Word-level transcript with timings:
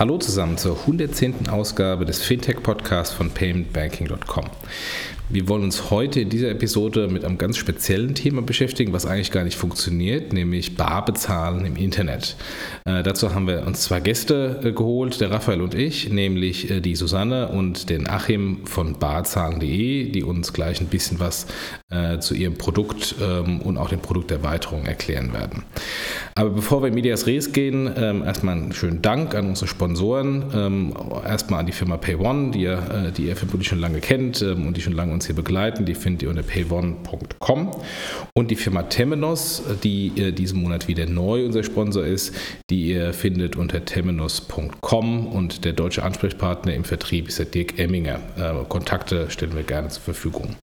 Hallo 0.00 0.16
zusammen 0.16 0.56
zur 0.56 0.78
110. 0.78 1.50
Ausgabe 1.50 2.06
des 2.06 2.22
Fintech-Podcasts 2.22 3.12
von 3.12 3.32
paymentbanking.com. 3.32 4.46
Wir 5.32 5.46
wollen 5.46 5.62
uns 5.62 5.92
heute 5.92 6.20
in 6.20 6.28
dieser 6.28 6.50
Episode 6.50 7.06
mit 7.06 7.24
einem 7.24 7.38
ganz 7.38 7.56
speziellen 7.56 8.16
Thema 8.16 8.42
beschäftigen, 8.42 8.92
was 8.92 9.06
eigentlich 9.06 9.30
gar 9.30 9.44
nicht 9.44 9.56
funktioniert, 9.56 10.32
nämlich 10.32 10.74
Barbezahlen 10.74 11.64
im 11.64 11.76
Internet. 11.76 12.34
Äh, 12.84 13.04
dazu 13.04 13.32
haben 13.32 13.46
wir 13.46 13.64
uns 13.64 13.82
zwei 13.82 14.00
Gäste 14.00 14.58
äh, 14.64 14.72
geholt, 14.72 15.20
der 15.20 15.30
Raphael 15.30 15.60
und 15.60 15.76
ich, 15.76 16.10
nämlich 16.10 16.68
äh, 16.68 16.80
die 16.80 16.96
Susanne 16.96 17.46
und 17.46 17.90
den 17.90 18.08
Achim 18.08 18.66
von 18.66 18.98
barzahlen.de, 18.98 20.10
die 20.10 20.24
uns 20.24 20.52
gleich 20.52 20.80
ein 20.80 20.88
bisschen 20.88 21.20
was 21.20 21.46
äh, 21.90 22.18
zu 22.18 22.34
ihrem 22.34 22.54
Produkt 22.54 23.14
ähm, 23.22 23.60
und 23.60 23.78
auch 23.78 23.88
den 23.88 24.00
Produkterweiterungen 24.00 24.86
erklären 24.86 25.32
werden. 25.32 25.62
Aber 26.34 26.50
bevor 26.50 26.82
wir 26.82 26.88
in 26.88 26.94
Medias 26.94 27.28
Res 27.28 27.52
gehen, 27.52 27.88
ähm, 27.96 28.24
erstmal 28.24 28.56
einen 28.56 28.72
schönen 28.72 29.00
Dank 29.00 29.36
an 29.36 29.46
unsere 29.46 29.68
Sponsoren, 29.68 30.44
ähm, 30.52 30.94
erstmal 31.24 31.60
an 31.60 31.66
die 31.66 31.72
Firma 31.72 31.98
PayOne, 31.98 32.50
die, 32.50 32.64
äh, 32.64 33.12
die 33.16 33.26
ihr 33.26 33.36
vermutlich 33.36 33.68
schon 33.68 33.78
lange 33.78 34.00
kennt 34.00 34.42
ähm, 34.42 34.66
und 34.66 34.76
die 34.76 34.80
schon 34.80 34.94
lange 34.94 35.19
uns 35.20 35.26
hier 35.26 35.36
begleiten. 35.36 35.84
Die 35.84 35.94
findet 35.94 36.22
ihr 36.22 36.30
unter 36.30 36.42
payone.com. 36.42 37.70
Und 38.34 38.50
die 38.50 38.56
Firma 38.56 38.84
Temenos, 38.84 39.62
die 39.84 40.32
diesen 40.32 40.62
Monat 40.62 40.88
wieder 40.88 41.06
neu 41.06 41.44
unser 41.44 41.62
Sponsor 41.62 42.04
ist, 42.04 42.34
die 42.70 42.88
ihr 42.88 43.12
findet 43.12 43.56
unter 43.56 43.84
temenos.com. 43.84 45.26
Und 45.26 45.64
der 45.64 45.72
deutsche 45.72 46.02
Ansprechpartner 46.02 46.74
im 46.74 46.84
Vertrieb 46.84 47.28
ist 47.28 47.38
der 47.38 47.46
Dirk 47.46 47.78
Emminger. 47.78 48.20
Äh, 48.36 48.64
Kontakte 48.68 49.30
stellen 49.30 49.54
wir 49.54 49.62
gerne 49.62 49.88
zur 49.88 50.02
Verfügung. 50.02 50.56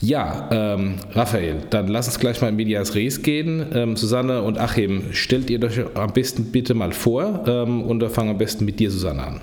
Ja, 0.00 0.48
ähm, 0.52 0.94
Raphael, 1.12 1.62
dann 1.70 1.88
lass 1.88 2.06
uns 2.06 2.20
gleich 2.20 2.40
mal 2.40 2.48
in 2.48 2.56
Medias 2.56 2.94
Res 2.94 3.22
gehen. 3.22 3.66
Ähm, 3.74 3.96
Susanne 3.96 4.42
und 4.42 4.56
Achim, 4.56 5.12
stellt 5.12 5.50
ihr 5.50 5.60
euch 5.60 5.80
am 5.96 6.12
besten 6.12 6.52
bitte 6.52 6.74
mal 6.74 6.92
vor 6.92 7.44
ähm, 7.48 7.82
und 7.82 8.04
fangen 8.12 8.30
am 8.30 8.38
besten 8.38 8.64
mit 8.64 8.78
dir, 8.78 8.92
Susanne, 8.92 9.24
an. 9.24 9.40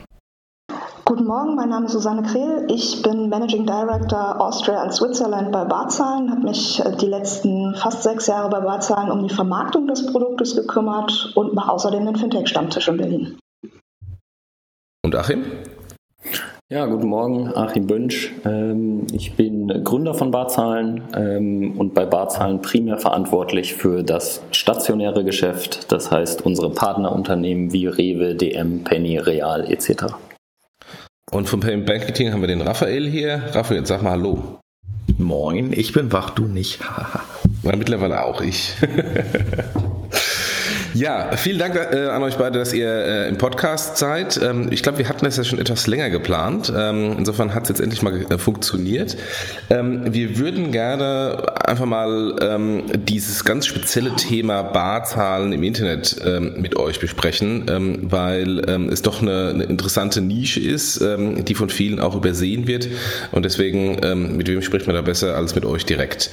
Guten 1.08 1.26
Morgen, 1.26 1.54
mein 1.54 1.70
Name 1.70 1.86
ist 1.86 1.92
Susanne 1.92 2.24
Krehl. 2.24 2.66
Ich 2.68 3.04
bin 3.04 3.30
Managing 3.30 3.68
Director 3.68 4.42
Austria 4.42 4.82
and 4.82 4.92
Switzerland 4.92 5.52
bei 5.52 5.64
Barzahlen, 5.64 6.32
habe 6.32 6.42
mich 6.42 6.84
äh, 6.84 6.96
die 7.00 7.06
letzten 7.06 7.76
fast 7.76 8.02
sechs 8.02 8.26
Jahre 8.26 8.50
bei 8.50 8.60
Barzahlen 8.60 9.12
um 9.12 9.22
die 9.28 9.32
Vermarktung 9.32 9.88
des 9.88 10.08
Produktes 10.08 10.56
gekümmert 10.56 11.32
und 11.36 11.54
mache 11.54 11.72
außerdem 11.72 12.08
den 12.08 12.16
Fintech-Stammtisch 12.16 12.88
in 12.88 12.98
Berlin. 12.98 13.38
Und 15.04 15.16
Achim? 15.16 15.44
Ja, 16.72 16.88
guten 16.88 17.08
Morgen, 17.08 17.56
Achim 17.56 17.86
Bönsch. 17.86 18.34
Ähm, 18.44 19.06
ich 19.14 19.36
bin 19.36 19.68
Gründer 19.84 20.16
von 20.16 20.32
Barzahlen 20.32 21.04
ähm, 21.16 21.76
und 21.78 21.94
bei 21.94 22.08
Barzahlen 22.08 22.64
primär 22.64 22.98
verantwortlich 22.98 23.76
für 23.76 24.02
das 24.02 24.42
stationäre 24.50 25.24
Geschäft, 25.24 25.92
das 25.92 26.10
heißt 26.10 26.44
unsere 26.44 26.72
Partnerunternehmen 26.72 27.72
wie 27.72 27.86
Rewe, 27.86 28.34
DM, 28.34 28.84
Penny, 28.84 29.20
Real 29.20 29.72
etc. 29.72 30.16
Und 31.36 31.50
vom 31.50 31.60
Payment 31.60 31.86
Banking 31.86 32.32
haben 32.32 32.40
wir 32.40 32.48
den 32.48 32.62
Raphael 32.62 33.10
hier. 33.10 33.44
Raphael, 33.52 33.86
sag 33.86 34.02
mal 34.02 34.12
Hallo. 34.12 34.62
Moin, 35.18 35.74
ich 35.74 35.92
bin 35.92 36.10
wach, 36.14 36.30
du 36.30 36.46
nicht. 36.46 36.80
Na, 37.64 37.76
mittlerweile 37.76 38.24
auch 38.24 38.40
ich. 38.40 38.74
Ja, 40.96 41.36
vielen 41.36 41.60
Dank 41.60 41.76
äh, 41.76 42.08
an 42.08 42.24
euch 42.24 42.38
beide, 42.38 42.58
dass 42.58 42.72
ihr 42.72 42.88
äh, 42.88 43.28
im 43.28 43.38
Podcast 43.38 43.98
seid. 43.98 44.40
Ähm, 44.42 44.70
ich 44.72 44.82
glaube, 44.82 44.98
wir 44.98 45.10
hatten 45.10 45.26
das 45.26 45.36
ja 45.36 45.44
schon 45.44 45.60
etwas 45.60 45.88
länger 45.88 46.10
geplant. 46.10 46.72
Ähm, 46.74 47.16
insofern 47.18 47.54
hat 47.54 47.64
es 47.64 47.70
jetzt 47.70 47.82
endlich 47.82 48.02
mal 48.02 48.26
äh, 48.32 48.38
funktioniert. 48.38 49.18
Ähm, 49.70 50.14
wir 50.14 50.38
würden 50.38 50.72
gerne 50.72 51.54
einfach 51.66 51.86
mal 51.86 52.38
ähm, 52.42 52.84
dieses 52.94 53.44
ganz 53.44 53.66
spezielle 53.66 54.16
Thema 54.16 54.64
Barzahlen 54.64 55.52
im 55.52 55.64
Internet 55.64 56.16
ähm, 56.24 56.62
mit 56.62 56.78
euch 56.78 57.02
besprechen, 57.02 57.66
ähm, 57.70 58.00
weil 58.10 58.60
es 58.90 59.02
doch 59.02 59.22
eine, 59.22 59.50
eine, 59.50 59.64
interessante 59.66 60.22
Nische 60.22 60.62
ist, 60.62 61.02
die 61.02 61.56
von 61.56 61.70
vielen 61.70 62.00
auch 62.00 62.16
übersehen 62.16 62.68
wird. 62.68 62.88
Und 63.32 63.44
deswegen, 63.44 64.38
mit 64.38 64.48
wem 64.48 64.62
spricht 64.62 64.88
man 64.88 64.96
da 64.96 65.02
besser 65.02 65.36
als 65.36 65.56
mit 65.56 65.66
euch 65.66 65.86
direkt? 65.86 66.30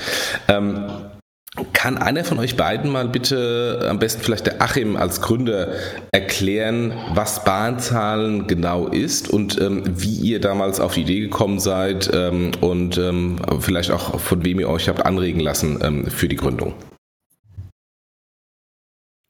Kann 1.75 1.99
einer 1.99 2.25
von 2.25 2.39
euch 2.39 2.57
beiden 2.57 2.91
mal 2.91 3.09
bitte, 3.09 3.87
am 3.91 3.99
besten 3.99 4.23
vielleicht 4.23 4.47
der 4.47 4.63
Achim 4.63 4.97
als 4.97 5.21
Gründer, 5.21 5.69
erklären, 6.11 6.95
was 7.13 7.45
Bahnzahlen 7.45 8.47
genau 8.47 8.87
ist 8.87 9.29
und 9.29 9.61
ähm, 9.61 9.83
wie 9.87 10.15
ihr 10.15 10.41
damals 10.41 10.81
auf 10.81 10.95
die 10.95 11.03
Idee 11.03 11.21
gekommen 11.21 11.61
seid 11.61 12.11
ähm, 12.15 12.53
und 12.63 12.97
ähm, 12.97 13.37
vielleicht 13.61 13.91
auch 13.91 14.19
von 14.19 14.43
wem 14.47 14.61
ihr 14.61 14.71
euch 14.71 14.89
habt 14.89 15.05
anregen 15.05 15.41
lassen 15.41 15.79
ähm, 15.83 16.07
für 16.07 16.27
die 16.27 16.37
Gründung? 16.37 16.73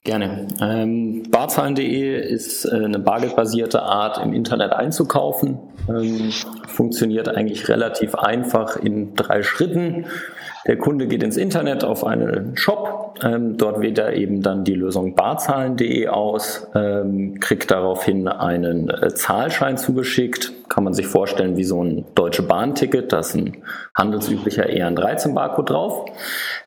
Gerne. 0.04 0.48
Ähm, 0.60 1.24
Barzahlen.de 1.30 2.20
ist 2.20 2.64
äh, 2.64 2.74
eine 2.74 2.98
bargeldbasierte 2.98 3.82
Art, 3.82 4.18
im 4.18 4.32
Internet 4.32 4.72
einzukaufen. 4.72 5.58
Ähm, 5.88 6.32
funktioniert 6.66 7.28
eigentlich 7.28 7.68
relativ 7.68 8.16
einfach 8.16 8.76
in 8.76 9.14
drei 9.14 9.44
Schritten. 9.44 10.06
Der 10.66 10.78
Kunde 10.78 11.08
geht 11.08 11.22
ins 11.24 11.36
Internet 11.36 11.82
auf 11.82 12.04
einen 12.04 12.56
Shop, 12.56 13.18
ähm, 13.22 13.56
dort 13.56 13.80
wählt 13.80 13.98
er 13.98 14.14
eben 14.14 14.42
dann 14.42 14.62
die 14.64 14.74
Lösung 14.74 15.16
barzahlen.de 15.16 16.06
aus, 16.08 16.68
ähm, 16.74 17.40
kriegt 17.40 17.70
daraufhin 17.70 18.28
einen 18.28 18.88
äh, 18.88 19.12
Zahlschein 19.12 19.76
zugeschickt, 19.76 20.52
kann 20.68 20.84
man 20.84 20.94
sich 20.94 21.08
vorstellen 21.08 21.56
wie 21.56 21.64
so 21.64 21.82
ein 21.82 22.04
deutsche 22.14 22.42
Bahnticket, 22.42 23.12
da 23.12 23.18
ist 23.18 23.34
ein 23.34 23.56
handelsüblicher 23.94 24.66
EN13-Barcode 24.66 25.70
drauf. 25.70 26.04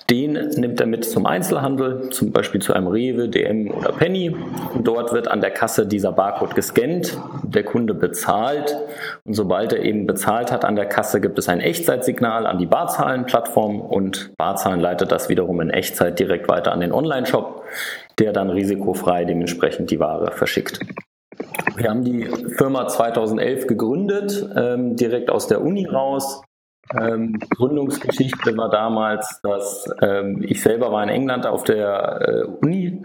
Den 0.10 0.34
nimmt 0.34 0.80
er 0.80 0.86
mit 0.86 1.04
zum 1.04 1.26
Einzelhandel, 1.26 2.12
zum 2.12 2.32
Beispiel 2.32 2.62
zu 2.62 2.74
einem 2.74 2.88
Rewe, 2.88 3.28
DM 3.28 3.72
oder 3.72 3.92
Penny. 3.92 4.36
Dort 4.84 5.14
wird 5.14 5.28
an 5.28 5.42
der 5.42 5.50
Kasse 5.50 5.88
dieser 5.88 6.12
Barcode 6.12 6.54
gescannt, 6.54 7.18
der 7.42 7.64
Kunde 7.64 7.96
bezahlt 7.96 8.78
und 9.24 9.34
sobald 9.34 9.74
er 9.74 9.82
eben 9.82 10.06
bezahlt 10.06 10.52
hat 10.52 10.64
an 10.64 10.76
der 10.76 10.86
Kasse, 10.86 11.22
gibt 11.22 11.40
es 11.40 11.50
ein 11.50 11.60
Echtzeitsignal 11.60 12.46
an 12.46 12.60
die 12.60 12.68
Barzahlen-Plattform 12.68 13.82
und 13.82 14.32
Barzahlen 14.38 14.80
leitet 14.80 15.12
das 15.12 15.28
wiederum 15.28 15.60
in 15.62 15.72
Echtzeit 15.72 16.20
direkt 16.20 16.48
weiter 16.50 16.72
an 16.72 16.82
den 16.82 16.92
Online-Shop, 16.92 17.64
der 18.20 18.32
dann 18.32 18.52
risikofrei 18.52 19.26
dementsprechend 19.26 19.90
die 19.90 20.00
Ware 20.00 20.32
verschickt. 20.32 20.80
Wir 21.78 21.90
haben 21.90 22.04
die 22.04 22.26
Firma 22.58 22.88
2011 22.88 23.66
gegründet, 23.66 24.48
ähm, 24.56 24.96
direkt 24.96 25.32
aus 25.32 25.48
der 25.48 25.62
Uni 25.62 25.86
raus. 25.86 26.44
Ähm, 26.94 27.40
Gründungsgeschichte 27.50 28.56
war 28.58 28.70
damals, 28.70 29.40
dass 29.42 29.90
ähm, 30.02 30.44
ich 30.48 30.62
selber 30.62 30.92
war 30.92 31.04
in 31.04 31.10
England 31.10 31.46
auf 31.48 31.64
der 31.64 32.20
äh, 32.22 32.66
Uni 32.66 33.02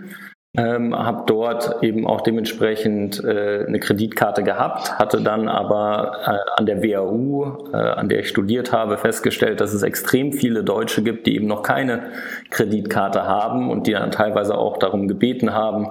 ähm, 0.56 0.96
habe 0.96 1.22
dort 1.26 1.80
eben 1.82 2.08
auch 2.08 2.22
dementsprechend 2.22 3.22
äh, 3.22 3.64
eine 3.66 3.78
Kreditkarte 3.78 4.42
gehabt, 4.42 4.98
hatte 4.98 5.22
dann 5.22 5.46
aber 5.46 6.12
äh, 6.26 6.58
an 6.60 6.66
der 6.66 6.82
WAU, 6.82 7.68
äh, 7.72 7.76
an 7.76 8.08
der 8.08 8.20
ich 8.20 8.28
studiert 8.28 8.72
habe, 8.72 8.98
festgestellt, 8.98 9.60
dass 9.60 9.72
es 9.72 9.84
extrem 9.84 10.32
viele 10.32 10.64
Deutsche 10.64 11.04
gibt, 11.04 11.28
die 11.28 11.36
eben 11.36 11.47
noch 11.47 11.62
keine 11.62 12.10
Kreditkarte 12.50 13.22
haben 13.22 13.70
und 13.70 13.86
die 13.86 13.92
dann 13.92 14.10
teilweise 14.10 14.58
auch 14.58 14.78
darum 14.78 15.06
gebeten 15.06 15.54
haben, 15.54 15.86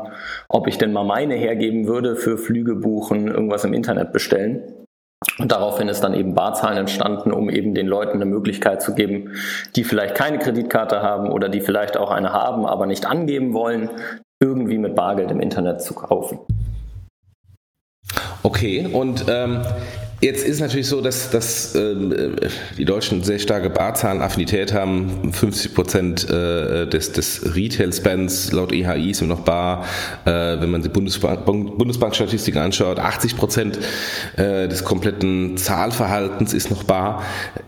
ob 0.50 0.68
ich 0.68 0.78
denn 0.78 0.92
mal 0.92 1.06
meine 1.06 1.36
hergeben 1.36 1.88
würde 1.88 2.18
für 2.18 2.38
Flüge 2.38 2.76
buchen, 2.76 3.30
irgendwas 3.30 3.64
im 3.64 3.72
Internet 3.72 4.12
bestellen. 4.12 4.88
Und 5.38 5.52
daraufhin 5.52 5.90
ist 5.90 6.02
dann 6.02 6.14
eben 6.14 6.34
Barzahlen 6.34 6.78
entstanden, 6.78 7.32
um 7.32 7.50
eben 7.50 7.74
den 7.74 7.88
Leuten 7.88 8.14
eine 8.14 8.26
Möglichkeit 8.26 8.82
zu 8.82 8.96
geben, 8.96 9.34
die 9.76 9.84
vielleicht 9.84 10.16
keine 10.16 10.40
Kreditkarte 10.40 11.02
haben 11.02 11.30
oder 11.30 11.50
die 11.50 11.62
vielleicht 11.62 11.98
auch 11.98 12.12
eine 12.12 12.32
haben, 12.32 12.66
aber 12.66 12.86
nicht 12.86 13.06
angeben 13.06 13.54
wollen, 13.54 13.90
irgendwie 14.42 14.78
mit 14.78 14.96
Bargeld 14.96 15.32
im 15.32 15.42
Internet 15.42 15.82
zu 15.82 15.94
kaufen. 15.94 16.40
Okay, 18.44 18.88
und 18.92 19.26
ähm, 19.28 19.62
Jetzt 20.22 20.46
ist 20.46 20.60
natürlich 20.60 20.88
so, 20.88 21.00
dass, 21.00 21.30
dass 21.30 21.76
äh, 21.76 21.96
die 22.78 22.84
Deutschen 22.84 23.24
sehr 23.24 23.40
starke 23.40 23.70
Barzahlenaffinität 23.70 24.74
haben. 24.74 25.32
50 25.32 25.74
Prozent 25.74 26.30
äh, 26.30 26.88
des, 26.88 27.14
des 27.14 27.56
Retail-Spends 27.56 28.52
laut 28.52 28.74
EHI 28.74 29.14
sind 29.14 29.30
noch 29.30 29.42
bar. 29.42 29.86
Äh, 30.26 30.60
wenn 30.60 30.72
man 30.72 30.82
die 30.82 30.90
Bundesbank, 30.90 31.46
Bundesbank-Statistiken 31.46 32.60
anschaut, 32.60 33.00
80 33.00 33.38
Prozent 33.38 33.80
äh, 34.36 34.68
des 34.68 34.84
kompletten 34.84 35.56
Zahlverhaltens 35.56 36.54
ist 36.54 36.70
noch 36.70 36.84
bar. 36.84 37.24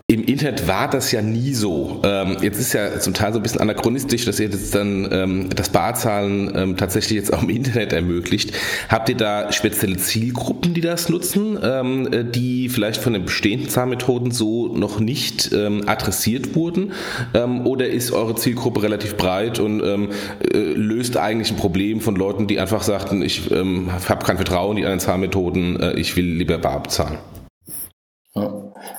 Im 0.06 0.22
Internet 0.24 0.68
war 0.68 0.90
das 0.90 1.10
ja 1.10 1.22
nie 1.22 1.54
so. 1.54 2.02
Ähm, 2.04 2.36
jetzt 2.42 2.60
ist 2.60 2.74
ja 2.74 3.00
zum 3.00 3.14
Teil 3.14 3.32
so 3.32 3.38
ein 3.38 3.42
bisschen 3.42 3.62
anachronistisch, 3.62 4.26
dass 4.26 4.38
ihr 4.38 4.48
jetzt 4.48 4.74
dann 4.74 5.08
ähm, 5.10 5.48
das 5.56 5.70
Barzahlen 5.70 6.52
ähm, 6.54 6.76
tatsächlich 6.76 7.16
jetzt 7.16 7.32
auch 7.32 7.42
im 7.42 7.48
Internet 7.48 7.94
ermöglicht. 7.94 8.52
Habt 8.90 9.08
ihr 9.08 9.16
da 9.16 9.50
spezielle 9.52 9.96
Zielgruppen, 9.96 10.74
die 10.74 10.82
das 10.82 11.08
nutzen, 11.08 11.58
ähm, 11.62 12.08
die 12.30 12.41
die 12.42 12.68
vielleicht 12.68 13.00
von 13.00 13.12
den 13.12 13.24
bestehenden 13.24 13.68
Zahlmethoden 13.68 14.32
so 14.32 14.66
noch 14.66 14.98
nicht 14.98 15.52
ähm, 15.52 15.84
adressiert 15.86 16.56
wurden? 16.56 16.92
Ähm, 17.34 17.66
oder 17.66 17.88
ist 17.88 18.10
eure 18.10 18.34
Zielgruppe 18.34 18.82
relativ 18.82 19.16
breit 19.16 19.60
und 19.60 19.80
ähm, 19.84 20.08
äh, 20.52 20.58
löst 20.58 21.16
eigentlich 21.16 21.52
ein 21.52 21.56
Problem 21.56 22.00
von 22.00 22.16
Leuten, 22.16 22.48
die 22.48 22.58
einfach 22.58 22.82
sagten, 22.82 23.22
ich 23.22 23.50
ähm, 23.52 23.90
habe 24.08 24.24
kein 24.24 24.36
Vertrauen 24.36 24.76
in 24.76 24.82
die 24.82 24.84
anderen 24.84 25.00
Zahlmethoden, 25.00 25.78
äh, 25.78 25.92
ich 25.94 26.16
will 26.16 26.26
lieber 26.26 26.58
bar 26.58 26.82
bezahlen? 26.82 27.18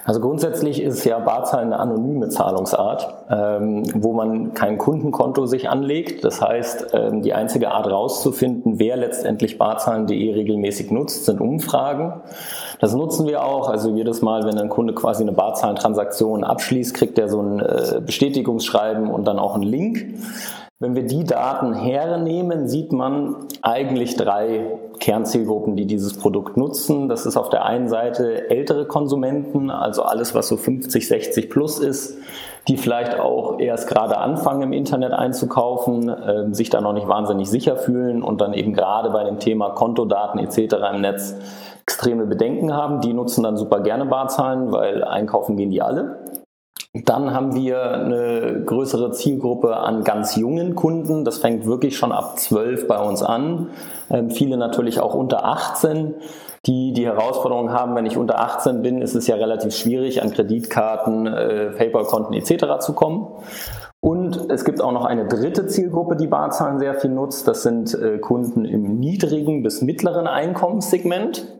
Also 0.05 0.13
Also 0.13 0.21
grundsätzlich 0.21 0.79
ist 0.79 1.03
ja 1.05 1.17
Barzahlen 1.17 1.73
eine 1.73 1.79
anonyme 1.79 2.29
Zahlungsart, 2.29 3.25
ähm, 3.31 3.83
wo 3.95 4.13
man 4.13 4.53
kein 4.53 4.77
Kundenkonto 4.77 5.47
sich 5.47 5.69
anlegt. 5.69 6.23
Das 6.23 6.39
heißt, 6.39 6.89
ähm, 6.93 7.23
die 7.23 7.33
einzige 7.33 7.71
Art 7.71 7.89
rauszufinden, 7.89 8.77
wer 8.77 8.95
letztendlich 8.95 9.57
barzahlen.de 9.57 10.33
regelmäßig 10.33 10.91
nutzt, 10.91 11.25
sind 11.25 11.41
Umfragen. 11.41 12.21
Das 12.79 12.93
nutzen 12.93 13.25
wir 13.25 13.43
auch. 13.43 13.69
Also 13.69 13.89
jedes 13.89 14.21
Mal, 14.21 14.43
wenn 14.43 14.59
ein 14.59 14.69
Kunde 14.69 14.93
quasi 14.93 15.23
eine 15.23 15.31
Barzahlentransaktion 15.31 16.43
abschließt, 16.43 16.93
kriegt 16.93 17.17
er 17.17 17.27
so 17.27 17.41
ein 17.41 17.59
äh, 17.59 17.99
Bestätigungsschreiben 18.05 19.09
und 19.09 19.25
dann 19.25 19.39
auch 19.39 19.55
einen 19.55 19.63
Link. 19.63 20.05
Wenn 20.83 20.95
wir 20.95 21.05
die 21.05 21.23
Daten 21.23 21.73
hernehmen, 21.73 22.67
sieht 22.67 22.91
man 22.91 23.37
eigentlich 23.61 24.17
drei 24.17 24.65
Kernzielgruppen, 24.99 25.77
die 25.77 25.85
dieses 25.85 26.17
Produkt 26.17 26.57
nutzen. 26.57 27.07
Das 27.07 27.25
ist 27.25 27.37
auf 27.37 27.49
der 27.49 27.63
einen 27.63 27.87
Seite 27.87 28.49
ältere 28.49 28.85
Konsumenten, 28.85 29.69
also 29.69 30.03
alles, 30.03 30.35
was 30.35 30.49
so 30.49 30.57
50, 30.57 31.07
60 31.07 31.49
plus 31.49 31.79
ist, 31.79 32.17
die 32.67 32.75
vielleicht 32.75 33.17
auch 33.17 33.61
erst 33.61 33.87
gerade 33.87 34.17
anfangen 34.17 34.63
im 34.63 34.73
Internet 34.73 35.13
einzukaufen, 35.13 36.09
äh, 36.09 36.53
sich 36.53 36.69
da 36.69 36.81
noch 36.81 36.91
nicht 36.91 37.07
wahnsinnig 37.07 37.49
sicher 37.49 37.77
fühlen 37.77 38.21
und 38.21 38.41
dann 38.41 38.53
eben 38.53 38.73
gerade 38.73 39.09
bei 39.09 39.23
dem 39.23 39.39
Thema 39.39 39.69
Kontodaten 39.69 40.37
etc. 40.37 40.75
im 40.93 40.99
Netz 40.99 41.37
extreme 41.83 42.25
Bedenken 42.25 42.73
haben. 42.73 42.99
Die 42.99 43.13
nutzen 43.13 43.43
dann 43.43 43.55
super 43.55 43.79
gerne 43.79 44.05
Barzahlen, 44.05 44.73
weil 44.73 45.01
einkaufen 45.05 45.55
gehen 45.55 45.69
die 45.69 45.81
alle. 45.81 46.17
Dann 46.93 47.33
haben 47.33 47.55
wir 47.55 47.81
eine 47.91 48.61
größere 48.65 49.11
Zielgruppe 49.13 49.77
an 49.77 50.03
ganz 50.03 50.35
jungen 50.35 50.75
Kunden. 50.75 51.25
Das 51.25 51.39
fängt 51.39 51.65
wirklich 51.65 51.97
schon 51.97 52.11
ab 52.11 52.37
12 52.37 52.87
bei 52.87 52.99
uns 52.99 53.23
an. 53.23 53.71
Ähm, 54.11 54.29
viele 54.29 54.57
natürlich 54.57 54.99
auch 54.99 55.15
unter 55.15 55.43
18, 55.43 56.13
die 56.67 56.93
die 56.93 57.07
Herausforderung 57.07 57.71
haben, 57.71 57.95
wenn 57.95 58.05
ich 58.05 58.15
unter 58.15 58.39
18 58.39 58.83
bin, 58.83 59.01
ist 59.01 59.15
es 59.15 59.25
ja 59.25 59.35
relativ 59.37 59.75
schwierig, 59.75 60.21
an 60.21 60.31
Kreditkarten, 60.31 61.25
äh, 61.25 61.71
PayPal-Konten 61.71 62.33
etc. 62.33 62.77
zu 62.79 62.93
kommen. 62.93 63.27
Und 63.99 64.51
es 64.51 64.63
gibt 64.63 64.79
auch 64.79 64.91
noch 64.91 65.05
eine 65.05 65.27
dritte 65.27 65.65
Zielgruppe, 65.65 66.15
die 66.15 66.27
Barzahlen 66.27 66.77
sehr 66.77 66.93
viel 66.93 67.09
nutzt. 67.09 67.47
Das 67.47 67.63
sind 67.63 67.95
äh, 67.95 68.19
Kunden 68.19 68.65
im 68.65 68.99
niedrigen 68.99 69.63
bis 69.63 69.81
mittleren 69.81 70.27
Einkommenssegment 70.27 71.52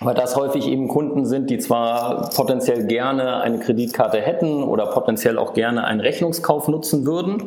weil 0.00 0.14
das 0.14 0.36
häufig 0.36 0.68
eben 0.68 0.88
Kunden 0.88 1.24
sind, 1.24 1.48
die 1.48 1.58
zwar 1.58 2.28
potenziell 2.30 2.86
gerne 2.86 3.40
eine 3.40 3.58
Kreditkarte 3.58 4.18
hätten 4.18 4.62
oder 4.62 4.86
potenziell 4.86 5.38
auch 5.38 5.54
gerne 5.54 5.84
einen 5.84 6.00
Rechnungskauf 6.00 6.68
nutzen 6.68 7.06
würden, 7.06 7.44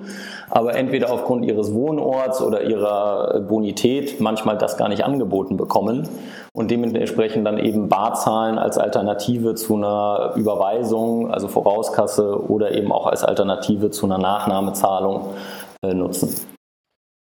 aber 0.50 0.76
entweder 0.76 1.12
aufgrund 1.12 1.46
ihres 1.46 1.74
Wohnorts 1.76 2.42
oder 2.42 2.64
ihrer 2.64 3.42
Bonität 3.42 4.20
manchmal 4.20 4.58
das 4.58 4.78
gar 4.78 4.90
nicht 4.90 5.06
angeboten 5.06 5.58
bekommen 5.58 6.10
und 6.52 6.72
dementsprechend 6.72 7.46
dann 7.46 7.60
eben 7.60 7.88
Barzahlen 7.88 8.58
als 8.58 8.80
Alternative 8.80 9.54
zu 9.54 9.76
einer 9.76 10.34
Überweisung, 10.36 11.32
also 11.32 11.48
Vorauskasse 11.48 12.50
oder 12.50 12.72
eben 12.72 12.92
auch 12.92 13.06
als 13.06 13.24
Alternative 13.24 13.92
zu 13.92 14.08
einer 14.08 14.18
Nachnahmezahlung 14.18 15.36
äh, 15.84 15.94
nutzen. 15.94 16.36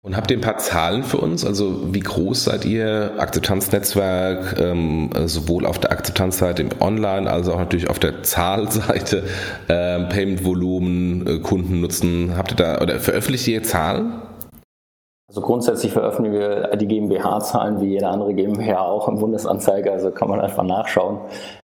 Und 0.05 0.17
habt 0.17 0.29
ihr 0.31 0.37
ein 0.37 0.41
paar 0.41 0.57
Zahlen 0.57 1.05
für 1.05 1.15
uns? 1.15 1.45
Also 1.45 1.93
wie 1.93 2.01
groß 2.01 2.43
seid 2.43 2.65
ihr? 2.65 3.13
Akzeptanznetzwerk, 3.19 4.59
ähm, 4.59 5.09
sowohl 5.27 5.65
auf 5.65 5.79
der 5.79 5.93
Akzeptanzseite 5.93 6.61
im 6.61 6.69
Online, 6.81 7.31
als 7.31 7.47
auch 7.47 7.57
natürlich 7.57 7.89
auf 7.89 7.99
der 7.99 8.21
Zahlseite, 8.21 9.23
ähm, 9.69 10.09
Payment-Volumen, 10.09 11.25
äh, 11.25 11.39
Kundennutzen. 11.39 12.35
Habt 12.35 12.51
ihr 12.51 12.55
da 12.57 12.81
oder 12.81 12.99
veröffentlicht 12.99 13.47
ihr 13.47 13.63
Zahlen? 13.63 14.11
Also 15.33 15.41
grundsätzlich 15.41 15.91
veröffentlichen 15.91 16.39
wir 16.39 16.75
die 16.77 16.87
GmbH-Zahlen 16.87 17.81
wie 17.81 17.87
jede 17.87 18.07
andere 18.07 18.35
GmbH 18.35 18.85
auch 18.85 19.07
im 19.07 19.17
Bundesanzeiger, 19.17 19.93
also 19.93 20.11
kann 20.11 20.29
man 20.29 20.39
einfach 20.39 20.61
nachschauen. 20.61 21.21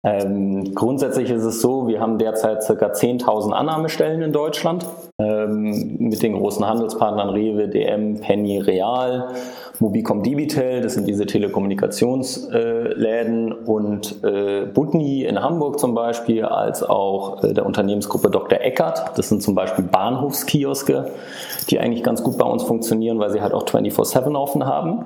Ähm, 0.04 0.76
grundsätzlich 0.76 1.30
ist 1.30 1.46
es 1.46 1.62
so, 1.62 1.88
wir 1.88 2.02
haben 2.02 2.18
derzeit 2.18 2.60
ca. 2.68 2.74
10.000 2.74 3.54
Annahmestellen 3.54 4.22
in 4.22 4.34
Deutschland 4.34 4.86
ähm, 5.18 5.96
mit 5.98 6.22
den 6.22 6.34
großen 6.34 6.68
Handelspartnern 6.68 7.30
Rewe, 7.30 7.70
DM, 7.70 8.20
Penny, 8.20 8.60
Real, 8.60 9.30
Mobicom 9.80 10.22
Dibitel, 10.22 10.82
das 10.82 10.94
sind 10.94 11.08
diese 11.08 11.26
Telekommunikationsläden 11.26 13.52
und 13.52 14.24
äh, 14.24 14.66
Butni 14.66 15.24
in 15.24 15.42
Hamburg 15.42 15.80
zum 15.80 15.96
Beispiel, 15.96 16.46
als 16.46 16.84
auch 16.84 17.44
äh, 17.44 17.54
der 17.54 17.66
Unternehmensgruppe 17.66 18.30
Dr. 18.30 18.62
Eckert, 18.62 19.18
das 19.18 19.30
sind 19.30 19.42
zum 19.42 19.56
Beispiel 19.56 19.86
Bahnhofskioske, 19.86 21.10
die 21.70 21.80
eigentlich 21.80 22.04
ganz 22.04 22.22
gut 22.22 22.38
bei 22.38 22.46
uns 22.46 22.62
funktionieren, 22.64 23.18
weil 23.20 23.32
sie 23.32 23.42
halt 23.42 23.54
auch 23.54 23.66
24-7 23.66 24.38
offen 24.38 24.66
haben. 24.66 25.06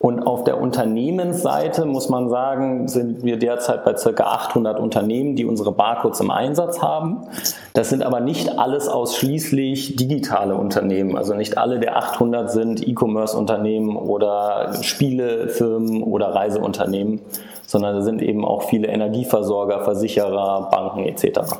Und 0.00 0.22
auf 0.22 0.44
der 0.44 0.60
Unternehmensseite 0.60 1.84
muss 1.84 2.08
man 2.08 2.28
sagen, 2.28 2.86
sind 2.86 3.24
wir 3.24 3.36
derzeit 3.36 3.84
bei 3.84 3.96
circa 3.96 4.24
800 4.24 4.78
Unternehmen, 4.78 5.34
die 5.34 5.44
unsere 5.44 5.72
Barcodes 5.72 6.20
im 6.20 6.30
Einsatz 6.30 6.80
haben. 6.80 7.26
Das 7.74 7.90
sind 7.90 8.04
aber 8.04 8.20
nicht 8.20 8.58
alles 8.58 8.88
ausschließlich 8.88 9.96
digitale 9.96 10.54
Unternehmen. 10.54 11.16
Also 11.16 11.34
nicht 11.34 11.58
alle 11.58 11.80
der 11.80 11.96
800 11.96 12.50
sind 12.50 12.86
E-Commerce-Unternehmen 12.86 13.96
oder 13.96 14.72
Spielefirmen 14.82 16.04
oder 16.04 16.28
Reiseunternehmen, 16.28 17.20
sondern 17.66 17.96
da 17.96 18.02
sind 18.02 18.22
eben 18.22 18.44
auch 18.44 18.62
viele 18.68 18.86
Energieversorger, 18.86 19.82
Versicherer, 19.82 20.68
Banken 20.70 21.06
etc. 21.06 21.56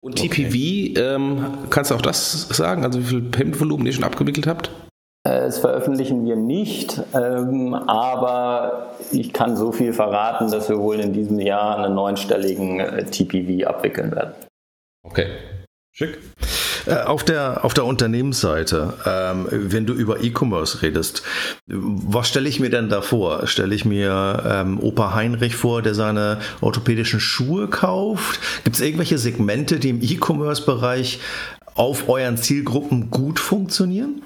Und 0.00 0.16
TPV, 0.16 1.00
ähm, 1.00 1.46
kannst 1.70 1.90
du 1.90 1.96
auch 1.96 2.02
das 2.02 2.48
sagen? 2.50 2.84
Also 2.84 3.00
wie 3.00 3.04
viel 3.04 3.22
Payment-Volumen 3.22 3.86
ihr 3.86 3.92
schon 3.92 4.04
abgewickelt 4.04 4.46
habt? 4.46 4.70
Äh, 5.24 5.40
das 5.40 5.58
veröffentlichen 5.58 6.24
wir 6.26 6.36
nicht, 6.36 7.00
ähm, 7.14 7.74
aber 7.74 8.94
ich 9.10 9.32
kann 9.32 9.56
so 9.56 9.72
viel 9.72 9.92
verraten, 9.92 10.50
dass 10.50 10.68
wir 10.68 10.78
wohl 10.78 11.00
in 11.00 11.12
diesem 11.12 11.40
Jahr 11.40 11.78
einen 11.78 11.94
neunstelligen 11.94 12.80
äh, 12.80 13.04
TPV 13.04 13.66
abwickeln 13.66 14.12
werden. 14.12 14.34
Okay, 15.02 15.28
schick. 15.92 16.18
Äh, 16.86 16.96
auf 17.04 17.24
der, 17.24 17.64
auf 17.64 17.72
der 17.72 17.86
Unternehmensseite, 17.86 18.92
ähm, 19.06 19.46
wenn 19.50 19.86
du 19.86 19.94
über 19.94 20.22
E-Commerce 20.22 20.82
redest, 20.82 21.22
was 21.66 22.28
stelle 22.28 22.46
ich 22.46 22.60
mir 22.60 22.68
denn 22.68 22.90
da 22.90 23.00
vor? 23.00 23.46
Stelle 23.46 23.74
ich 23.74 23.86
mir 23.86 24.42
ähm, 24.46 24.78
Opa 24.78 25.14
Heinrich 25.14 25.56
vor, 25.56 25.80
der 25.80 25.94
seine 25.94 26.40
orthopädischen 26.60 27.20
Schuhe 27.20 27.68
kauft? 27.68 28.40
Gibt 28.64 28.76
es 28.76 28.82
irgendwelche 28.82 29.16
Segmente, 29.16 29.78
die 29.78 29.88
im 29.88 30.02
E-Commerce-Bereich 30.02 31.20
auf 31.74 32.10
euren 32.10 32.36
Zielgruppen 32.36 33.10
gut 33.10 33.40
funktionieren? 33.40 34.20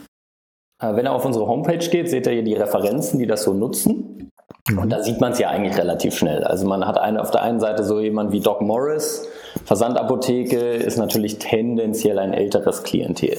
Äh, 0.81 0.95
wenn 0.95 1.07
ihr 1.07 1.13
auf 1.13 1.25
unsere 1.25 1.47
Homepage 1.47 1.79
geht, 1.79 2.09
seht 2.11 2.27
ihr 2.27 2.33
hier 2.33 2.45
die 2.45 2.55
Referenzen, 2.55 3.19
die 3.19 3.27
das 3.27 3.43
so 3.43 3.53
nutzen. 3.53 4.31
Mhm. 4.69 4.79
Und 4.79 4.91
da 4.91 5.03
sieht 5.03 5.21
man 5.21 5.33
es 5.33 5.39
ja 5.39 5.49
eigentlich 5.49 5.77
relativ 5.77 6.17
schnell. 6.17 6.45
Also 6.45 6.67
man 6.67 6.87
hat 6.87 6.99
eine, 6.99 7.21
auf 7.21 7.31
der 7.31 7.43
einen 7.43 7.61
Seite 7.61 7.85
so 7.85 8.01
jemand 8.01 8.33
wie 8.33 8.41
Doc 8.41 8.61
Morris. 8.61 9.27
Versandapotheke 9.65 10.75
ist 10.75 10.99
natürlich 10.99 11.39
tendenziell 11.39 12.19
ein 12.19 12.33
älteres 12.33 12.83
Klientel. 12.83 13.39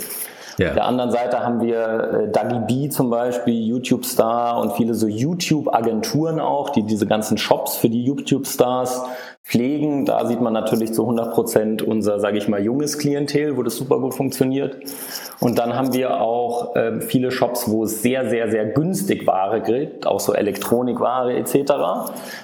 Ja. 0.57 0.69
Auf 0.69 0.73
der 0.73 0.85
anderen 0.85 1.11
Seite 1.11 1.39
haben 1.39 1.61
wir 1.61 2.27
äh, 2.27 2.31
Dougie 2.31 2.59
B 2.67 2.89
zum 2.89 3.09
Beispiel, 3.09 3.65
YouTube-Star 3.65 4.59
und 4.59 4.73
viele 4.73 4.93
so 4.93 5.07
YouTube-Agenturen 5.07 6.41
auch, 6.41 6.69
die 6.71 6.83
diese 6.83 7.07
ganzen 7.07 7.37
Shops 7.37 7.77
für 7.77 7.87
die 7.87 8.03
YouTube-Stars 8.03 9.03
pflegen. 9.49 10.05
Da 10.05 10.25
sieht 10.27 10.41
man 10.41 10.53
natürlich 10.53 10.93
zu 10.93 11.01
100 11.01 11.33
Prozent 11.33 11.81
unser, 11.81 12.19
sage 12.19 12.37
ich 12.37 12.47
mal, 12.47 12.61
junges 12.61 12.99
Klientel, 12.99 13.57
wo 13.57 13.63
das 13.63 13.75
super 13.75 13.99
gut 13.99 14.13
funktioniert. 14.13 14.77
Und 15.39 15.57
dann 15.57 15.75
haben 15.75 15.93
wir 15.93 16.21
auch 16.21 16.75
äh, 16.75 16.99
viele 17.01 17.31
Shops, 17.31 17.71
wo 17.71 17.85
es 17.85 18.01
sehr, 18.01 18.29
sehr, 18.29 18.51
sehr 18.51 18.65
günstig 18.65 19.25
Ware 19.25 19.61
gibt, 19.61 20.05
auch 20.05 20.19
so 20.19 20.33
Elektronikware 20.33 21.33
etc., 21.33 21.73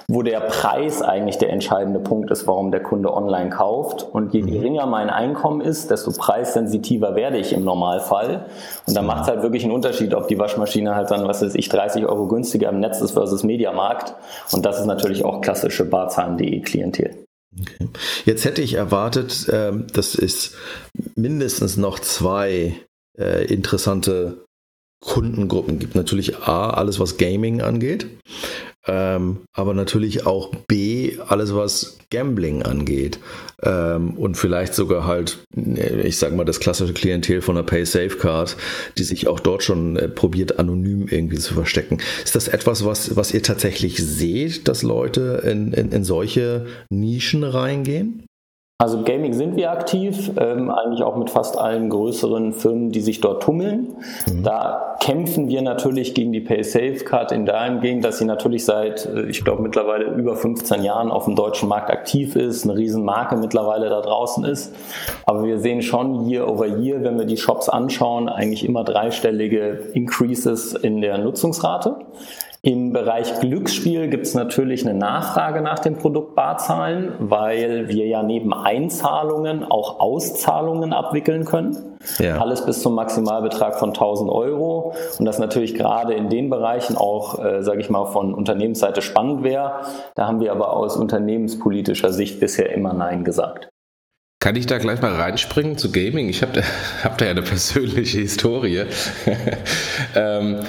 wo 0.07 0.23
der 0.23 0.39
Preis 0.39 1.01
eigentlich 1.01 1.37
der 1.37 1.51
entscheidende 1.51 1.99
Punkt 1.99 2.31
ist, 2.31 2.47
warum 2.47 2.71
der 2.71 2.81
Kunde 2.81 3.13
online 3.13 3.49
kauft. 3.49 4.07
Und 4.11 4.33
je 4.33 4.41
mhm. 4.41 4.47
geringer 4.47 4.85
mein 4.85 5.09
Einkommen 5.09 5.61
ist, 5.61 5.91
desto 5.91 6.11
preissensitiver 6.11 7.15
werde 7.15 7.37
ich 7.37 7.53
im 7.53 7.63
Normalfall. 7.63 8.45
Und 8.87 8.95
dann 8.95 9.05
macht 9.05 9.23
es 9.23 9.27
halt 9.27 9.43
wirklich 9.43 9.63
einen 9.63 9.73
Unterschied, 9.73 10.13
ob 10.13 10.27
die 10.27 10.39
Waschmaschine 10.39 10.95
halt 10.95 11.11
dann, 11.11 11.27
was 11.27 11.41
weiß 11.43 11.55
ich, 11.55 11.69
30 11.69 12.05
Euro 12.05 12.27
günstiger 12.27 12.69
im 12.69 12.79
Netz 12.79 13.01
ist 13.01 13.11
versus 13.11 13.43
Mediamarkt. 13.43 14.15
Und 14.53 14.65
das 14.65 14.79
ist 14.79 14.85
natürlich 14.85 15.25
auch 15.25 15.41
klassische 15.41 15.85
Barzahlen.de 15.85 16.61
Klientel. 16.61 16.94
Klientel. 16.95 17.25
Okay. 17.59 17.87
Jetzt 18.25 18.43
hätte 18.43 18.61
ich 18.61 18.73
erwartet, 18.73 19.47
äh, 19.47 19.71
dass 19.93 20.15
es 20.15 20.55
mindestens 21.15 21.77
noch 21.77 21.99
zwei 21.99 22.75
äh, 23.17 23.45
interessante 23.45 24.43
Kundengruppen 25.01 25.79
gibt. 25.79 25.95
Natürlich 25.95 26.37
A, 26.39 26.71
alles 26.71 26.99
was 26.99 27.17
Gaming 27.17 27.61
angeht, 27.61 28.07
ähm, 28.87 29.41
aber 29.53 29.73
natürlich 29.73 30.25
auch 30.25 30.53
B, 30.67 31.17
alles 31.27 31.55
was 31.55 31.97
Gambling 32.11 32.63
angeht 32.63 33.19
ähm, 33.63 34.11
und 34.11 34.35
vielleicht 34.35 34.73
sogar 34.73 35.05
halt, 35.05 35.39
äh, 35.55 36.01
ich 36.01 36.17
sage 36.17 36.35
mal, 36.35 36.45
das 36.45 36.59
klassische 36.59 36.93
Klientel 36.93 37.41
von 37.41 37.55
der 37.55 37.63
Pay 37.63 37.85
Safe 37.85 38.15
Card, 38.17 38.55
die 38.97 39.03
sich 39.03 39.27
auch 39.27 39.39
dort 39.39 39.63
schon 39.63 39.97
äh, 39.97 40.07
probiert, 40.07 40.59
anonym 40.59 41.07
irgendwie 41.09 41.39
zu 41.39 41.53
verstecken. 41.53 41.99
Ist 42.23 42.35
das 42.35 42.47
etwas, 42.47 42.85
was, 42.85 43.15
was 43.15 43.33
ihr 43.33 43.43
tatsächlich 43.43 43.97
seht, 43.97 44.67
dass 44.67 44.83
Leute 44.83 45.43
in, 45.45 45.73
in, 45.73 45.91
in 45.91 46.03
solche 46.03 46.67
Nischen 46.89 47.43
reingehen? 47.43 48.25
Also 48.77 49.03
Gaming 49.03 49.31
sind 49.31 49.55
wir 49.55 49.71
aktiv, 49.71 50.31
ähm, 50.37 50.69
eigentlich 50.69 51.01
auch 51.01 51.15
mit 51.15 51.29
fast 51.29 51.57
allen 51.57 51.89
größeren 51.89 52.51
Firmen, 52.51 52.91
die 52.91 52.99
sich 52.99 53.21
dort 53.21 53.41
tummeln. 53.41 53.95
Mhm. 54.27 54.43
Da 54.43 54.97
kämpfen 54.99 55.47
wir 55.47 55.61
natürlich 55.61 56.13
gegen 56.13 56.33
die 56.33 56.41
PaySafe-Card 56.41 57.31
in 57.31 57.45
dahingehend, 57.45 58.03
dass 58.03 58.17
sie 58.17 58.25
natürlich 58.25 58.65
seit, 58.65 59.05
äh, 59.05 59.27
ich 59.27 59.45
glaube, 59.45 59.61
mittlerweile 59.61 60.13
über 60.15 60.35
15 60.35 60.83
Jahren 60.83 61.09
auf 61.09 61.23
dem 61.23 61.37
deutschen 61.37 61.69
Markt 61.69 61.89
aktiv 61.89 62.35
ist, 62.35 62.65
eine 62.65 62.75
Riesenmarke 62.75 63.37
mittlerweile 63.37 63.87
da 63.87 64.01
draußen 64.01 64.43
ist. 64.43 64.75
Aber 65.25 65.45
wir 65.45 65.59
sehen 65.59 65.81
schon 65.81 66.27
year 66.27 66.45
over 66.45 66.67
year, 66.67 67.01
wenn 67.01 67.17
wir 67.17 67.25
die 67.25 67.37
Shops 67.37 67.69
anschauen, 67.69 68.27
eigentlich 68.27 68.67
immer 68.67 68.83
dreistellige 68.83 69.91
Increases 69.93 70.73
in 70.73 70.99
der 70.99 71.17
Nutzungsrate. 71.17 71.95
Im 72.65 72.93
Bereich 72.93 73.41
Glücksspiel 73.41 74.07
gibt 74.07 74.25
es 74.25 74.33
natürlich 74.33 74.87
eine 74.87 74.97
Nachfrage 74.97 75.61
nach 75.61 75.77
dem 75.77 75.97
Produkt 75.97 76.33
Barzahlen, 76.33 77.13
weil 77.19 77.89
wir 77.89 78.07
ja 78.07 78.23
neben 78.23 78.55
Einzahlungen 78.55 79.63
auch 79.63 79.99
Auszahlungen 79.99 80.91
abwickeln 80.91 81.45
können. 81.45 81.77
Ja. 82.17 82.39
Alles 82.39 82.65
bis 82.65 82.81
zum 82.81 82.95
Maximalbetrag 82.95 83.77
von 83.77 83.89
1000 83.89 84.31
Euro. 84.31 84.95
Und 85.19 85.25
das 85.25 85.37
natürlich 85.37 85.75
gerade 85.75 86.15
in 86.15 86.29
den 86.29 86.49
Bereichen 86.49 86.97
auch, 86.97 87.37
äh, 87.37 87.61
sage 87.61 87.81
ich 87.81 87.91
mal, 87.91 88.07
von 88.07 88.33
Unternehmensseite 88.33 89.03
spannend 89.03 89.43
wäre. 89.43 89.81
Da 90.15 90.25
haben 90.25 90.39
wir 90.39 90.51
aber 90.51 90.73
aus 90.73 90.97
unternehmenspolitischer 90.97 92.11
Sicht 92.11 92.39
bisher 92.39 92.73
immer 92.73 92.93
Nein 92.93 93.23
gesagt. 93.23 93.69
Kann 94.45 94.55
ich 94.55 94.65
da 94.65 94.79
gleich 94.79 95.01
mal 95.01 95.13
reinspringen 95.13 95.77
zu 95.77 95.91
Gaming? 95.91 96.29
Ich 96.29 96.41
habe 96.41 96.53
da, 96.53 96.61
hab 97.03 97.19
da 97.19 97.25
ja 97.25 97.31
eine 97.31 97.41
persönliche 97.41 98.19
Historie. 98.19 98.85
ähm, 100.15 100.61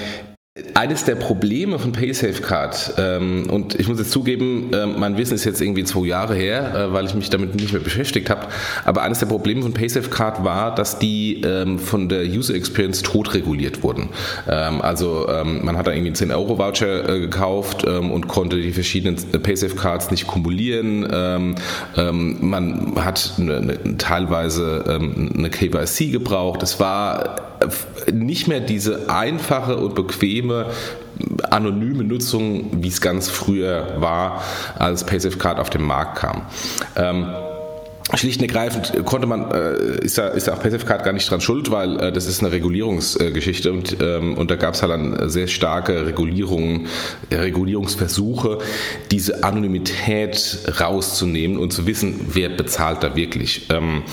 eines 0.72 1.04
der 1.04 1.16
Probleme 1.16 1.78
von 1.78 1.92
PaySafeCard, 1.92 2.94
ähm, 2.96 3.50
und 3.50 3.74
ich 3.78 3.88
muss 3.88 3.98
jetzt 3.98 4.10
zugeben, 4.10 4.72
äh, 4.72 4.86
mein 4.86 5.18
Wissen 5.18 5.34
ist 5.34 5.44
jetzt 5.44 5.60
irgendwie 5.60 5.84
zwei 5.84 6.06
Jahre 6.06 6.34
her, 6.34 6.74
äh, 6.74 6.92
weil 6.94 7.04
ich 7.04 7.14
mich 7.14 7.28
damit 7.28 7.54
nicht 7.54 7.74
mehr 7.74 7.82
beschäftigt 7.82 8.30
habe, 8.30 8.46
aber 8.86 9.02
eines 9.02 9.18
der 9.18 9.26
Probleme 9.26 9.60
von 9.60 9.74
PaySafeCard 9.74 10.44
war, 10.44 10.74
dass 10.74 10.98
die 10.98 11.42
ähm, 11.42 11.78
von 11.78 12.08
der 12.08 12.22
User 12.22 12.54
Experience 12.54 13.02
tot 13.02 13.34
reguliert 13.34 13.82
wurden. 13.82 14.08
Ähm, 14.48 14.80
also 14.80 15.28
ähm, 15.28 15.62
man 15.62 15.76
hat 15.76 15.88
da 15.88 15.92
irgendwie 15.92 16.18
einen 16.18 16.32
10-Euro-Voucher 16.32 17.06
äh, 17.06 17.20
gekauft 17.20 17.84
ähm, 17.86 18.10
und 18.10 18.26
konnte 18.26 18.56
die 18.56 18.72
verschiedenen 18.72 19.16
PaySafeCards 19.16 20.10
nicht 20.10 20.26
kumulieren. 20.26 21.06
Ähm, 21.12 21.54
man 22.40 22.94
hat 22.96 23.34
eine, 23.38 23.56
eine, 23.56 23.98
teilweise 23.98 24.84
eine 25.34 25.50
KYC 25.50 26.12
gebraucht. 26.12 26.62
Es 26.62 26.80
war 26.80 27.55
nicht 28.12 28.48
mehr 28.48 28.60
diese 28.60 29.10
einfache 29.10 29.76
und 29.76 29.94
bequeme 29.94 30.66
anonyme 31.50 32.04
Nutzung, 32.04 32.82
wie 32.82 32.88
es 32.88 33.00
ganz 33.00 33.28
früher 33.28 33.96
war, 33.98 34.42
als 34.78 35.04
PaySafeCard 35.04 35.58
auf 35.58 35.70
den 35.70 35.82
Markt 35.82 36.18
kam. 36.18 36.42
Ähm, 36.96 37.26
Schlicht 38.14 38.40
und 38.40 38.48
ergreifend 38.48 39.04
konnte 39.04 39.26
man, 39.26 39.50
äh, 39.50 40.04
ist 40.04 40.16
ja, 40.16 40.28
ist 40.28 40.46
ja 40.46 40.54
auch 40.54 40.60
PassiveCard 40.60 41.02
gar 41.02 41.12
nicht 41.12 41.28
dran 41.28 41.40
schuld, 41.40 41.72
weil 41.72 41.98
äh, 41.98 42.12
das 42.12 42.26
ist 42.26 42.40
eine 42.40 42.52
Regulierungsgeschichte 42.52 43.72
und, 43.72 43.96
ähm, 44.00 44.38
und 44.38 44.48
da 44.50 44.54
gab 44.54 44.74
es 44.74 44.82
halt 44.82 44.92
dann 44.92 45.28
sehr 45.28 45.48
starke 45.48 46.06
Regulierungen, 46.06 46.86
Regulierungsversuche, 47.32 48.58
diese 49.10 49.42
Anonymität 49.42 50.58
rauszunehmen 50.80 51.58
und 51.58 51.72
zu 51.72 51.86
wissen, 51.88 52.20
wer 52.32 52.48
bezahlt 52.48 53.02
da 53.02 53.16
wirklich. 53.16 53.66
Ähm, 53.70 54.04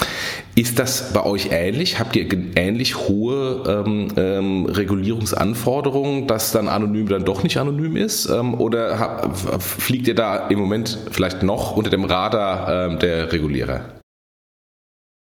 ist 0.55 0.77
das 0.77 1.13
bei 1.13 1.23
euch 1.23 1.49
ähnlich? 1.51 1.99
Habt 1.99 2.15
ihr 2.15 2.27
ähnlich 2.55 2.95
hohe 2.95 3.63
ähm, 3.67 4.07
ähm, 4.17 4.65
Regulierungsanforderungen, 4.65 6.27
dass 6.27 6.51
dann 6.51 6.67
anonym 6.67 7.07
dann 7.09 7.25
doch 7.25 7.41
nicht 7.43 7.57
anonym 7.57 7.95
ist? 7.95 8.27
Ähm, 8.29 8.53
oder 8.53 9.31
fliegt 9.59 10.07
ihr 10.07 10.15
da 10.15 10.47
im 10.47 10.59
Moment 10.59 10.99
vielleicht 11.11 11.41
noch 11.41 11.75
unter 11.75 11.89
dem 11.89 12.05
Radar 12.05 12.87
ähm, 12.87 12.99
der 12.99 13.31
Regulierer? 13.31 13.82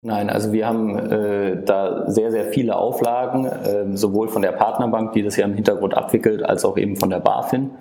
Nein, 0.07 0.31
also 0.31 0.53
wir 0.53 0.69
haben 0.69 0.97
äh, 0.97 1.65
da 1.65 2.09
sehr, 2.09 2.31
sehr 2.31 2.45
viele 2.45 2.77
Auflagen, 2.77 3.45
äh, 3.45 3.97
sowohl 3.97 4.29
von 4.29 4.41
der 4.41 4.53
Partnerbank, 4.53 5.13
die 5.15 5.23
das 5.23 5.37
ja 5.37 5.45
im 5.45 5.55
Hintergrund 5.55 5.97
abwickelt, 5.97 6.45
als 6.45 6.65
auch 6.65 6.79
eben 6.79 6.95
von 6.95 7.11
der 7.11 7.19
BaFin. 7.19 7.73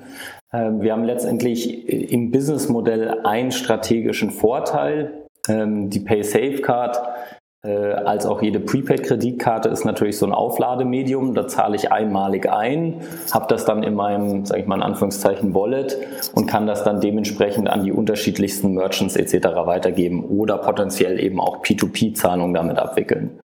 Äh, 0.51 0.71
wir 0.79 0.93
haben 0.93 1.03
letztendlich 1.03 1.87
im 1.87 2.31
Businessmodell 2.31 3.19
einen 3.23 3.51
strategischen 3.51 4.31
Vorteil, 4.31 5.27
ähm, 5.47 5.91
die 5.91 5.99
PaySafe-Card 5.99 6.97
äh, 6.97 6.99
als 7.65 8.25
auch 8.25 8.41
jede 8.41 8.59
Prepaid-Kreditkarte 8.59 9.69
ist 9.69 9.85
natürlich 9.85 10.17
so 10.17 10.25
ein 10.25 10.33
Auflademedium. 10.33 11.33
Da 11.33 11.47
zahle 11.47 11.75
ich 11.75 11.91
einmalig 11.91 12.49
ein, 12.51 13.01
habe 13.31 13.45
das 13.49 13.65
dann 13.65 13.83
in 13.83 13.95
meinem, 13.95 14.45
sage 14.45 14.61
ich 14.61 14.67
mal 14.67 14.75
in 14.75 14.83
Anführungszeichen, 14.83 15.53
Wallet 15.53 15.97
und 16.33 16.47
kann 16.47 16.67
das 16.67 16.83
dann 16.83 17.01
dementsprechend 17.01 17.69
an 17.69 17.83
die 17.83 17.91
unterschiedlichsten 17.91 18.73
Merchants 18.73 19.15
etc. 19.15 19.47
weitergeben 19.65 20.25
oder 20.25 20.57
potenziell 20.57 21.19
eben 21.19 21.39
auch 21.39 21.63
P2P-Zahlungen 21.63 22.53
damit 22.53 22.77
abwickeln. 22.77 23.39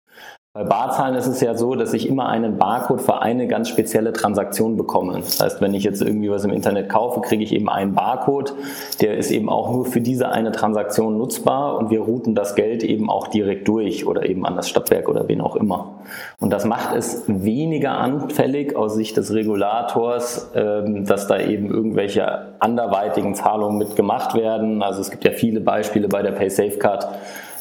Bei 0.53 0.65
Barzahlen 0.65 1.15
ist 1.15 1.29
es 1.29 1.41
ja 1.41 1.55
so, 1.55 1.77
dass 1.77 1.95
ich 1.95 2.09
immer 2.09 2.29
einen 2.29 2.59
Barcode 2.59 3.01
für 3.01 3.23
eine 3.23 3.47
ganz 3.47 3.69
spezielle 3.69 4.13
Transaktion 4.13 4.77
bekomme. 4.77 5.13
Das 5.21 5.39
heißt, 5.39 5.61
wenn 5.61 5.75
ich 5.75 5.85
jetzt 5.85 6.03
irgendwie 6.03 6.29
was 6.29 6.43
im 6.43 6.51
Internet 6.51 6.89
kaufe, 6.89 7.21
kriege 7.21 7.45
ich 7.45 7.53
eben 7.53 7.69
einen 7.69 7.95
Barcode. 7.95 8.53
Der 9.01 9.17
ist 9.17 9.31
eben 9.31 9.49
auch 9.49 9.71
nur 9.71 9.87
für 9.87 10.01
diese 10.01 10.31
eine 10.31 10.51
Transaktion 10.51 11.17
nutzbar 11.19 11.79
und 11.79 11.91
wir 11.91 12.01
routen 12.01 12.35
das 12.35 12.57
Geld 12.57 12.83
eben 12.83 13.09
auch 13.11 13.29
direkt 13.29 13.69
durch 13.69 14.09
oder 14.09 14.29
eben 14.29 14.45
an 14.45 14.57
das 14.57 14.69
Stadtwerk 14.69 15.09
oder 15.09 15.29
wen 15.29 15.41
auch 15.41 15.55
immer. 15.55 16.01
Und 16.41 16.53
das 16.53 16.65
macht 16.65 16.97
es 16.97 17.23
weniger 17.29 17.93
anfällig 17.93 18.75
aus 18.75 18.97
Sicht 18.97 19.17
des 19.17 19.33
Regulators, 19.33 20.51
ähm, 20.57 21.05
dass 21.05 21.29
da 21.29 21.39
eben 21.39 21.71
irgendwelche 21.71 22.55
anderweitigen 22.59 23.37
Zahlungen 23.37 23.79
mitgemacht 23.79 24.35
werden. 24.35 24.83
Also 24.83 25.01
es 25.01 25.13
gibt 25.13 25.23
ja 25.23 25.31
viele 25.31 25.61
Beispiele 25.61 26.09
bei 26.09 26.23
der 26.23 26.33
PaySafeCard, 26.33 27.07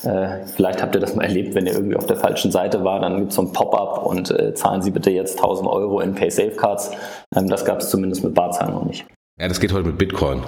äh, 0.04 0.46
vielleicht 0.46 0.82
habt 0.82 0.96
ihr 0.96 1.02
das 1.02 1.16
mal 1.16 1.24
erlebt, 1.24 1.56
wenn 1.56 1.66
ihr 1.66 1.74
irgendwie 1.74 1.96
auf 1.96 2.06
der 2.06 2.18
falschen 2.18 2.52
Seite 2.52 2.84
war, 2.84 3.00
dann 3.00 3.18
gibt 3.18 3.30
es 3.30 3.36
so 3.36 3.42
ein 3.42 3.52
Pop-up 3.52 4.06
und 4.06 4.32
äh, 4.32 4.54
zahlen 4.54 4.82
Sie 4.82 4.92
bitte 4.92 5.12
jetzt 5.12 5.38
1000 5.38 5.68
Euro 5.68 6.00
in 6.00 6.16
Pay-Safe-Cards. 6.16 6.92
Ähm, 7.36 7.48
das 7.48 7.66
gab 7.66 7.80
es 7.80 7.90
zumindest 7.90 8.24
mit 8.24 8.34
Barzahlen 8.34 8.74
noch 8.74 8.86
nicht. 8.86 9.06
Ja, 9.40 9.48
das 9.48 9.60
geht 9.60 9.72
heute 9.72 9.88
mit 9.88 9.98
Bitcoin. 9.98 10.44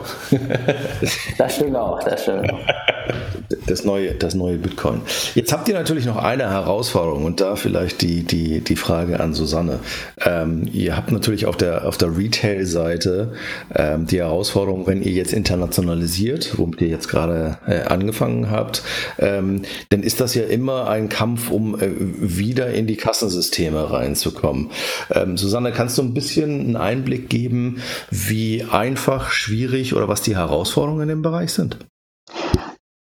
das 1.38 1.56
stimmt 1.56 1.76
auch, 1.78 2.04
das 2.04 2.24
stimmt 2.24 2.52
auch. 2.52 2.60
Das 3.68 3.86
neue, 3.86 4.16
das 4.16 4.34
neue 4.34 4.58
Bitcoin. 4.58 5.02
Jetzt 5.36 5.54
habt 5.54 5.68
ihr 5.68 5.76
natürlich 5.76 6.06
noch 6.06 6.18
eine 6.18 6.50
Herausforderung 6.50 7.26
und 7.26 7.42
da 7.42 7.56
vielleicht 7.56 8.02
die, 8.02 8.24
die, 8.24 8.62
die 8.62 8.76
Frage 8.76 9.20
an 9.20 9.34
Susanne. 9.34 9.80
Ähm, 10.26 10.68
ihr 10.74 10.98
habt 10.98 11.12
natürlich 11.12 11.46
auf 11.46 11.58
der, 11.58 11.88
auf 11.88 11.98
der 11.98 12.18
Retail-Seite 12.18 13.34
ähm, 13.76 14.08
die 14.08 14.18
Herausforderung, 14.18 14.88
wenn 14.88 15.04
ihr 15.04 15.12
jetzt 15.12 15.32
internationalisiert, 15.32 16.58
womit 16.58 16.82
ihr 16.82 16.88
jetzt 16.88 17.08
gerade 17.08 17.60
äh, 17.68 17.82
angefangen 17.82 18.50
habt, 18.50 18.82
ähm, 19.20 19.62
dann 19.90 20.02
ist 20.02 20.22
das 20.22 20.34
ja 20.34 20.44
immer 20.44 20.90
ein 20.90 21.10
Kampf, 21.10 21.52
um 21.52 21.80
äh, 21.80 21.92
wieder 21.98 22.74
in 22.74 22.88
die 22.88 22.98
Kassensysteme 22.98 23.92
reinzukommen. 23.92 24.72
Ähm, 25.14 25.38
Susanne, 25.38 25.72
kannst 25.72 26.00
du 26.00 26.02
ein 26.02 26.16
bisschen 26.16 26.62
einen 26.62 26.76
Einblick 26.78 27.30
geben, 27.30 27.82
wie 28.10 28.64
einfach, 28.64 29.30
schwierig 29.30 29.94
oder 29.94 30.08
was 30.08 30.24
die 30.24 30.36
Herausforderungen 30.36 31.04
in 31.04 31.10
dem 31.10 31.22
Bereich 31.22 31.54
sind? 31.54 31.78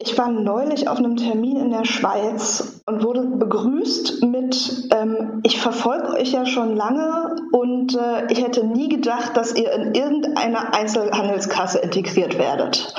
Ich 0.07 0.17
war 0.17 0.31
neulich 0.31 0.87
auf 0.89 0.99
einem 0.99 1.17
Termin 1.17 1.57
in 1.57 1.71
der 1.71 1.85
Schweiz 1.85 2.81
und 2.87 3.03
wurde 3.03 3.23
begrüßt 3.23 4.23
mit, 4.23 4.89
ähm, 4.93 5.41
ich 5.43 5.61
verfolge 5.61 6.11
euch 6.11 6.31
ja 6.31 6.47
schon 6.47 6.77
lange 6.77 7.35
und 7.51 7.97
äh, 7.97 8.33
ich 8.33 8.41
hätte 8.41 8.65
nie 8.65 8.89
gedacht, 8.89 9.37
dass 9.37 9.57
ihr 9.57 9.73
in 9.73 9.95
irgendeine 9.97 10.73
Einzelhandelskasse 10.73 11.81
integriert 11.81 12.39
werdet. 12.39 12.95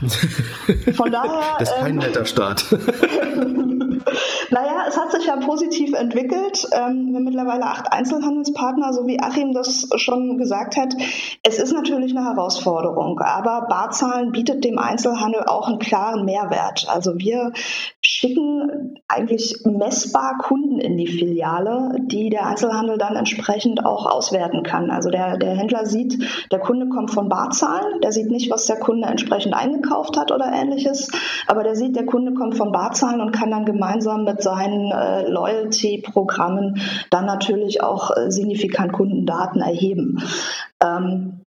Von 0.94 1.12
daher. 1.12 1.42
Das 1.58 1.68
ist 1.68 1.76
kein 1.76 1.90
ähm, 1.90 1.96
netter 1.96 2.24
Start. 2.24 2.64
Naja, 4.50 4.84
es 4.88 4.96
hat 4.96 5.12
sich 5.12 5.26
ja 5.26 5.36
positiv 5.36 5.94
entwickelt. 5.94 6.66
Ähm, 6.72 7.08
wir 7.08 7.16
haben 7.16 7.24
mittlerweile 7.24 7.64
acht 7.64 7.92
Einzelhandelspartner, 7.92 8.92
so 8.92 9.06
wie 9.06 9.20
Achim 9.20 9.52
das 9.52 9.88
schon 9.96 10.38
gesagt 10.38 10.76
hat. 10.76 10.94
Es 11.42 11.58
ist 11.58 11.72
natürlich 11.72 12.16
eine 12.16 12.26
Herausforderung, 12.26 13.20
aber 13.20 13.66
Barzahlen 13.68 14.32
bietet 14.32 14.64
dem 14.64 14.78
Einzelhandel 14.78 15.44
auch 15.46 15.68
einen 15.68 15.78
klaren 15.78 16.24
Mehrwert. 16.24 16.86
Also 16.88 17.18
wir 17.18 17.52
schicken 18.08 19.00
eigentlich 19.08 19.62
messbar 19.64 20.38
Kunden 20.38 20.78
in 20.78 20.96
die 20.96 21.08
Filiale, 21.08 21.96
die 21.98 22.30
der 22.30 22.46
Einzelhandel 22.46 22.98
dann 22.98 23.16
entsprechend 23.16 23.84
auch 23.84 24.06
auswerten 24.06 24.62
kann. 24.62 24.90
Also 24.90 25.10
der, 25.10 25.38
der 25.38 25.56
Händler 25.56 25.86
sieht, 25.86 26.16
der 26.52 26.60
Kunde 26.60 26.88
kommt 26.88 27.10
von 27.10 27.28
Barzahlen, 27.28 28.00
der 28.02 28.12
sieht 28.12 28.30
nicht, 28.30 28.50
was 28.50 28.66
der 28.66 28.76
Kunde 28.76 29.08
entsprechend 29.08 29.54
eingekauft 29.54 30.16
hat 30.16 30.30
oder 30.30 30.52
ähnliches, 30.52 31.10
aber 31.48 31.64
der 31.64 31.74
sieht, 31.74 31.96
der 31.96 32.06
Kunde 32.06 32.34
kommt 32.34 32.56
von 32.56 32.70
Barzahlen 32.70 33.20
und 33.20 33.32
kann 33.32 33.50
dann 33.50 33.64
gemeinsam 33.64 34.22
mit 34.22 34.40
seinen 34.40 34.92
äh, 34.92 35.28
Loyalty-Programmen 35.28 36.80
dann 37.10 37.26
natürlich 37.26 37.82
auch 37.82 38.16
äh, 38.16 38.30
signifikant 38.30 38.92
Kundendaten 38.92 39.60
erheben. 39.60 40.22
Ähm, 40.80 41.40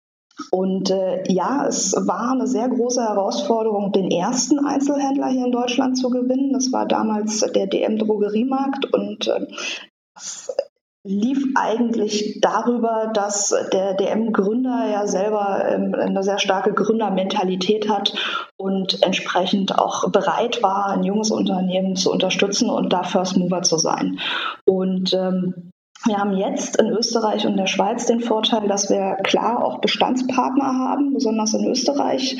und 0.51 0.89
äh, 0.89 1.23
ja, 1.31 1.65
es 1.67 1.93
war 1.95 2.31
eine 2.31 2.47
sehr 2.47 2.69
große 2.69 3.01
Herausforderung, 3.01 3.91
den 3.91 4.11
ersten 4.11 4.65
Einzelhändler 4.65 5.27
hier 5.27 5.45
in 5.45 5.51
Deutschland 5.51 5.97
zu 5.97 6.09
gewinnen. 6.09 6.53
Das 6.53 6.71
war 6.71 6.85
damals 6.87 7.39
der 7.39 7.67
DM 7.67 7.97
Drogeriemarkt 7.97 8.93
und 8.93 9.27
äh, 9.27 9.45
lief 11.03 11.43
eigentlich 11.55 12.39
darüber, 12.41 13.11
dass 13.13 13.55
der 13.71 13.93
DM-Gründer 13.93 14.89
ja 14.91 15.07
selber 15.07 15.63
ähm, 15.67 15.95
eine 15.95 16.23
sehr 16.23 16.39
starke 16.39 16.73
Gründermentalität 16.73 17.89
hat 17.89 18.13
und 18.57 19.01
entsprechend 19.03 19.79
auch 19.79 20.11
bereit 20.11 20.61
war, 20.61 20.87
ein 20.87 21.03
junges 21.03 21.31
Unternehmen 21.31 21.95
zu 21.95 22.11
unterstützen 22.11 22.69
und 22.69 22.91
da 22.91 23.03
First 23.03 23.37
Mover 23.37 23.61
zu 23.61 23.77
sein. 23.77 24.19
Und 24.65 25.13
ähm, 25.13 25.68
wir 26.05 26.17
haben 26.17 26.33
jetzt 26.37 26.77
in 26.77 26.87
Österreich 26.87 27.45
und 27.45 27.57
der 27.57 27.67
Schweiz 27.67 28.05
den 28.05 28.21
Vorteil, 28.21 28.69
dass 28.69 28.89
wir 28.89 29.17
klar 29.23 29.63
auch 29.63 29.81
Bestandspartner 29.81 30.79
haben, 30.79 31.13
besonders 31.13 31.53
in 31.53 31.65
Österreich, 31.65 32.37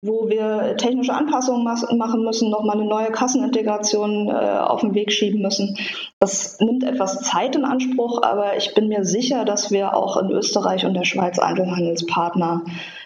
wo 0.00 0.28
wir 0.28 0.76
technische 0.78 1.12
Anpassungen 1.12 1.62
machen 1.62 2.24
müssen, 2.24 2.50
nochmal 2.50 2.78
eine 2.78 2.88
neue 2.88 3.10
Kassenintegration 3.10 4.28
äh, 4.28 4.32
auf 4.32 4.80
den 4.80 4.94
Weg 4.94 5.12
schieben 5.12 5.42
müssen. 5.42 5.76
Das 6.20 6.58
nimmt 6.60 6.84
etwas 6.84 7.20
Zeit 7.20 7.54
in 7.54 7.66
Anspruch, 7.66 8.22
aber 8.22 8.56
ich 8.56 8.72
bin 8.74 8.88
mir 8.88 9.04
sicher, 9.04 9.44
dass 9.44 9.70
wir 9.70 9.94
auch 9.94 10.16
in 10.16 10.30
Österreich 10.30 10.86
und 10.86 10.94
der 10.94 11.04
Schweiz 11.04 11.38
Einzelhandelspartner 11.38 12.62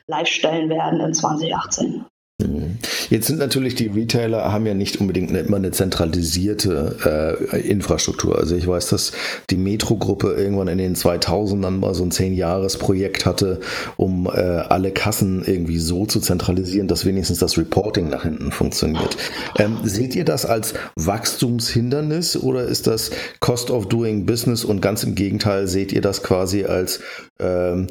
live 0.06 0.28
stellen 0.28 0.68
werden 0.68 1.00
in 1.00 1.14
2018. 1.14 2.04
Mhm. 2.38 2.76
Jetzt 3.08 3.28
sind 3.28 3.38
natürlich 3.38 3.76
die 3.76 3.86
Retailer 3.86 4.52
haben 4.52 4.66
ja 4.66 4.74
nicht 4.74 5.00
unbedingt 5.00 5.30
immer 5.30 5.56
eine 5.56 5.70
zentralisierte 5.70 7.38
äh, 7.50 7.60
Infrastruktur. 7.60 8.38
Also 8.38 8.56
ich 8.56 8.66
weiß, 8.66 8.88
dass 8.88 9.12
die 9.48 9.56
Metro-Gruppe 9.56 10.34
irgendwann 10.34 10.68
in 10.68 10.76
den 10.76 10.96
2000ern 10.96 11.70
mal 11.70 11.94
so 11.94 12.04
ein 12.04 12.10
10-Jahres-Projekt 12.10 13.24
hatte, 13.24 13.60
um 13.96 14.26
äh, 14.26 14.30
alle 14.30 14.90
Kassen 14.90 15.44
irgendwie 15.46 15.78
so 15.78 16.04
zu 16.04 16.20
zentralisieren, 16.20 16.88
dass 16.88 17.06
wenigstens 17.06 17.38
das 17.38 17.56
Reporting 17.56 18.10
nach 18.10 18.24
hinten 18.24 18.52
funktioniert. 18.52 19.16
Ähm, 19.58 19.78
seht 19.84 20.14
ihr 20.14 20.26
das 20.26 20.44
als 20.44 20.74
Wachstumshindernis 20.96 22.36
oder 22.36 22.64
ist 22.64 22.86
das 22.86 23.12
Cost 23.40 23.70
of 23.70 23.88
Doing 23.88 24.26
Business 24.26 24.62
und 24.62 24.82
ganz 24.82 25.04
im 25.04 25.14
Gegenteil 25.14 25.68
seht 25.68 25.90
ihr 25.90 26.02
das 26.02 26.22
quasi 26.22 26.64
als 26.64 27.00
ähm, 27.38 27.86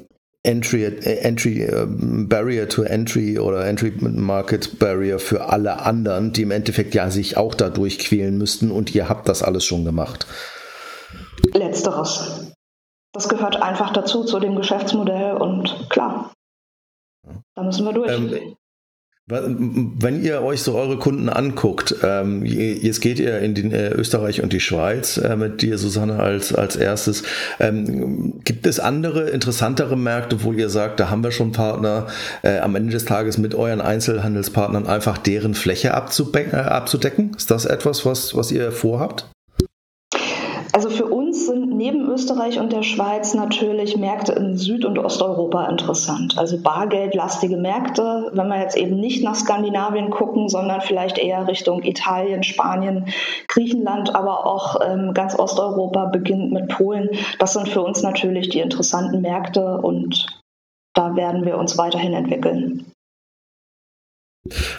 Entry, 0.46 0.84
äh, 0.84 1.20
Entry 1.20 1.64
äh, 1.64 1.86
Barrier 1.88 2.70
to 2.70 2.84
Entry 2.84 3.40
oder 3.40 3.66
Entry 3.66 3.92
Market 4.00 4.80
Barrier 4.80 5.20
für 5.20 5.50
alle 5.50 5.82
anderen, 5.82 6.34
die 6.34 6.44
im 6.44 6.52
Endeffekt 6.52 6.94
ja 6.94 7.10
sich 7.10 7.38
auch 7.38 7.56
da 7.56 7.70
durchquälen 7.70 8.38
müssten 8.38 8.72
und 8.72 8.94
ihr 8.94 9.10
habt 9.10 9.28
das 9.28 9.44
alles 9.44 9.66
schon 9.66 9.86
gemacht. 9.86 10.28
Letzteres. 11.54 12.52
Das 13.14 13.30
gehört 13.30 13.62
einfach 13.62 13.94
dazu, 13.94 14.24
zu 14.24 14.40
dem 14.40 14.56
Geschäftsmodell 14.56 15.38
und 15.38 15.90
klar, 15.90 16.34
da 17.56 17.64
müssen 17.64 17.86
wir 17.86 17.94
durch. 17.94 18.12
Ähm, 18.12 18.56
wenn 19.28 20.24
ihr 20.24 20.44
euch 20.44 20.62
so 20.62 20.76
eure 20.76 21.00
Kunden 21.00 21.30
anguckt, 21.30 21.96
ähm, 22.04 22.46
jetzt 22.46 23.02
geht 23.02 23.18
ihr 23.18 23.40
in 23.40 23.56
den, 23.56 23.72
äh, 23.72 23.90
Österreich 23.90 24.44
und 24.44 24.54
die 24.54 24.60
Schweiz 24.60 25.18
äh, 25.18 25.36
mit 25.36 25.64
dir, 25.64 25.80
Susanne, 25.80 26.20
als, 26.20 26.54
als 26.54 26.76
erstes. 26.76 27.24
Ähm, 27.60 28.42
gibt 28.44 28.68
es 28.68 28.80
andere, 28.80 29.32
interessantere 29.32 29.98
Märkte, 29.98 30.44
wo 30.44 30.54
ihr 30.54 30.70
sagt, 30.70 31.00
da 31.00 31.10
haben 31.10 31.24
wir 31.24 31.32
schon 31.32 31.54
Partner, 31.54 32.06
äh, 32.44 32.60
am 32.60 32.76
Ende 32.76 32.92
des 32.92 33.06
Tages 33.06 33.40
mit 33.40 33.56
euren 33.56 33.82
Einzelhandelspartnern 33.82 34.86
einfach 34.86 35.18
deren 35.18 35.56
Fläche 35.56 35.88
äh, 35.88 35.92
abzudecken? 35.92 37.32
Ist 37.36 37.50
das 37.50 37.66
etwas, 37.66 38.06
was, 38.06 38.36
was 38.36 38.52
ihr 38.52 38.72
vorhabt? 38.72 39.26
Also 40.76 40.90
für 40.90 41.06
uns 41.06 41.46
sind 41.46 41.70
neben 41.70 42.06
Österreich 42.10 42.60
und 42.60 42.74
der 42.74 42.84
Schweiz 42.84 43.34
natürlich 43.34 43.96
Märkte 43.96 44.34
in 44.34 44.58
Süd- 44.58 44.84
und 44.84 45.00
Osteuropa 45.00 45.68
interessant. 45.68 46.38
Also 46.38 46.62
bargeldlastige 46.62 47.56
Märkte, 47.56 48.30
wenn 48.34 48.50
wir 48.50 48.60
jetzt 48.60 48.76
eben 48.76 49.00
nicht 49.00 49.24
nach 49.24 49.36
Skandinavien 49.36 50.10
gucken, 50.10 50.50
sondern 50.50 50.82
vielleicht 50.82 51.18
eher 51.18 51.48
Richtung 51.48 51.82
Italien, 51.84 52.44
Spanien, 52.44 53.06
Griechenland, 53.48 54.14
aber 54.16 54.46
auch 54.46 54.82
ähm, 54.86 55.14
ganz 55.14 55.40
Osteuropa 55.40 56.08
beginnt 56.08 56.52
mit 56.52 56.68
Polen. 56.68 57.10
Das 57.40 57.54
sind 57.54 57.70
für 57.70 57.82
uns 57.82 58.04
natürlich 58.04 58.50
die 58.50 58.60
interessanten 58.60 59.22
Märkte 59.22 59.78
und 59.78 60.26
da 60.94 61.16
werden 61.16 61.46
wir 61.46 61.58
uns 61.58 61.78
weiterhin 61.78 62.12
entwickeln. 62.12 62.92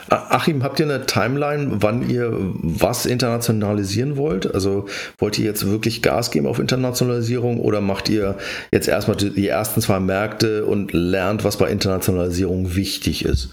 Achim, 0.08 0.62
habt 0.62 0.78
ihr 0.78 0.86
eine 0.86 1.06
Timeline, 1.06 1.78
wann 1.80 2.08
ihr 2.08 2.32
was 2.32 3.04
internationalisieren 3.04 4.16
wollt? 4.16 4.54
Also 4.54 4.86
wollt 5.18 5.38
ihr 5.38 5.44
jetzt 5.44 5.68
wirklich 5.68 6.02
Gas 6.02 6.30
geben 6.30 6.46
auf 6.46 6.60
Internationalisierung 6.60 7.60
oder 7.60 7.80
macht 7.80 8.08
ihr 8.08 8.36
jetzt 8.70 8.86
erstmal 8.86 9.16
die 9.16 9.48
ersten 9.48 9.80
zwei 9.80 9.98
Märkte 9.98 10.64
und 10.64 10.92
lernt, 10.92 11.42
was 11.42 11.56
bei 11.56 11.68
Internationalisierung 11.68 12.76
wichtig 12.76 13.24
ist? 13.24 13.50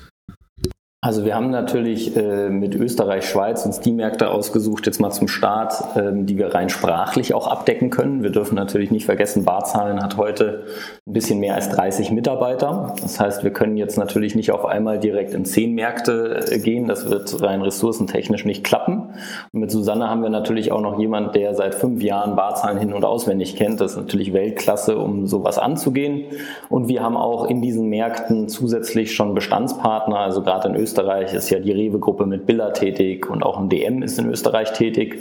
Also 1.04 1.26
wir 1.26 1.36
haben 1.36 1.50
natürlich 1.50 2.16
äh, 2.16 2.48
mit 2.48 2.76
Österreich, 2.76 3.28
Schweiz 3.28 3.66
uns 3.66 3.82
die 3.82 3.92
Märkte 3.92 4.32
ausgesucht, 4.32 4.86
jetzt 4.86 5.02
mal 5.02 5.12
zum 5.12 5.28
Start, 5.28 5.98
ähm, 5.98 6.26
die 6.26 6.38
wir 6.38 6.56
rein 6.56 6.70
sprachlich 6.70 7.34
auch 7.34 7.48
abdecken 7.48 7.90
können. 7.90 8.24
Wir 8.24 8.30
dürfen 8.30 8.56
natürlich 8.56 8.90
nicht 8.90 9.06
vergessen, 9.06 9.44
Barzahlen 9.44 10.02
hat 10.02 10.16
heute 10.16 10.64
ein 11.06 11.12
bisschen 11.12 11.42
mehr 11.42 11.56
als 11.56 11.68
30 11.68 12.12
Mitarbeiter. 12.12 12.96
Das 13.02 13.20
heißt, 13.20 13.44
wir 13.44 13.52
können 13.52 13.76
jetzt 13.76 13.98
natürlich 13.98 14.34
nicht 14.34 14.52
auf 14.52 14.64
einmal 14.64 14.98
direkt 14.98 15.34
in 15.34 15.44
zehn 15.44 15.74
Märkte 15.76 16.46
äh, 16.50 16.60
gehen. 16.60 16.88
Das 16.88 17.10
wird 17.10 17.42
rein 17.42 17.62
ressourcentechnisch 17.62 18.46
nicht 18.46 18.64
klappen. 18.64 19.10
Und 19.52 19.60
mit 19.60 19.72
Susanne 19.72 20.10
haben 20.10 20.24
wir 20.24 20.30
natürlich 20.30 20.72
auch 20.72 20.80
noch 20.80 20.98
jemand, 20.98 21.36
der 21.36 21.54
seit 21.54 21.76
fünf 21.76 22.02
Jahren 22.02 22.38
Barzahlen 22.38 22.78
hin 22.78 22.94
und 22.94 23.04
auswendig 23.04 23.58
kennt. 23.58 23.82
Das 23.82 23.92
ist 23.92 23.98
natürlich 23.98 24.32
Weltklasse, 24.32 24.98
um 24.98 25.28
sowas 25.28 25.58
anzugehen. 25.58 26.28
Und 26.70 26.88
wir 26.88 27.04
haben 27.04 27.18
auch 27.18 27.50
in 27.50 27.62
diesen 27.62 27.90
Märkten 27.90 28.48
zusätzlich 28.48 29.14
schon 29.14 29.36
Bestandspartner, 29.36 30.20
also 30.20 30.42
gerade 30.42 30.70
in 30.70 30.76
Österreich 30.76 30.93
Österreich 30.94 31.34
ist 31.34 31.50
ja 31.50 31.58
die 31.58 31.72
Rewe-Gruppe 31.72 32.28
mit 32.28 32.46
Billa 32.46 32.70
tätig 32.70 33.28
und 33.28 33.42
auch 33.42 33.58
ein 33.58 33.68
DM 33.68 34.04
ist 34.04 34.20
in 34.20 34.30
Österreich 34.30 34.74
tätig. 34.74 35.18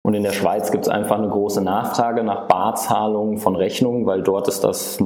Und 0.00 0.14
in 0.14 0.22
der 0.22 0.32
Schweiz 0.32 0.72
gibt 0.72 0.84
es 0.84 0.88
einfach 0.88 1.18
eine 1.18 1.28
große 1.28 1.62
Nachfrage 1.62 2.24
nach 2.24 2.48
Barzahlungen 2.48 3.36
von 3.36 3.54
Rechnungen, 3.54 4.06
weil 4.06 4.22
dort 4.22 4.48
ist 4.48 4.64
das 4.64 5.04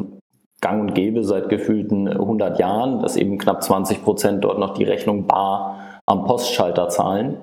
gang 0.60 0.80
und 0.80 0.94
gäbe 0.94 1.24
seit 1.24 1.48
gefühlten 1.48 2.06
100 2.06 2.60
Jahren, 2.60 3.00
dass 3.00 3.16
eben 3.16 3.36
knapp 3.36 3.64
20 3.64 4.04
Prozent 4.04 4.44
dort 4.44 4.60
noch 4.60 4.74
die 4.74 4.84
Rechnung 4.84 5.26
bar 5.26 5.80
am 6.06 6.24
Postschalter 6.24 6.88
zahlen. 6.88 7.38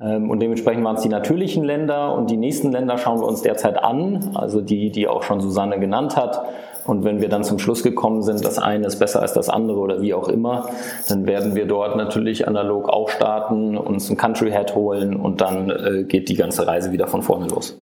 Ähm, 0.00 0.30
und 0.30 0.40
dementsprechend 0.40 0.82
waren 0.82 0.96
es 0.96 1.02
die 1.02 1.08
natürlichen 1.08 1.62
Länder 1.62 2.12
und 2.16 2.28
die 2.28 2.36
nächsten 2.36 2.72
Länder 2.72 2.98
schauen 2.98 3.20
wir 3.20 3.28
uns 3.28 3.42
derzeit 3.42 3.80
an, 3.80 4.32
also 4.34 4.60
die, 4.60 4.90
die 4.90 5.06
auch 5.06 5.22
schon 5.22 5.40
Susanne 5.40 5.78
genannt 5.78 6.16
hat. 6.16 6.42
Und 6.84 7.04
wenn 7.04 7.20
wir 7.20 7.28
dann 7.28 7.44
zum 7.44 7.58
Schluss 7.58 7.82
gekommen 7.82 8.22
sind, 8.22 8.44
das 8.44 8.58
eine 8.58 8.86
ist 8.86 8.98
besser 8.98 9.20
als 9.20 9.32
das 9.32 9.48
andere 9.48 9.78
oder 9.78 10.00
wie 10.00 10.14
auch 10.14 10.28
immer, 10.28 10.68
dann 11.08 11.26
werden 11.26 11.54
wir 11.54 11.66
dort 11.66 11.96
natürlich 11.96 12.46
analog 12.46 12.88
auch 12.88 13.10
starten, 13.10 13.76
uns 13.76 14.10
ein 14.10 14.16
Country 14.16 14.50
Head 14.50 14.74
holen 14.74 15.16
und 15.16 15.40
dann 15.40 15.70
äh, 15.70 16.04
geht 16.04 16.28
die 16.28 16.36
ganze 16.36 16.66
Reise 16.66 16.92
wieder 16.92 17.06
von 17.06 17.22
vorne 17.22 17.46
los. 17.48 17.78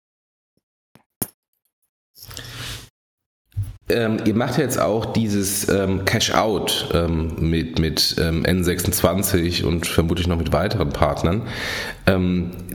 Ähm, 3.90 4.18
ihr 4.26 4.36
macht 4.36 4.58
jetzt 4.58 4.82
auch 4.82 5.06
dieses 5.06 5.70
ähm, 5.70 6.04
Cash-Out 6.04 6.90
ähm, 6.94 7.36
mit, 7.40 7.80
mit 7.80 8.18
ähm, 8.20 8.44
N26 8.44 9.64
und 9.64 9.88
vermutlich 9.88 10.28
noch 10.28 10.38
mit 10.38 10.52
weiteren 10.52 10.90
Partnern. 10.90 11.44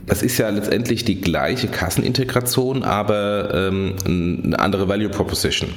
Ähm, 0.03 0.07
das 0.07 0.21
ist 0.21 0.37
ja 0.37 0.49
letztendlich 0.49 1.05
die 1.05 1.21
gleiche 1.21 1.67
Kassenintegration, 1.67 2.83
aber 2.83 3.53
ähm, 3.53 3.95
eine 4.05 4.59
andere 4.59 4.87
Value 4.87 5.09
Proposition. 5.09 5.69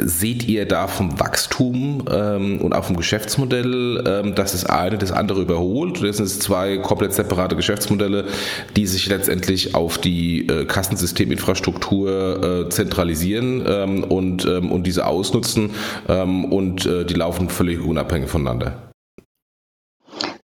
Seht 0.00 0.48
ihr 0.48 0.66
da 0.66 0.88
vom 0.88 1.20
Wachstum 1.20 2.04
ähm, 2.10 2.60
und 2.60 2.72
auch 2.72 2.84
vom 2.84 2.96
Geschäftsmodell, 2.96 4.02
ähm, 4.06 4.34
dass 4.34 4.52
das 4.52 4.66
eine 4.66 4.98
das 4.98 5.12
andere 5.12 5.42
überholt? 5.42 6.00
Oder 6.00 6.12
sind 6.12 6.28
zwei 6.28 6.78
komplett 6.78 7.12
separate 7.12 7.54
Geschäftsmodelle, 7.54 8.26
die 8.76 8.86
sich 8.86 9.08
letztendlich 9.08 9.74
auf 9.74 9.98
die 9.98 10.48
äh, 10.48 10.64
Kassensysteminfrastruktur 10.64 12.66
äh, 12.66 12.68
zentralisieren 12.70 13.62
ähm, 13.66 14.04
und, 14.04 14.46
ähm, 14.46 14.72
und 14.72 14.86
diese 14.86 15.06
ausnutzen 15.06 15.70
ähm, 16.08 16.46
und 16.46 16.86
äh, 16.86 17.04
die 17.04 17.14
laufen 17.14 17.48
völlig 17.48 17.80
unabhängig 17.80 18.28
voneinander? 18.28 18.93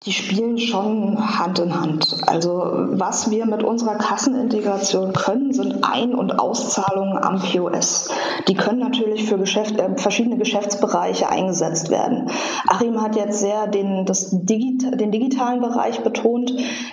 Die 0.06 0.12
spielen 0.12 0.56
schon 0.56 1.38
Hand 1.38 1.58
in 1.58 1.78
Hand. 1.78 2.22
Also 2.26 2.62
was 2.88 3.30
wir 3.30 3.44
mit 3.44 3.62
unserer 3.62 3.96
Kassenintegration 3.96 5.12
können, 5.12 5.52
sind 5.52 5.84
Ein- 5.84 6.14
und 6.14 6.38
Auszahlungen 6.38 7.22
am 7.22 7.38
POS. 7.38 8.08
Die 8.48 8.54
können 8.54 8.78
natürlich 8.78 9.28
für 9.28 9.36
Geschäft, 9.36 9.78
äh, 9.78 9.98
verschiedene 9.98 10.38
Geschäftsbereiche 10.38 11.28
eingesetzt 11.28 11.90
werden. 11.90 12.30
Achim 12.66 13.02
hat 13.02 13.14
jetzt 13.14 13.40
sehr 13.40 13.66
den, 13.66 14.06
das 14.06 14.30
Digit 14.30 14.98
den 14.98 15.10
digitalen 15.10 15.60
Bereich 15.60 16.02
betont. 16.02 16.50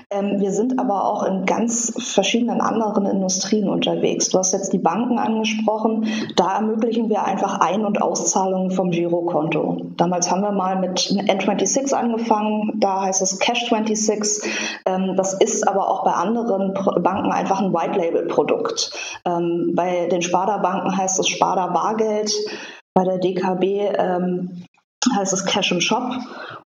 Ähm, 0.09 0.41
wir 0.41 0.51
sind 0.51 0.77
aber 0.77 1.05
auch 1.05 1.23
in 1.23 1.45
ganz 1.45 1.93
verschiedenen 1.97 2.59
anderen 2.59 3.05
Industrien 3.05 3.69
unterwegs. 3.69 4.31
Du 4.31 4.37
hast 4.37 4.51
jetzt 4.51 4.73
die 4.73 4.79
Banken 4.79 5.17
angesprochen. 5.17 6.07
Da 6.35 6.55
ermöglichen 6.55 7.07
wir 7.07 7.23
einfach 7.23 7.61
Ein- 7.61 7.85
und 7.85 8.01
Auszahlungen 8.01 8.71
vom 8.71 8.91
Girokonto. 8.91 9.77
Damals 9.95 10.29
haben 10.29 10.41
wir 10.41 10.51
mal 10.51 10.77
mit 10.77 10.99
N26 10.99 11.93
angefangen. 11.93 12.73
Da 12.75 12.96
heißt 13.01 13.21
es 13.21 13.39
Cash 13.39 13.69
26. 13.69 14.51
Ähm, 14.85 15.15
das 15.15 15.33
ist 15.33 15.67
aber 15.67 15.89
auch 15.89 16.03
bei 16.03 16.11
anderen 16.11 16.73
Banken 16.73 17.31
einfach 17.31 17.61
ein 17.61 17.73
White-Label-Produkt. 17.73 18.91
Ähm, 19.25 19.73
bei 19.75 20.07
den 20.07 20.21
Sparda-Banken 20.21 20.95
heißt 20.95 21.19
es 21.19 21.27
Sparda 21.27 21.67
Bargeld. 21.67 22.31
Bei 22.93 23.03
der 23.03 23.19
DKB 23.19 23.63
ähm, 23.97 24.65
heißt 25.15 25.33
es 25.33 25.45
Cash 25.45 25.71
im 25.71 25.81
Shop. 25.81 26.11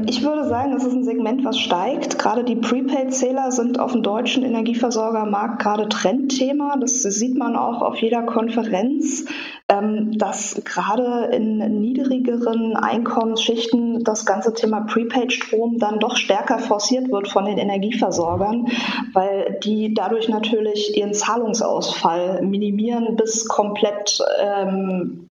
Ich 0.07 0.23
würde 0.23 0.47
sagen, 0.47 0.73
es 0.73 0.83
ist 0.83 0.93
ein 0.93 1.03
Segment, 1.03 1.43
was 1.45 1.57
steigt. 1.57 2.17
Gerade 2.17 2.43
die 2.43 2.55
Prepaid-Zähler 2.55 3.51
sind 3.51 3.79
auf 3.79 3.91
dem 3.91 4.03
deutschen 4.03 4.43
Energieversorgermarkt 4.43 5.61
gerade 5.61 5.89
Trendthema. 5.89 6.77
Das 6.79 7.01
sieht 7.01 7.37
man 7.37 7.55
auch 7.55 7.81
auf 7.81 7.97
jeder 7.97 8.23
Konferenz, 8.23 9.25
ähm, 9.69 10.17
dass 10.17 10.61
gerade 10.63 11.35
in 11.35 11.81
niedrigeren 11.81 12.75
Einkommensschichten 12.75 14.03
das 14.03 14.25
ganze 14.25 14.53
Thema 14.53 14.81
Prepaid-Strom 14.81 15.77
dann 15.77 15.99
doch 15.99 16.15
stärker 16.15 16.59
forciert 16.59 17.11
wird 17.11 17.27
von 17.27 17.45
den 17.45 17.57
Energieversorgern, 17.57 18.67
weil 19.13 19.59
die 19.63 19.93
dadurch 19.93 20.29
natürlich 20.29 20.97
ihren 20.97 21.13
Zahlungsausfall 21.13 22.41
minimieren 22.41 23.15
bis 23.15 23.47
komplett 23.47 24.19
ähm, 24.39 25.27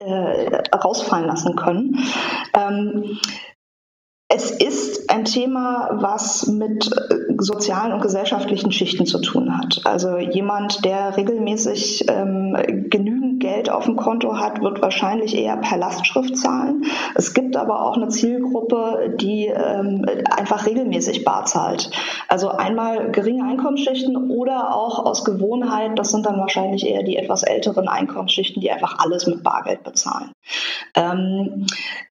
äh, 0.00 0.60
rausfallen 0.74 1.26
lassen 1.26 1.56
können. 1.56 1.98
Ähm, 2.54 3.18
es 4.28 4.50
ist 4.50 5.10
ein 5.10 5.24
Thema, 5.24 5.90
was 6.00 6.46
mit 6.46 6.90
äh, 6.92 7.34
sozialen 7.38 7.92
und 7.92 8.00
gesellschaftlichen 8.00 8.72
Schichten 8.72 9.06
zu 9.06 9.20
tun 9.20 9.56
hat. 9.56 9.82
Also 9.84 10.16
jemand, 10.16 10.84
der 10.84 11.16
regelmäßig 11.16 12.06
ähm, 12.08 12.56
genügend 12.88 13.33
Geld 13.44 13.68
auf 13.68 13.84
dem 13.84 13.96
Konto 13.96 14.38
hat, 14.38 14.62
wird 14.62 14.80
wahrscheinlich 14.80 15.36
eher 15.36 15.58
per 15.58 15.76
Lastschrift 15.76 16.34
zahlen. 16.38 16.86
Es 17.14 17.34
gibt 17.34 17.58
aber 17.58 17.82
auch 17.82 17.94
eine 17.94 18.08
Zielgruppe, 18.08 19.14
die 19.20 19.48
ähm, 19.48 20.06
einfach 20.30 20.64
regelmäßig 20.64 21.26
bar 21.26 21.44
zahlt. 21.44 21.90
Also 22.28 22.48
einmal 22.48 23.10
geringe 23.10 23.44
Einkommensschichten 23.44 24.30
oder 24.30 24.74
auch 24.74 25.04
aus 25.04 25.26
Gewohnheit, 25.26 25.98
das 25.98 26.10
sind 26.10 26.24
dann 26.24 26.38
wahrscheinlich 26.38 26.86
eher 26.86 27.02
die 27.02 27.18
etwas 27.18 27.42
älteren 27.42 27.86
Einkommensschichten, 27.86 28.62
die 28.62 28.70
einfach 28.70 28.98
alles 28.98 29.26
mit 29.26 29.42
Bargeld 29.42 29.82
bezahlen. 29.84 30.32
Ähm, 30.94 31.66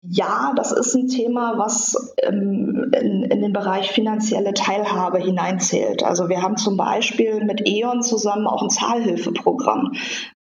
ja, 0.06 0.52
das 0.54 0.72
ist 0.72 0.94
ein 0.94 1.08
Thema, 1.08 1.54
was 1.56 2.14
ähm, 2.22 2.90
in, 3.00 3.22
in, 3.22 3.40
den 3.40 3.52
Bereich 3.54 3.90
finanzielle 3.90 4.52
Teilhabe 4.52 5.18
hineinzählt. 5.18 6.02
Also 6.02 6.28
wir 6.28 6.42
haben 6.42 6.58
zum 6.58 6.76
Beispiel 6.76 7.42
mit 7.42 7.66
E.ON 7.66 8.02
zusammen 8.02 8.46
auch 8.46 8.62
ein 8.62 8.68
Zahlhilfeprogramm. 8.68 9.92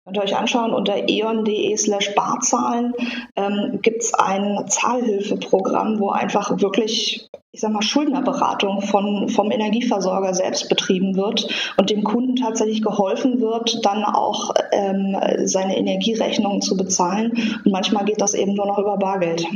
Könnt 0.04 0.16
ihr 0.16 0.24
euch 0.24 0.36
anschauen, 0.36 0.74
unter 0.74 1.08
eon.de 1.08 1.76
slash 1.76 2.12
barzahlen 2.16 2.92
ähm, 3.36 3.78
gibt 3.82 4.02
es 4.02 4.12
ein 4.12 4.66
Zahlhilfeprogramm, 4.66 6.00
wo 6.00 6.10
einfach 6.10 6.60
wirklich, 6.60 7.28
ich 7.52 7.60
sag 7.60 7.70
mal, 7.70 7.82
Schuldnerberatung 7.82 8.82
von, 8.82 9.28
vom 9.28 9.52
Energieversorger 9.52 10.34
selbst 10.34 10.68
betrieben 10.68 11.14
wird 11.14 11.46
und 11.76 11.90
dem 11.90 12.02
Kunden 12.02 12.34
tatsächlich 12.34 12.82
geholfen 12.82 13.40
wird, 13.40 13.84
dann 13.86 14.02
auch 14.02 14.52
ähm, 14.72 15.16
seine 15.44 15.78
Energierechnungen 15.78 16.62
zu 16.62 16.76
bezahlen. 16.76 17.60
Und 17.64 17.70
manchmal 17.70 18.04
geht 18.04 18.20
das 18.20 18.34
eben 18.34 18.54
nur 18.54 18.66
noch 18.66 18.78
über 18.78 18.96
Bargeld. 18.96 19.46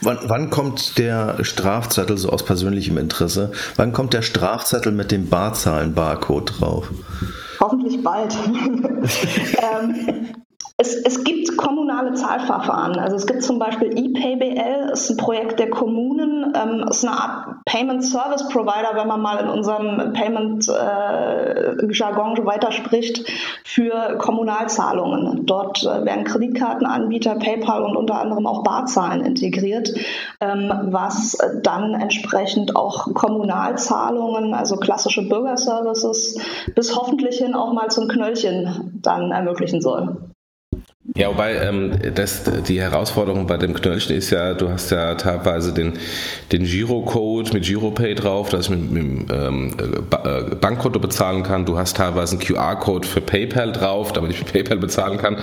Wann, 0.00 0.18
wann, 0.22 0.48
kommt 0.48 0.96
der 0.96 1.44
Strafzettel, 1.44 2.16
so 2.16 2.30
aus 2.30 2.46
persönlichem 2.46 2.96
Interesse, 2.96 3.52
wann 3.76 3.92
kommt 3.92 4.14
der 4.14 4.22
Strafzettel 4.22 4.92
mit 4.92 5.10
dem 5.10 5.28
Barzahlen-Barcode 5.28 6.60
drauf? 6.60 6.90
Hoffentlich 7.60 8.02
bald. 8.02 8.34
ähm, 9.58 10.44
es, 10.80 10.94
es, 10.94 11.24
gibt 11.24 11.56
kommunale 11.56 12.14
Zahlverfahren. 12.14 13.00
Also 13.00 13.16
es 13.16 13.26
gibt 13.26 13.42
zum 13.42 13.58
Beispiel 13.58 13.88
ePayBL, 13.88 14.90
ist 14.92 15.10
ein 15.10 15.16
Projekt 15.16 15.58
der 15.58 15.70
Kommunen, 15.70 16.52
ähm, 16.54 16.86
ist 16.88 17.04
eine 17.04 17.16
Art 17.16 17.64
Payment 17.64 18.04
Service 18.04 18.48
Provider, 18.48 18.90
wenn 18.94 19.08
man 19.08 19.20
mal 19.20 19.40
in 19.40 19.48
unserem 19.48 20.12
Payment 20.12 20.68
äh, 20.68 21.92
Jargon 21.92 22.46
weiterspricht, 22.46 23.28
für 23.64 24.18
Kommunalzahlungen. 24.18 25.46
Dort 25.46 25.82
äh, 25.82 26.04
werden 26.04 26.22
Kreditkartenanbieter, 26.22 27.34
PayPal 27.34 27.82
und 27.82 27.96
unter 27.96 28.20
anderem 28.20 28.46
auch 28.46 28.62
Barzahlen 28.62 29.24
integriert, 29.24 29.92
ähm, 30.40 30.72
was 30.92 31.36
dann 31.64 31.94
entsprechend 31.94 32.76
auch 32.76 33.12
Kommunalzahlungen, 33.14 34.54
also 34.54 34.76
klassische 34.76 35.28
Bürgerservices, 35.28 36.40
bis 36.76 36.96
hoffentlich 36.96 37.38
hin 37.38 37.54
auch 37.54 37.72
mal 37.72 37.90
zum 37.90 38.06
Knöllchen 38.06 39.00
dann 39.02 39.32
ermöglichen 39.32 39.80
soll. 39.80 40.28
Ja, 41.16 41.28
wobei 41.28 41.54
ähm, 41.54 41.92
das, 42.14 42.42
die 42.68 42.80
Herausforderung 42.80 43.46
bei 43.46 43.56
dem 43.56 43.72
Knöllchen 43.72 44.14
ist 44.14 44.28
ja, 44.28 44.52
du 44.52 44.68
hast 44.68 44.90
ja 44.90 45.14
teilweise 45.14 45.72
den, 45.72 45.94
den 46.52 46.64
Girocode 46.64 47.54
mit 47.54 47.64
Giropay 47.64 48.14
drauf, 48.14 48.50
dass 48.50 48.66
ich 48.66 48.70
mit, 48.70 48.90
mit 48.90 49.32
ähm, 49.32 49.74
äh, 49.78 50.54
Bankkonto 50.54 51.00
bezahlen 51.00 51.44
kann. 51.44 51.64
Du 51.64 51.78
hast 51.78 51.96
teilweise 51.96 52.32
einen 52.32 52.44
QR-Code 52.44 53.08
für 53.08 53.22
PayPal 53.22 53.72
drauf, 53.72 54.12
damit 54.12 54.32
ich 54.32 54.38
mit 54.40 54.52
PayPal 54.52 54.76
bezahlen 54.76 55.16
kann. 55.16 55.38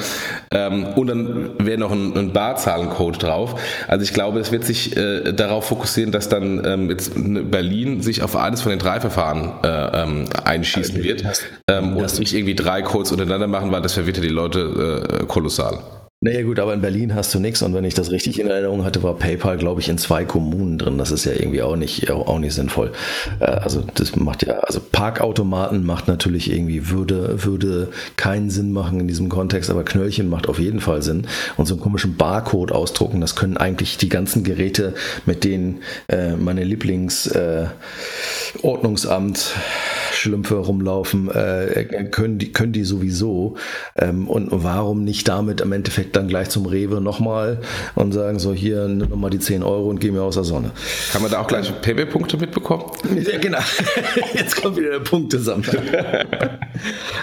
Ähm, 0.52 0.86
und 0.96 1.08
dann 1.08 1.50
wäre 1.58 1.80
noch 1.80 1.92
ein, 1.92 2.16
ein 2.16 2.32
Barzahlencode 2.32 3.24
drauf. 3.24 3.60
Also 3.88 4.04
ich 4.04 4.14
glaube, 4.14 4.40
es 4.40 4.52
wird 4.52 4.66
sich 4.66 4.96
äh, 4.96 5.34
darauf 5.34 5.66
fokussieren, 5.66 6.12
dass 6.12 6.30
dann 6.30 6.64
ähm, 6.64 6.90
jetzt 6.92 7.14
Berlin 7.16 8.04
sich 8.04 8.22
auf 8.22 8.36
eines 8.36 8.62
von 8.62 8.70
den 8.70 8.80
drei 8.80 9.00
Verfahren 9.00 9.54
äh, 9.64 10.04
ähm, 10.04 10.26
einschießen 10.44 11.04
wird 11.04 11.24
ähm, 11.68 11.98
und 11.98 12.20
nicht 12.20 12.36
irgendwie 12.36 12.56
drei 12.56 12.84
Codes 12.84 13.12
untereinander 13.12 13.48
machen, 13.48 13.72
weil 13.72 13.82
das 13.82 13.94
verwirrt 13.94 14.18
ja 14.18 14.24
die 14.24 14.30
Leute 14.30 15.20
äh, 15.22 15.26
kolossal. 15.26 15.55
Kolossal. 15.56 15.80
Naja 16.22 16.44
gut, 16.44 16.60
aber 16.60 16.74
in 16.74 16.80
Berlin 16.82 17.14
hast 17.14 17.36
du 17.36 17.40
nichts 17.40 17.62
und 17.62 17.76
wenn 17.76 17.84
ich 17.84 17.94
das 17.94 18.10
richtig 18.10 18.40
in 18.40 18.48
Erinnerung 18.48 18.84
hatte, 18.84 19.04
war 19.04 19.14
PayPal, 19.16 19.58
glaube 19.58 19.82
ich, 19.82 19.90
in 19.90 20.00
zwei 20.00 20.26
Kommunen 20.26 20.80
drin. 20.80 20.98
Das 20.98 21.12
ist 21.12 21.24
ja 21.26 21.34
irgendwie 21.34 21.62
auch 21.62 21.76
nicht, 21.76 22.10
auch 22.10 22.40
nicht 22.40 22.56
sinnvoll. 22.56 22.94
Äh, 23.40 23.46
also 23.46 23.84
das 23.94 24.16
macht 24.16 24.44
ja, 24.48 24.56
also 24.62 24.80
Parkautomaten 24.80 25.86
macht 25.86 26.08
natürlich 26.08 26.52
irgendwie, 26.52 26.90
würde, 26.90 27.44
würde 27.44 27.90
keinen 28.16 28.50
Sinn 28.50 28.72
machen 28.72 29.02
in 29.02 29.08
diesem 29.08 29.30
Kontext, 29.30 29.70
aber 29.70 29.84
Knöllchen 29.84 30.28
macht 30.28 30.50
auf 30.50 30.58
jeden 30.58 30.80
Fall 30.80 31.04
Sinn. 31.04 31.28
Und 31.58 31.68
so 31.68 31.76
einen 31.76 31.84
komischen 31.84 32.16
Barcode 32.16 32.72
ausdrucken, 32.72 33.22
das 33.22 33.36
können 33.36 33.58
eigentlich 33.58 33.98
die 33.98 34.10
ganzen 34.10 34.44
Geräte, 34.44 34.96
mit 35.28 35.44
denen 35.44 35.84
äh, 36.08 36.36
meine 36.38 36.64
Lieblingsordnungsamt 36.64 39.38
äh, 39.38 40.15
Schlümpfe 40.26 40.56
rumlaufen, 40.56 41.30
äh, 41.30 42.08
können, 42.10 42.40
die, 42.40 42.52
können 42.52 42.74
die 42.74 42.84
sowieso. 42.84 43.58
Ähm, 43.96 44.28
und 44.28 44.50
warum 44.52 45.04
nicht 45.04 45.28
damit 45.28 45.62
im 45.62 45.72
Endeffekt 45.72 46.16
dann 46.16 46.28
gleich 46.28 46.50
zum 46.50 46.66
Rewe 46.66 47.00
nochmal 47.00 47.60
und 47.94 48.12
sagen 48.12 48.40
so, 48.40 48.54
hier, 48.54 48.88
nimm 48.88 49.10
nochmal 49.10 49.30
die 49.30 49.40
10 49.40 49.62
Euro 49.62 49.88
und 49.88 50.00
geh 50.00 50.10
mir 50.10 50.24
aus 50.24 50.34
der 50.34 50.44
Sonne. 50.44 50.72
Kann 51.12 51.22
man 51.22 51.30
da 51.30 51.42
auch 51.42 51.48
gleich 51.48 51.72
Payback-Punkte 51.82 52.38
mitbekommen? 52.38 52.86
Ja, 53.16 53.38
genau. 53.38 53.60
Jetzt 54.34 54.62
kommt 54.62 54.78
wieder 54.78 54.92
der 54.92 55.00
Punktesammler. 55.00 56.26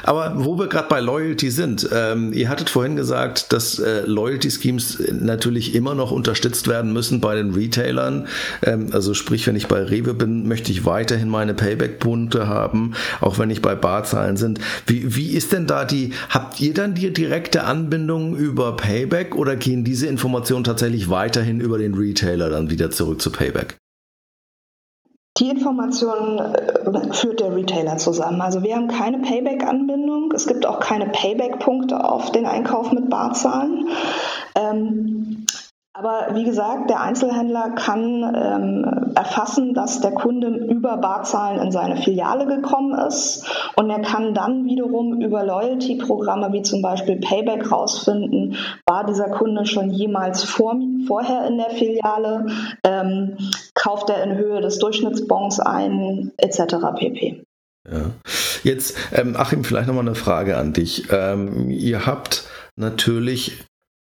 Aber 0.05 0.35
wo 0.37 0.59
wir 0.59 0.69
gerade 0.69 0.89
bei 0.89 1.01
Loyalty 1.01 1.51
sind, 1.51 1.89
ähm, 1.93 2.33
ihr 2.33 2.49
hattet 2.49 2.71
vorhin 2.71 2.97
gesagt, 2.97 3.53
dass 3.53 3.79
äh, 3.79 4.03
Loyalty-Schemes 4.07 5.03
natürlich 5.13 5.75
immer 5.75 5.95
noch 5.95 6.13
unterstützt 6.13 6.69
werden 6.69 6.93
müssen 6.93 7.21
bei 7.21 7.35
den 7.35 7.53
Retailern. 7.53 8.29
Ähm, 8.63 8.91
also 8.93 9.13
sprich, 9.15 9.47
wenn 9.47 9.57
ich 9.57 9.67
bei 9.67 9.83
Rewe 9.83 10.15
bin, 10.15 10.47
möchte 10.47 10.71
ich 10.71 10.85
weiterhin 10.85 11.29
meine 11.29 11.55
Payback-Punkte 11.55 12.47
haben, 12.47 12.92
auch 13.21 13.39
wenn 13.39 13.51
ich 13.51 13.63
bei 13.63 13.75
Barzahlen 13.75 14.37
sind. 14.37 14.61
Wie, 14.87 15.17
wie 15.17 15.31
ist 15.33 15.53
denn 15.53 15.67
da 15.67 15.85
die, 15.85 16.13
habt 16.29 16.61
ihr 16.61 16.75
dann 16.75 16.95
die 16.95 17.13
direkte 17.13 17.65
Anbindung 17.65 18.37
über 18.37 18.77
Payback 18.77 19.35
oder 19.35 19.57
gehen 19.57 19.85
diese 19.85 20.07
Informationen 20.07 20.65
tatsächlich 20.65 21.11
weiterhin 21.11 21.61
über 21.61 21.79
den 21.79 21.95
Retailer 21.95 22.51
dann 22.51 22.71
wieder 22.71 22.91
zurück 22.91 23.21
zu 23.21 23.31
Payback? 23.31 23.77
Die 25.39 25.49
Information 25.49 26.39
äh, 26.39 27.13
führt 27.15 27.41
der 27.41 27.57
Retailer 27.57 27.97
zusammen. 27.97 28.43
Also 28.43 28.63
wir 28.63 28.77
haben 28.77 28.89
keine 28.89 29.19
Payback-Anbindung. 29.21 30.31
Es 30.35 30.47
gibt 30.47 30.67
auch 30.67 30.79
keine 30.79 31.07
Payback-Punkte 31.07 32.05
auf 32.05 32.33
den 32.33 32.45
Einkauf 32.45 32.93
mit 32.93 33.09
Barzahlen. 33.09 33.89
Ähm, 34.55 35.47
aber 35.95 36.35
wie 36.35 36.45
gesagt, 36.45 36.89
der 36.89 37.03
Einzelhändler 37.03 37.71
kann 37.75 38.35
ähm, 38.35 39.13
erfassen, 39.15 39.75
dass 39.75 40.01
der 40.01 40.13
Kunde 40.13 40.49
über 40.49 40.97
Barzahlen 40.97 41.61
in 41.61 41.71
seine 41.71 41.99
Filiale 41.99 42.47
gekommen 42.47 42.99
ist 43.07 43.45
und 43.77 43.91
er 43.91 44.01
kann 44.01 44.33
dann 44.33 44.65
wiederum 44.65 45.21
über 45.21 45.45
Loyalty-Programme 45.45 46.53
wie 46.53 46.63
zum 46.63 46.81
Beispiel 46.81 47.17
Payback 47.17 47.71
rausfinden, 47.71 48.57
war 48.87 49.05
dieser 49.05 49.29
Kunde 49.29 49.67
schon 49.67 49.91
jemals 49.91 50.45
vor, 50.45 50.77
vorher 51.07 51.47
in 51.47 51.59
der 51.59 51.71
Filiale, 51.71 52.47
ähm, 52.85 53.37
kauft 53.75 54.09
er 54.09 54.23
in 54.23 54.37
Höhe 54.39 54.63
des 54.63 54.79
Durchschnittsbons 54.79 55.61
ein, 55.61 56.33
etc. 56.39 56.77
pp. 56.97 57.45
Ja. 57.91 58.13
Jetzt, 58.63 58.97
ähm, 59.13 59.37
Achim, 59.37 59.65
vielleicht 59.65 59.89
nochmal 59.89 60.07
eine 60.07 60.15
Frage 60.15 60.57
an 60.57 60.73
dich. 60.73 61.09
Ähm, 61.11 61.69
ihr 61.69 62.07
habt 62.07 62.45
natürlich 62.77 63.59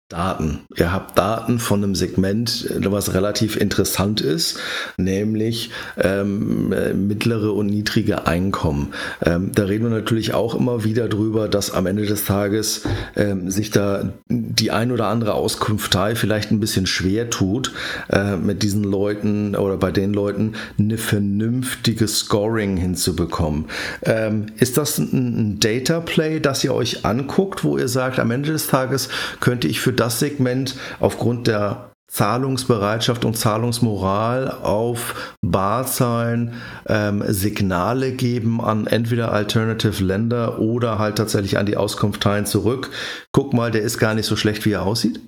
Daten. 0.09 0.61
Ihr 0.75 0.91
habt 0.91 1.19
Daten 1.19 1.59
von 1.59 1.83
einem 1.83 1.93
Segment, 1.93 2.67
was 2.83 3.13
relativ 3.13 3.55
interessant 3.55 4.21
ist, 4.21 4.57
nämlich 4.97 5.69
ähm, 5.97 6.69
mittlere 7.07 7.53
und 7.53 7.67
niedrige 7.67 8.25
Einkommen. 8.25 8.95
Ähm, 9.23 9.51
da 9.53 9.65
reden 9.65 9.83
wir 9.83 9.91
natürlich 9.91 10.33
auch 10.33 10.55
immer 10.55 10.83
wieder 10.83 11.09
drüber, 11.09 11.47
dass 11.47 11.69
am 11.69 11.85
Ende 11.85 12.07
des 12.07 12.25
Tages 12.25 12.87
ähm, 13.15 13.51
sich 13.51 13.69
da 13.69 14.13
die 14.29 14.71
ein 14.71 14.91
oder 14.91 15.05
andere 15.05 15.35
Auskunftei 15.35 16.15
vielleicht 16.15 16.49
ein 16.49 16.59
bisschen 16.59 16.87
schwer 16.87 17.29
tut, 17.29 17.71
äh, 18.11 18.35
mit 18.35 18.63
diesen 18.63 18.83
Leuten 18.83 19.55
oder 19.55 19.77
bei 19.77 19.91
den 19.91 20.11
Leuten 20.11 20.53
eine 20.79 20.97
vernünftige 20.97 22.07
Scoring 22.07 22.77
hinzubekommen. 22.77 23.65
Ähm, 24.01 24.47
ist 24.57 24.77
das 24.77 24.97
ein, 24.97 25.11
ein 25.13 25.59
Data 25.59 25.99
Play, 25.99 26.39
das 26.39 26.63
ihr 26.63 26.73
euch 26.73 27.05
anguckt, 27.05 27.63
wo 27.63 27.77
ihr 27.77 27.87
sagt, 27.87 28.17
am 28.17 28.31
Ende 28.31 28.51
des 28.51 28.65
Tages 28.65 29.09
könnte 29.39 29.67
ich 29.67 29.79
für 29.79 29.98
das 29.99 30.19
Segment 30.19 30.75
aufgrund 30.99 31.47
der 31.47 31.89
Zahlungsbereitschaft 32.09 33.23
und 33.23 33.37
Zahlungsmoral 33.37 34.49
auf 34.49 35.35
Barzahlen 35.41 36.55
ähm, 36.87 37.23
Signale 37.27 38.13
geben 38.13 38.61
an 38.61 38.87
entweder 38.87 39.31
Alternative 39.31 40.03
Länder 40.03 40.59
oder 40.59 40.97
halt 40.97 41.17
tatsächlich 41.17 41.59
an 41.59 41.67
die 41.67 41.77
Auskunfteien 41.77 42.47
zurück. 42.47 42.89
Guck 43.31 43.53
mal, 43.53 43.69
der 43.69 43.83
ist 43.83 43.99
gar 43.99 44.15
nicht 44.15 44.25
so 44.25 44.35
schlecht, 44.35 44.65
wie 44.65 44.71
er 44.71 44.83
aussieht. 44.83 45.21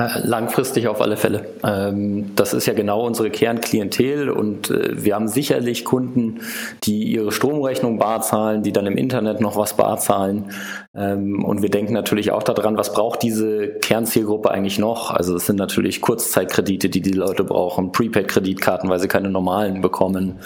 Äh, 0.00 0.26
langfristig 0.26 0.88
auf 0.88 1.02
alle 1.02 1.18
Fälle. 1.18 1.46
Ähm, 1.62 2.34
das 2.34 2.54
ist 2.54 2.66
ja 2.66 2.72
genau 2.72 3.04
unsere 3.04 3.30
Kernklientel 3.30 4.30
und 4.30 4.70
äh, 4.70 5.04
wir 5.04 5.14
haben 5.14 5.28
sicherlich 5.28 5.84
Kunden, 5.84 6.40
die 6.84 7.04
ihre 7.04 7.32
Stromrechnung 7.32 7.98
bar 7.98 8.22
zahlen, 8.22 8.62
die 8.62 8.72
dann 8.72 8.86
im 8.86 8.96
Internet 8.96 9.42
noch 9.42 9.56
was 9.56 9.76
bar 9.76 9.98
zahlen. 9.98 10.52
Ähm, 10.94 11.44
und 11.44 11.60
wir 11.60 11.68
denken 11.68 11.92
natürlich 11.92 12.30
auch 12.30 12.42
daran, 12.42 12.78
was 12.78 12.94
braucht 12.94 13.22
diese 13.22 13.68
Kernzielgruppe 13.68 14.50
eigentlich 14.50 14.78
noch? 14.78 15.10
Also 15.10 15.36
es 15.36 15.44
sind 15.44 15.56
natürlich 15.56 16.00
Kurzzeitkredite, 16.00 16.88
die 16.88 17.02
die 17.02 17.12
Leute 17.12 17.44
brauchen, 17.44 17.92
Prepaid-Kreditkarten, 17.92 18.88
weil 18.88 19.00
sie 19.00 19.08
keine 19.08 19.28
normalen 19.28 19.82
bekommen, 19.82 20.40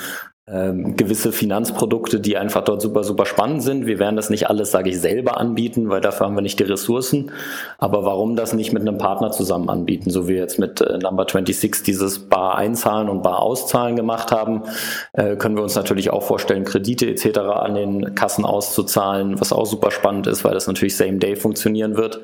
ähm, 0.47 0.95
gewisse 0.95 1.33
Finanzprodukte, 1.33 2.21
die 2.21 2.37
einfach 2.37 2.65
dort 2.65 2.83
super, 2.83 3.03
super 3.03 3.25
spannend 3.25 3.63
sind. 3.63 3.87
Wir 3.87 3.99
werden 3.99 4.17
das 4.17 4.29
nicht 4.29 4.51
alles, 4.51 4.71
sage 4.71 4.91
ich, 4.91 5.01
selber 5.01 5.39
anbieten, 5.39 5.89
weil 5.89 6.03
dafür 6.03 6.27
haben 6.27 6.35
wir 6.35 6.43
nicht 6.43 6.59
die 6.59 6.65
Ressourcen. 6.65 7.31
Aber 7.79 8.05
warum 8.05 8.37
das 8.37 8.53
nicht 8.53 8.75
mit 8.75 8.83
einem 8.83 8.99
Partner 8.99 9.31
zusammen 9.31 9.71
anbieten, 9.71 10.11
so 10.11 10.29
wie 10.29 10.35
wir 10.35 10.41
jetzt 10.41 10.59
mit 10.59 10.83
äh, 10.83 10.99
Number 10.99 11.23
26 11.23 11.83
dieses 11.85 12.29
Bar 12.29 12.59
einzahlen 12.59 13.09
und 13.09 13.23
Bar 13.23 13.41
auszahlen 13.41 13.97
gemacht 13.97 14.33
haben, 14.33 14.65
äh, 15.15 15.37
können 15.37 15.57
wir 15.57 15.63
uns 15.63 15.77
natürlich 15.77 16.11
auch 16.11 16.23
vorstellen, 16.23 16.65
Kredite 16.65 17.07
etc. 17.07 17.39
an 17.39 17.75
den 17.75 18.15
Kassen 18.15 18.45
auszuzahlen, 18.45 19.41
was 19.41 19.51
auch 19.51 19.65
super 19.65 19.91
spannend 19.91 20.27
ist, 20.27 20.45
weil 20.45 20.53
das 20.53 20.67
natürlich 20.67 20.95
Same 20.95 21.17
Day 21.17 21.37
funktionieren 21.37 21.97
wird. 21.97 22.21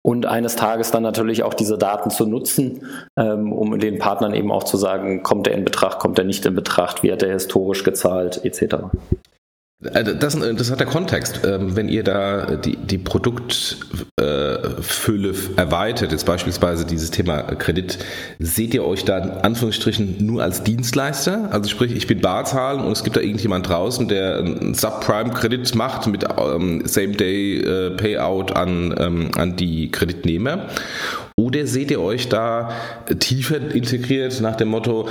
Und 0.00 0.24
eines 0.24 0.56
Tages 0.56 0.90
dann 0.90 1.02
natürlich 1.02 1.42
auch 1.42 1.52
diese 1.52 1.76
Daten 1.76 2.08
zu 2.08 2.24
nutzen, 2.24 2.86
ähm, 3.18 3.52
um 3.52 3.78
den 3.78 3.98
Partnern 3.98 4.32
eben 4.32 4.50
auch 4.50 4.64
zu 4.64 4.78
sagen, 4.78 5.22
kommt 5.22 5.46
er 5.48 5.54
in 5.54 5.66
Betracht, 5.66 5.98
kommt 5.98 6.18
er 6.18 6.24
nicht 6.24 6.46
in 6.46 6.54
Betracht, 6.54 7.02
wie 7.02 7.12
hat 7.12 7.22
er 7.22 7.32
historisch 7.32 7.57
historisch 7.58 7.84
gezahlt 7.84 8.44
etc. 8.44 8.76
Also 9.94 10.12
das, 10.12 10.36
das 10.36 10.72
hat 10.72 10.80
der 10.80 10.88
Kontext. 10.88 11.42
Ähm, 11.44 11.76
wenn 11.76 11.88
ihr 11.88 12.02
da 12.02 12.56
die, 12.56 12.76
die 12.76 12.98
Produktfülle 12.98 15.34
erweitert, 15.54 16.10
jetzt 16.10 16.26
beispielsweise 16.26 16.84
dieses 16.84 17.12
Thema 17.12 17.42
Kredit, 17.42 17.98
seht 18.40 18.74
ihr 18.74 18.84
euch 18.84 19.04
da 19.04 19.18
in 19.18 19.30
Anführungsstrichen 19.30 20.16
nur 20.18 20.42
als 20.42 20.64
Dienstleister? 20.64 21.50
Also 21.52 21.68
sprich, 21.68 21.94
ich 21.94 22.08
bin 22.08 22.20
Barzahlen 22.20 22.80
und 22.80 22.90
es 22.90 23.04
gibt 23.04 23.14
da 23.14 23.20
irgendjemand 23.20 23.68
draußen, 23.68 24.08
der 24.08 24.38
einen 24.38 24.74
Subprime-Kredit 24.74 25.72
macht 25.76 26.08
mit 26.08 26.24
ähm, 26.24 26.82
Same-Day-Payout 26.84 28.56
an, 28.56 28.92
ähm, 28.98 29.30
an 29.36 29.54
die 29.54 29.92
Kreditnehmer. 29.92 30.66
Oder 31.48 31.66
seht 31.66 31.90
ihr 31.90 32.02
euch 32.02 32.28
da 32.28 32.68
tiefer 33.20 33.56
integriert 33.74 34.38
nach 34.42 34.56
dem 34.56 34.68
Motto, 34.68 35.08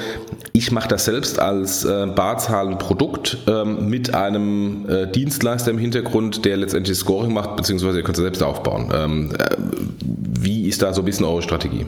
ich 0.54 0.72
mache 0.72 0.88
das 0.88 1.06
selbst 1.06 1.40
als 1.40 1.84
äh, 1.84 2.06
Barzahlenprodukt 2.06 3.40
ähm, 3.48 3.90
mit 3.90 4.14
einem 4.14 4.88
äh, 4.88 5.08
Dienstleister 5.08 5.72
im 5.72 5.80
Hintergrund, 5.80 6.46
der 6.46 6.58
letztendlich 6.58 6.96
Scoring 6.96 7.34
macht, 7.34 7.56
beziehungsweise 7.56 7.98
ihr 7.98 8.04
könnt 8.04 8.20
es 8.20 8.22
selbst 8.22 8.44
aufbauen. 8.44 8.92
Ähm, 8.94 9.32
äh, 9.36 9.56
wie 10.00 10.68
ist 10.68 10.84
da 10.84 10.94
so 10.94 11.02
ein 11.02 11.06
bisschen 11.06 11.26
eure 11.26 11.42
Strategie? 11.42 11.88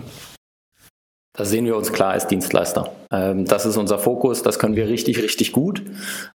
Da 1.38 1.45
sehen 1.45 1.65
wir 1.65 1.77
uns 1.77 1.93
klar 1.93 2.13
als 2.13 2.25
Dienstleister. 2.25 2.91
Ähm, 3.11 3.45
das 3.45 3.65
ist 3.65 3.77
unser 3.77 3.97
Fokus, 3.97 4.43
das 4.43 4.59
können 4.59 4.75
wir 4.75 4.87
richtig, 4.87 5.21
richtig 5.21 5.51
gut. 5.51 5.81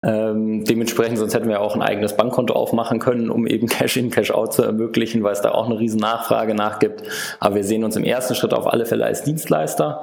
Ähm, 0.03 0.65
dementsprechend, 0.65 1.19
sonst 1.19 1.35
hätten 1.35 1.49
wir 1.49 1.61
auch 1.61 1.75
ein 1.75 1.83
eigenes 1.83 2.17
Bankkonto 2.17 2.55
aufmachen 2.55 2.99
können, 2.99 3.31
um 3.31 3.47
eben 3.47 3.67
Cash-in, 3.69 4.11
Cash-out 4.11 4.55
zu 4.55 4.63
ermöglichen, 4.63 5.23
weil 5.23 5.35
es 5.35 5.43
da 5.43 5.51
auch 5.51 5.67
eine 5.67 5.79
riesen 5.79 6.01
Nachfrage 6.01 6.55
nachgibt. 6.55 7.03
Aber 7.41 7.57
wir 7.57 7.65
sehen 7.65 7.85
uns 7.85 7.97
im 7.97 8.05
ersten 8.05 8.35
Schritt 8.35 8.55
auf 8.55 8.67
alle 8.67 8.87
Fälle 8.87 9.05
als 9.05 9.23
Dienstleister. 9.23 10.03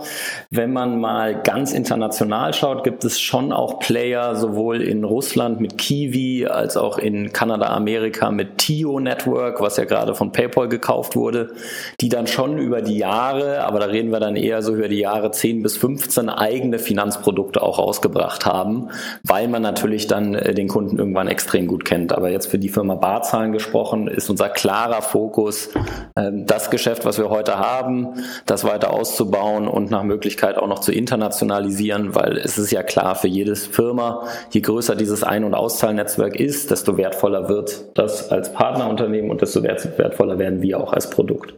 Wenn 0.52 0.72
man 0.72 1.00
mal 1.00 1.42
ganz 1.42 1.74
international 1.74 2.54
schaut, 2.54 2.84
gibt 2.84 3.04
es 3.04 3.20
schon 3.20 3.52
auch 3.52 3.80
Player, 3.80 4.36
sowohl 4.36 4.82
in 4.82 5.04
Russland 5.04 5.60
mit 5.60 5.78
Kiwi 5.78 6.46
als 6.46 6.78
auch 6.78 7.00
in 7.00 7.34
Kanada, 7.34 7.68
Amerika 7.68 8.30
mit 8.30 8.60
Tio 8.60 9.00
Network, 9.00 9.60
was 9.60 9.78
ja 9.78 9.86
gerade 9.86 10.14
von 10.14 10.32
PayPal 10.32 10.70
gekauft 10.70 11.16
wurde, 11.16 11.54
die 12.00 12.10
dann 12.10 12.28
schon 12.28 12.60
über 12.60 12.82
die 12.82 12.98
Jahre, 12.98 13.64
aber 13.64 13.80
da 13.80 13.88
reden 13.88 14.12
wir 14.12 14.20
dann 14.20 14.36
eher 14.36 14.62
so 14.62 14.76
über 14.76 14.88
die 14.88 15.00
Jahre 15.00 15.32
10 15.32 15.64
bis 15.64 15.78
15 15.78 16.30
eigene 16.30 16.59
Finanzprodukte 16.80 17.62
auch 17.62 17.80
rausgebracht 17.80 18.46
haben, 18.46 18.90
weil 19.24 19.48
man 19.48 19.62
natürlich 19.62 20.08
dann 20.08 20.36
äh, 20.36 20.54
den 20.54 20.68
Kunden 20.68 20.98
irgendwann 20.98 21.28
extrem 21.28 21.68
gut 21.68 21.86
kennt. 21.86 22.14
Aber 22.14 22.30
jetzt 22.30 22.48
für 22.48 22.60
die 22.60 22.70
Firma 22.70 22.96
Barzahlen 22.96 23.52
gesprochen, 23.52 24.08
ist 24.08 24.30
unser 24.30 24.50
klarer 24.50 25.02
Fokus, 25.02 25.70
ähm, 26.18 26.46
das 26.46 26.70
Geschäft, 26.70 27.06
was 27.06 27.18
wir 27.18 27.30
heute 27.30 27.58
haben, 27.58 28.10
das 28.46 28.64
weiter 28.64 28.94
auszubauen 28.94 29.68
und 29.68 29.90
nach 29.92 30.04
Möglichkeit 30.04 30.58
auch 30.58 30.68
noch 30.68 30.80
zu 30.80 30.92
internationalisieren, 30.92 32.16
weil 32.16 32.38
es 32.38 32.58
ist 32.58 32.72
ja 32.72 32.84
klar 32.84 33.16
für 33.16 33.28
jedes 33.28 33.68
Firma, 33.68 34.24
je 34.52 34.62
größer 34.62 34.96
dieses 34.96 35.24
Ein- 35.24 35.44
und 35.44 35.54
Auszahlnetzwerk 35.54 36.36
ist, 36.36 36.72
desto 36.72 36.98
wertvoller 36.98 37.50
wird 37.50 37.98
das 37.98 38.30
als 38.32 38.52
Partnerunternehmen 38.54 39.32
und 39.32 39.42
desto 39.42 39.64
wertvoller 39.64 40.40
werden 40.40 40.62
wir 40.62 40.80
auch 40.80 40.94
als 40.94 41.10
Produkt. 41.10 41.54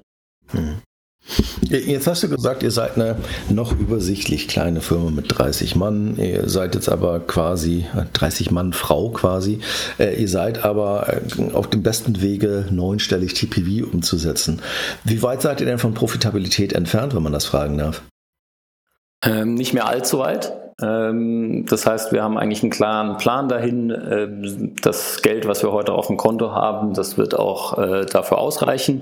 Hm. 0.52 0.82
Jetzt 1.62 2.08
hast 2.08 2.24
du 2.24 2.30
gesagt, 2.30 2.64
ihr 2.64 2.72
seid 2.72 2.96
eine 2.96 3.16
noch 3.50 3.72
übersichtlich 3.72 4.48
kleine 4.48 4.82
Firma 4.82 5.12
mit 5.12 5.26
30 5.30 5.76
Mann. 5.76 6.18
Ihr 6.18 6.50
seid 6.50 6.76
jetzt 6.76 6.90
aber 6.90 7.20
quasi 7.20 7.86
30 8.14 8.48
äh, 8.48 8.54
Mann 8.54 8.74
Frau 8.74 9.10
quasi. 9.10 9.60
Äh, 9.98 10.20
ihr 10.20 10.28
seid 10.28 10.66
aber 10.66 11.08
äh, 11.14 11.54
auf 11.54 11.70
dem 11.70 11.84
besten 11.84 12.22
Wege, 12.22 12.66
neunstellig 12.72 13.36
TPV 13.36 13.86
umzusetzen. 13.86 14.62
Wie 15.04 15.22
weit 15.22 15.42
seid 15.42 15.62
ihr 15.62 15.68
denn 15.68 15.78
von 15.78 15.94
Profitabilität 15.94 16.74
entfernt, 16.74 17.16
wenn 17.16 17.24
man 17.24 17.34
das 17.34 17.46
fragen 17.46 17.78
darf? 17.78 18.02
Ähm, 19.24 19.54
nicht 19.54 19.74
mehr 19.74 19.88
allzu 19.88 20.20
weit. 20.20 20.52
Ähm, 20.82 21.66
das 21.70 21.86
heißt, 21.86 22.12
wir 22.12 22.24
haben 22.24 22.38
eigentlich 22.38 22.64
einen 22.64 22.72
klaren 22.72 23.18
Plan 23.18 23.48
dahin. 23.48 23.90
Ähm, 23.92 24.76
das 24.82 25.22
Geld, 25.22 25.48
was 25.48 25.64
wir 25.64 25.72
heute 25.72 25.94
auf 25.94 26.08
dem 26.08 26.18
Konto 26.18 26.52
haben, 26.52 26.94
das 26.94 27.18
wird 27.18 27.38
auch 27.38 27.78
äh, 27.78 28.06
dafür 28.06 28.40
ausreichen. 28.40 29.02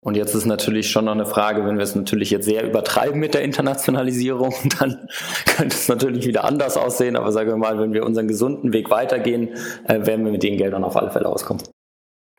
Und 0.00 0.16
jetzt 0.16 0.34
ist 0.34 0.46
natürlich 0.46 0.90
schon 0.90 1.06
noch 1.06 1.12
eine 1.12 1.26
Frage, 1.26 1.64
wenn 1.66 1.76
wir 1.76 1.84
es 1.84 1.94
natürlich 1.94 2.30
jetzt 2.30 2.46
sehr 2.46 2.64
übertreiben 2.64 3.20
mit 3.20 3.34
der 3.34 3.42
Internationalisierung, 3.42 4.54
dann 4.78 5.08
könnte 5.56 5.76
es 5.76 5.88
natürlich 5.88 6.26
wieder 6.26 6.44
anders 6.44 6.76
aussehen. 6.76 7.16
Aber 7.16 7.32
sagen 7.32 7.48
wir 7.48 7.56
mal, 7.56 7.78
wenn 7.78 7.92
wir 7.92 8.04
unseren 8.04 8.28
gesunden 8.28 8.72
Weg 8.72 8.90
weitergehen, 8.90 9.50
äh, 9.86 10.06
werden 10.06 10.24
wir 10.24 10.32
mit 10.32 10.42
den 10.42 10.56
Geldern 10.56 10.84
auf 10.84 10.96
alle 10.96 11.10
Fälle 11.10 11.28
auskommen. 11.28 11.62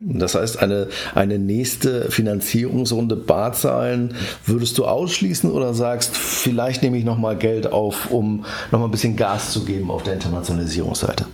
Das 0.04 0.34
heißt, 0.34 0.60
eine, 0.60 0.88
eine 1.14 1.38
nächste 1.38 2.10
Finanzierungsrunde 2.10 3.16
Barzahlen 3.16 4.16
würdest 4.48 4.78
du 4.80 4.86
ausschließen 4.86 5.52
oder 5.52 5.76
sagst, 5.76 6.18
vielleicht 6.18 6.82
nehme 6.82 6.98
ich 6.98 7.06
nochmal 7.06 7.38
Geld 7.38 7.72
auf, 7.72 8.10
um 8.10 8.46
nochmal 8.72 8.88
ein 8.88 8.92
bisschen 8.92 9.16
Gas 9.16 9.52
zu 9.52 9.64
geben 9.64 9.92
auf 9.92 10.02
der 10.02 10.16
Internationalisierungsseite? 10.16 11.28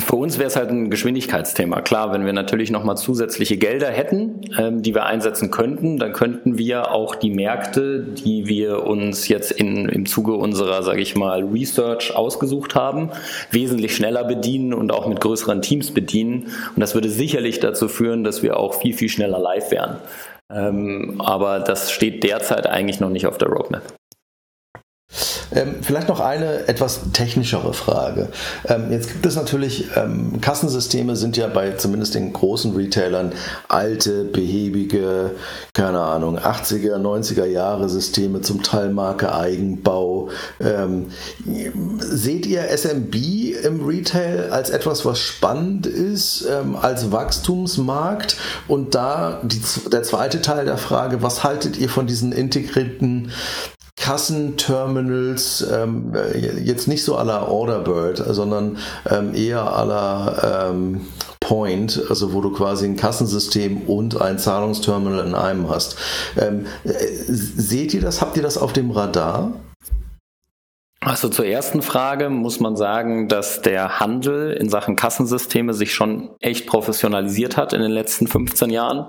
Für 0.00 0.16
uns 0.16 0.38
wäre 0.38 0.48
es 0.48 0.56
halt 0.56 0.70
ein 0.70 0.90
Geschwindigkeitsthema. 0.90 1.80
Klar, 1.82 2.12
wenn 2.12 2.24
wir 2.24 2.32
natürlich 2.32 2.70
nochmal 2.70 2.96
zusätzliche 2.96 3.56
Gelder 3.56 3.88
hätten, 3.88 4.40
ähm, 4.58 4.82
die 4.82 4.94
wir 4.94 5.04
einsetzen 5.06 5.50
könnten, 5.50 5.98
dann 5.98 6.12
könnten 6.12 6.58
wir 6.58 6.92
auch 6.92 7.14
die 7.14 7.30
Märkte, 7.30 8.00
die 8.00 8.46
wir 8.46 8.86
uns 8.86 9.28
jetzt 9.28 9.52
in, 9.52 9.88
im 9.88 10.06
Zuge 10.06 10.34
unserer, 10.34 10.82
sage 10.82 11.00
ich 11.00 11.16
mal, 11.16 11.44
Research 11.44 12.14
ausgesucht 12.14 12.74
haben, 12.74 13.10
wesentlich 13.50 13.94
schneller 13.94 14.24
bedienen 14.24 14.74
und 14.74 14.92
auch 14.92 15.06
mit 15.06 15.20
größeren 15.20 15.62
Teams 15.62 15.92
bedienen. 15.92 16.46
Und 16.74 16.80
das 16.80 16.94
würde 16.94 17.10
sicherlich 17.10 17.60
dazu 17.60 17.88
führen, 17.88 18.24
dass 18.24 18.42
wir 18.42 18.58
auch 18.58 18.74
viel, 18.74 18.94
viel 18.94 19.08
schneller 19.08 19.38
live 19.38 19.70
wären. 19.70 19.96
Ähm, 20.50 21.20
aber 21.20 21.60
das 21.60 21.92
steht 21.92 22.24
derzeit 22.24 22.66
eigentlich 22.66 23.00
noch 23.00 23.10
nicht 23.10 23.26
auf 23.26 23.38
der 23.38 23.48
Roadmap. 23.48 23.99
Ähm, 25.52 25.76
vielleicht 25.82 26.08
noch 26.08 26.20
eine 26.20 26.68
etwas 26.68 27.00
technischere 27.12 27.72
Frage. 27.72 28.28
Ähm, 28.66 28.90
jetzt 28.90 29.08
gibt 29.08 29.26
es 29.26 29.36
natürlich, 29.36 29.88
ähm, 29.96 30.40
Kassensysteme 30.40 31.16
sind 31.16 31.36
ja 31.36 31.48
bei 31.48 31.72
zumindest 31.72 32.14
den 32.14 32.32
großen 32.32 32.74
Retailern 32.74 33.32
alte, 33.68 34.24
behäbige, 34.24 35.32
keine 35.72 36.00
Ahnung, 36.00 36.38
80er, 36.38 36.96
90er 36.96 37.46
Jahre 37.46 37.88
Systeme, 37.88 38.40
zum 38.42 38.62
Teil 38.62 38.90
Marke 38.90 39.34
Eigenbau. 39.34 40.28
Ähm, 40.60 41.06
seht 41.98 42.46
ihr 42.46 42.68
SMB 42.68 43.14
im 43.64 43.84
Retail 43.86 44.50
als 44.50 44.70
etwas, 44.70 45.04
was 45.04 45.18
spannend 45.18 45.86
ist, 45.86 46.46
ähm, 46.50 46.76
als 46.76 47.10
Wachstumsmarkt? 47.10 48.36
Und 48.68 48.94
da 48.94 49.40
die, 49.42 49.60
der 49.90 50.02
zweite 50.02 50.40
Teil 50.40 50.64
der 50.64 50.78
Frage, 50.78 51.22
was 51.22 51.44
haltet 51.44 51.76
ihr 51.78 51.88
von 51.88 52.06
diesen 52.06 52.32
integrierten 52.32 53.32
Kassenterminals, 54.00 55.64
ähm, 55.70 56.12
jetzt 56.64 56.88
nicht 56.88 57.04
so 57.04 57.16
à 57.16 57.24
la 57.24 57.46
Orderbird, 57.46 58.24
sondern 58.34 58.78
ähm, 59.08 59.34
eher 59.34 59.62
à 59.62 59.84
la 59.84 60.70
ähm, 60.70 61.02
Point, 61.38 62.02
also 62.08 62.32
wo 62.32 62.40
du 62.40 62.50
quasi 62.50 62.86
ein 62.86 62.96
Kassensystem 62.96 63.82
und 63.82 64.20
ein 64.20 64.38
Zahlungsterminal 64.38 65.26
in 65.26 65.34
einem 65.34 65.68
hast. 65.68 65.96
Ähm, 66.38 66.66
äh, 66.84 66.92
seht 67.28 67.92
ihr 67.92 68.00
das? 68.00 68.20
Habt 68.20 68.36
ihr 68.36 68.42
das 68.42 68.56
auf 68.56 68.72
dem 68.72 68.90
Radar? 68.90 69.52
Also 71.02 71.30
zur 71.30 71.46
ersten 71.46 71.80
Frage 71.80 72.28
muss 72.28 72.60
man 72.60 72.76
sagen, 72.76 73.26
dass 73.26 73.62
der 73.62 74.00
Handel 74.00 74.52
in 74.52 74.68
Sachen 74.68 74.96
Kassensysteme 74.96 75.72
sich 75.72 75.94
schon 75.94 76.28
echt 76.40 76.66
professionalisiert 76.66 77.56
hat 77.56 77.72
in 77.72 77.80
den 77.80 77.90
letzten 77.90 78.26
15 78.26 78.68
Jahren. 78.68 79.06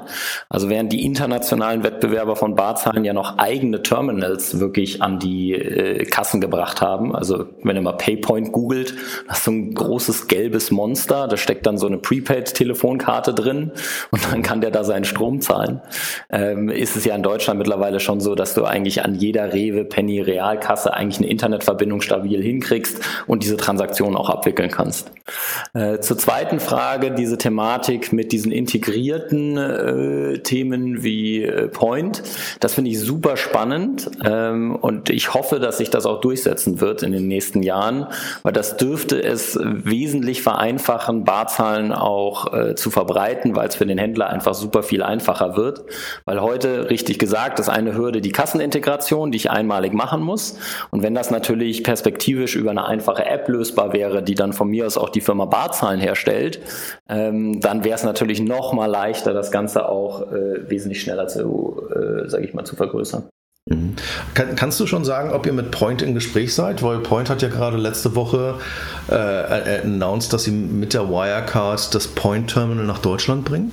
Also 0.47 0.69
während 0.69 0.93
die 0.93 1.03
internationalen 1.03 1.83
Wettbewerber 1.83 2.37
von 2.37 2.55
Barzahlen 2.55 3.03
ja 3.03 3.11
noch 3.11 3.39
eigene 3.39 3.81
Terminals 3.81 4.61
wirklich 4.61 5.01
an 5.01 5.19
die 5.19 5.51
äh, 5.51 6.05
Kassen 6.05 6.39
gebracht 6.39 6.79
haben. 6.79 7.13
Also 7.13 7.47
wenn 7.61 7.75
ihr 7.75 7.81
mal 7.81 7.97
Paypoint 7.97 8.53
googelt, 8.53 8.93
hast 9.27 9.47
du 9.47 9.51
ein 9.51 9.73
großes 9.73 10.27
gelbes 10.27 10.71
Monster, 10.71 11.27
da 11.27 11.35
steckt 11.35 11.65
dann 11.65 11.77
so 11.77 11.87
eine 11.87 11.97
Prepaid-Telefonkarte 11.97 13.33
drin 13.33 13.73
und 14.11 14.31
dann 14.31 14.43
kann 14.43 14.61
der 14.61 14.71
da 14.71 14.85
seinen 14.85 15.03
Strom 15.03 15.41
zahlen. 15.41 15.81
Ähm, 16.29 16.69
ist 16.69 16.95
es 16.95 17.03
ja 17.03 17.15
in 17.15 17.21
Deutschland 17.21 17.57
mittlerweile 17.57 17.99
schon 17.99 18.21
so, 18.21 18.33
dass 18.33 18.53
du 18.53 18.63
eigentlich 18.63 19.03
an 19.03 19.13
jeder 19.13 19.51
Rewe, 19.51 19.83
Penny, 19.83 20.21
Realkasse 20.21 20.93
eigentlich 20.93 21.17
eine 21.17 21.27
Internetverbindung 21.27 21.80
Verbindung 21.81 22.01
stabil 22.01 22.43
hinkriegst 22.43 22.99
und 23.25 23.41
diese 23.41 23.57
Transaktion 23.57 24.15
auch 24.15 24.29
abwickeln 24.29 24.69
kannst. 24.69 25.11
Äh, 25.73 25.99
zur 25.99 26.15
zweiten 26.15 26.59
Frage, 26.59 27.09
diese 27.09 27.39
Thematik 27.39 28.13
mit 28.13 28.31
diesen 28.31 28.51
integrierten 28.51 29.57
äh, 29.57 30.39
Themen 30.39 31.01
wie 31.01 31.43
äh, 31.43 31.69
Point, 31.69 32.21
das 32.59 32.75
finde 32.75 32.91
ich 32.91 32.99
super 32.99 33.35
spannend 33.35 34.11
ähm, 34.23 34.75
und 34.75 35.09
ich 35.09 35.33
hoffe, 35.33 35.59
dass 35.59 35.79
sich 35.79 35.89
das 35.89 36.05
auch 36.05 36.21
durchsetzen 36.21 36.81
wird 36.81 37.01
in 37.01 37.13
den 37.13 37.27
nächsten 37.27 37.63
Jahren, 37.63 38.05
weil 38.43 38.53
das 38.53 38.77
dürfte 38.77 39.23
es 39.23 39.57
wesentlich 39.59 40.43
vereinfachen, 40.43 41.23
Barzahlen 41.23 41.93
auch 41.93 42.53
äh, 42.53 42.75
zu 42.75 42.91
verbreiten, 42.91 43.55
weil 43.55 43.69
es 43.69 43.75
für 43.75 43.87
den 43.87 43.97
Händler 43.97 44.29
einfach 44.29 44.53
super 44.53 44.83
viel 44.83 45.01
einfacher 45.01 45.57
wird, 45.57 45.81
weil 46.25 46.41
heute, 46.41 46.91
richtig 46.91 47.17
gesagt, 47.17 47.59
ist 47.59 47.69
eine 47.69 47.95
Hürde 47.95 48.21
die 48.21 48.31
Kassenintegration, 48.31 49.31
die 49.31 49.37
ich 49.37 49.49
einmalig 49.49 49.93
machen 49.93 50.21
muss. 50.21 50.59
Und 50.91 51.01
wenn 51.01 51.15
das 51.15 51.31
natürlich 51.31 51.70
natürlich 51.71 51.83
perspektivisch 51.83 52.55
über 52.55 52.71
eine 52.71 52.85
einfache 52.85 53.25
App 53.25 53.47
lösbar 53.47 53.93
wäre, 53.93 54.21
die 54.21 54.35
dann 54.35 54.53
von 54.53 54.69
mir 54.69 54.85
aus 54.85 54.97
auch 54.97 55.09
die 55.09 55.21
Firma 55.21 55.45
Barzahlen 55.45 55.99
herstellt, 55.99 56.59
ähm, 57.07 57.61
dann 57.61 57.83
wäre 57.83 57.95
es 57.95 58.03
natürlich 58.03 58.41
noch 58.41 58.73
mal 58.73 58.87
leichter, 58.87 59.33
das 59.33 59.51
Ganze 59.51 59.87
auch 59.87 60.31
äh, 60.31 60.69
wesentlich 60.69 61.01
schneller 61.01 61.27
zu, 61.27 61.81
äh, 61.89 62.27
sage 62.27 62.45
ich 62.45 62.53
mal, 62.53 62.65
zu 62.65 62.75
vergrößern. 62.75 63.23
Mhm. 63.69 63.95
Kann, 64.33 64.55
kannst 64.55 64.79
du 64.79 64.87
schon 64.87 65.05
sagen, 65.05 65.31
ob 65.31 65.45
ihr 65.45 65.53
mit 65.53 65.71
Point 65.71 66.01
im 66.01 66.13
Gespräch 66.13 66.53
seid? 66.53 66.83
Weil 66.83 66.99
Point 66.99 67.29
hat 67.29 67.41
ja 67.41 67.47
gerade 67.47 67.77
letzte 67.77 68.15
Woche 68.15 68.55
äh, 69.09 69.81
announced, 69.83 70.33
dass 70.33 70.43
sie 70.43 70.51
mit 70.51 70.93
der 70.93 71.09
Wirecard 71.09 71.93
das 71.93 72.07
Point 72.07 72.49
Terminal 72.49 72.85
nach 72.85 72.99
Deutschland 72.99 73.45
bringen. 73.45 73.71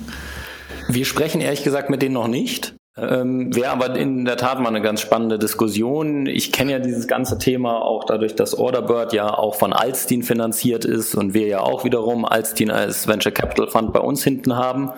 Wir 0.87 1.05
sprechen 1.05 1.41
ehrlich 1.41 1.63
gesagt 1.63 1.89
mit 1.89 2.01
denen 2.01 2.13
noch 2.13 2.27
nicht. 2.27 2.75
Ähm, 3.01 3.55
Wäre 3.55 3.71
aber 3.71 3.95
in 3.95 4.25
der 4.25 4.37
Tat 4.37 4.59
mal 4.59 4.69
eine 4.69 4.81
ganz 4.81 5.01
spannende 5.01 5.39
Diskussion. 5.39 6.25
Ich 6.25 6.51
kenne 6.51 6.71
ja 6.71 6.79
dieses 6.79 7.07
ganze 7.07 7.37
Thema 7.37 7.81
auch 7.81 8.03
dadurch, 8.03 8.35
dass 8.35 8.57
Orderbird 8.57 9.13
ja 9.13 9.33
auch 9.33 9.55
von 9.55 9.73
Alstin 9.73 10.23
finanziert 10.23 10.85
ist 10.85 11.15
und 11.15 11.33
wir 11.33 11.47
ja 11.47 11.61
auch 11.61 11.83
wiederum 11.83 12.25
Alstin 12.25 12.71
als 12.71 13.07
Venture 13.07 13.31
Capital 13.31 13.67
Fund 13.67 13.93
bei 13.93 13.99
uns 13.99 14.23
hinten 14.23 14.55
haben. 14.55 14.91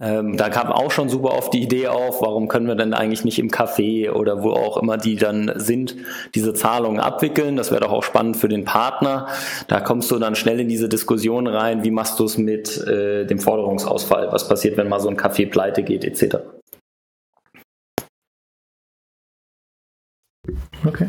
Ähm, 0.00 0.36
da 0.36 0.48
kam 0.48 0.68
auch 0.68 0.90
schon 0.90 1.08
super 1.08 1.32
oft 1.32 1.52
die 1.52 1.62
Idee 1.62 1.88
auf, 1.88 2.22
warum 2.22 2.48
können 2.48 2.68
wir 2.68 2.76
denn 2.76 2.94
eigentlich 2.94 3.24
nicht 3.24 3.38
im 3.38 3.48
Café 3.48 4.10
oder 4.12 4.42
wo 4.42 4.52
auch 4.52 4.76
immer 4.76 4.96
die 4.96 5.16
dann 5.16 5.52
sind, 5.56 5.96
diese 6.34 6.54
Zahlungen 6.54 7.00
abwickeln. 7.00 7.56
Das 7.56 7.70
wäre 7.70 7.80
doch 7.80 7.92
auch 7.92 8.04
spannend 8.04 8.36
für 8.36 8.48
den 8.48 8.64
Partner. 8.64 9.26
Da 9.66 9.80
kommst 9.80 10.10
du 10.10 10.18
dann 10.18 10.36
schnell 10.36 10.60
in 10.60 10.68
diese 10.68 10.88
Diskussion 10.88 11.46
rein, 11.46 11.82
wie 11.84 11.90
machst 11.90 12.18
du 12.20 12.24
es 12.24 12.38
mit 12.38 12.78
äh, 12.86 13.24
dem 13.26 13.40
Forderungsausfall? 13.40 14.28
Was 14.30 14.48
passiert, 14.48 14.76
wenn 14.76 14.88
mal 14.88 15.00
so 15.00 15.08
ein 15.08 15.16
Café 15.16 15.50
pleite 15.50 15.82
geht, 15.82 16.04
etc. 16.04 16.38
Okay. 20.84 21.08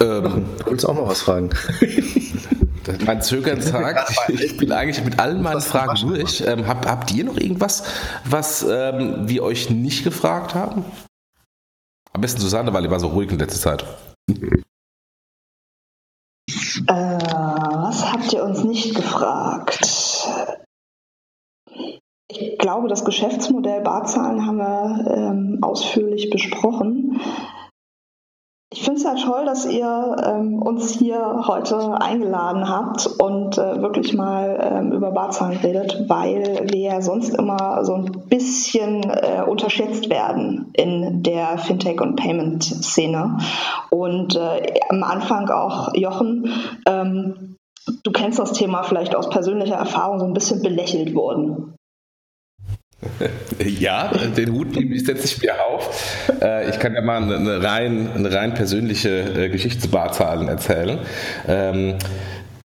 Ähm, 0.00 0.46
du 0.58 0.70
willst 0.70 0.86
auch 0.86 0.94
noch 0.94 1.08
was 1.08 1.22
fragen? 1.22 1.50
mein 3.06 3.22
Zögern 3.22 3.60
sagt, 3.60 4.12
ich 4.28 4.56
bin 4.56 4.72
eigentlich 4.72 5.04
mit 5.04 5.18
allen 5.18 5.42
meinen 5.42 5.60
Fragen 5.60 5.96
durch. 6.08 6.42
Ähm, 6.46 6.66
hab, 6.66 6.86
habt 6.86 7.12
ihr 7.12 7.24
noch 7.24 7.36
irgendwas, 7.36 7.84
was 8.24 8.62
ähm, 8.68 9.28
wir 9.28 9.42
euch 9.42 9.70
nicht 9.70 10.04
gefragt 10.04 10.54
haben? 10.54 10.84
Am 12.12 12.20
besten 12.20 12.40
Susanne, 12.40 12.72
weil 12.72 12.84
ihr 12.84 12.90
war 12.90 13.00
so 13.00 13.08
ruhig 13.08 13.30
in 13.30 13.38
letzter 13.38 13.60
Zeit. 13.60 13.84
Äh, 16.86 16.92
was 16.92 18.12
habt 18.12 18.32
ihr 18.32 18.44
uns 18.44 18.64
nicht 18.64 18.94
gefragt? 18.94 20.28
Ich 22.28 22.58
glaube, 22.58 22.88
das 22.88 23.04
Geschäftsmodell 23.04 23.82
Barzahlen 23.82 24.46
haben 24.46 24.58
wir 24.58 25.14
ähm, 25.16 25.58
ausführlich 25.62 26.30
besprochen. 26.30 27.20
Ich 28.76 28.82
finde 28.82 28.98
es 28.98 29.04
ja 29.04 29.14
toll, 29.14 29.44
dass 29.44 29.66
ihr 29.66 30.16
ähm, 30.26 30.60
uns 30.60 30.98
hier 30.98 31.44
heute 31.46 31.96
eingeladen 32.00 32.68
habt 32.68 33.06
und 33.06 33.56
äh, 33.56 33.80
wirklich 33.80 34.14
mal 34.14 34.58
ähm, 34.60 34.90
über 34.90 35.12
Barzahlen 35.12 35.58
redet, 35.58 36.08
weil 36.08 36.66
wir 36.72 36.80
ja 36.80 37.00
sonst 37.00 37.36
immer 37.36 37.84
so 37.84 37.94
ein 37.94 38.10
bisschen 38.28 39.04
äh, 39.04 39.44
unterschätzt 39.46 40.10
werden 40.10 40.70
in 40.72 41.22
der 41.22 41.56
Fintech- 41.56 42.02
und 42.02 42.16
Payment-Szene. 42.16 43.38
Und 43.90 44.34
äh, 44.34 44.80
am 44.88 45.04
Anfang 45.04 45.48
auch, 45.50 45.94
Jochen, 45.94 46.48
ähm, 46.84 47.54
du 48.02 48.10
kennst 48.10 48.40
das 48.40 48.54
Thema 48.54 48.82
vielleicht 48.82 49.14
aus 49.14 49.30
persönlicher 49.30 49.76
Erfahrung 49.76 50.18
so 50.18 50.26
ein 50.26 50.34
bisschen 50.34 50.62
belächelt 50.62 51.14
worden. 51.14 51.76
Ja, 53.78 54.10
den 54.36 54.52
Hut 54.52 54.74
setze 55.04 55.24
ich 55.24 55.42
mir 55.42 55.54
auf. 55.64 56.26
Äh, 56.42 56.70
ich 56.70 56.78
kann 56.78 56.94
ja 56.94 57.02
mal 57.02 57.22
eine 57.22 57.62
rein, 57.62 58.08
eine 58.14 58.32
rein 58.32 58.54
persönliche 58.54 59.44
äh, 59.44 59.48
Geschichte 59.48 59.88
erzählen. 59.92 60.98
Ähm, 61.46 61.94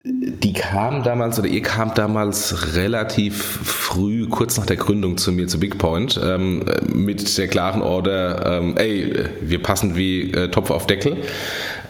die 0.03 0.53
kam 0.53 1.03
damals 1.03 1.37
oder 1.37 1.47
ihr 1.47 1.61
kamt 1.61 1.99
damals 1.99 2.75
relativ 2.75 3.37
früh, 3.63 4.27
kurz 4.27 4.57
nach 4.57 4.65
der 4.65 4.77
Gründung 4.77 5.17
zu 5.17 5.31
mir, 5.31 5.47
zu 5.47 5.59
Bigpoint, 5.59 6.19
ähm, 6.23 6.65
mit 6.91 7.37
der 7.37 7.47
klaren 7.47 7.83
Order, 7.83 8.57
ähm, 8.57 8.77
ey, 8.77 9.13
wir 9.41 9.61
passen 9.61 9.95
wie 9.95 10.31
Topf 10.49 10.71
auf 10.71 10.87
Deckel. 10.87 11.17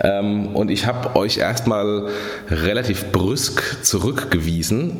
Ähm, 0.03 0.47
und 0.47 0.71
ich 0.71 0.87
habe 0.87 1.15
euch 1.15 1.37
erstmal 1.37 2.09
relativ 2.49 3.13
brüsk 3.13 3.83
zurückgewiesen. 3.83 4.97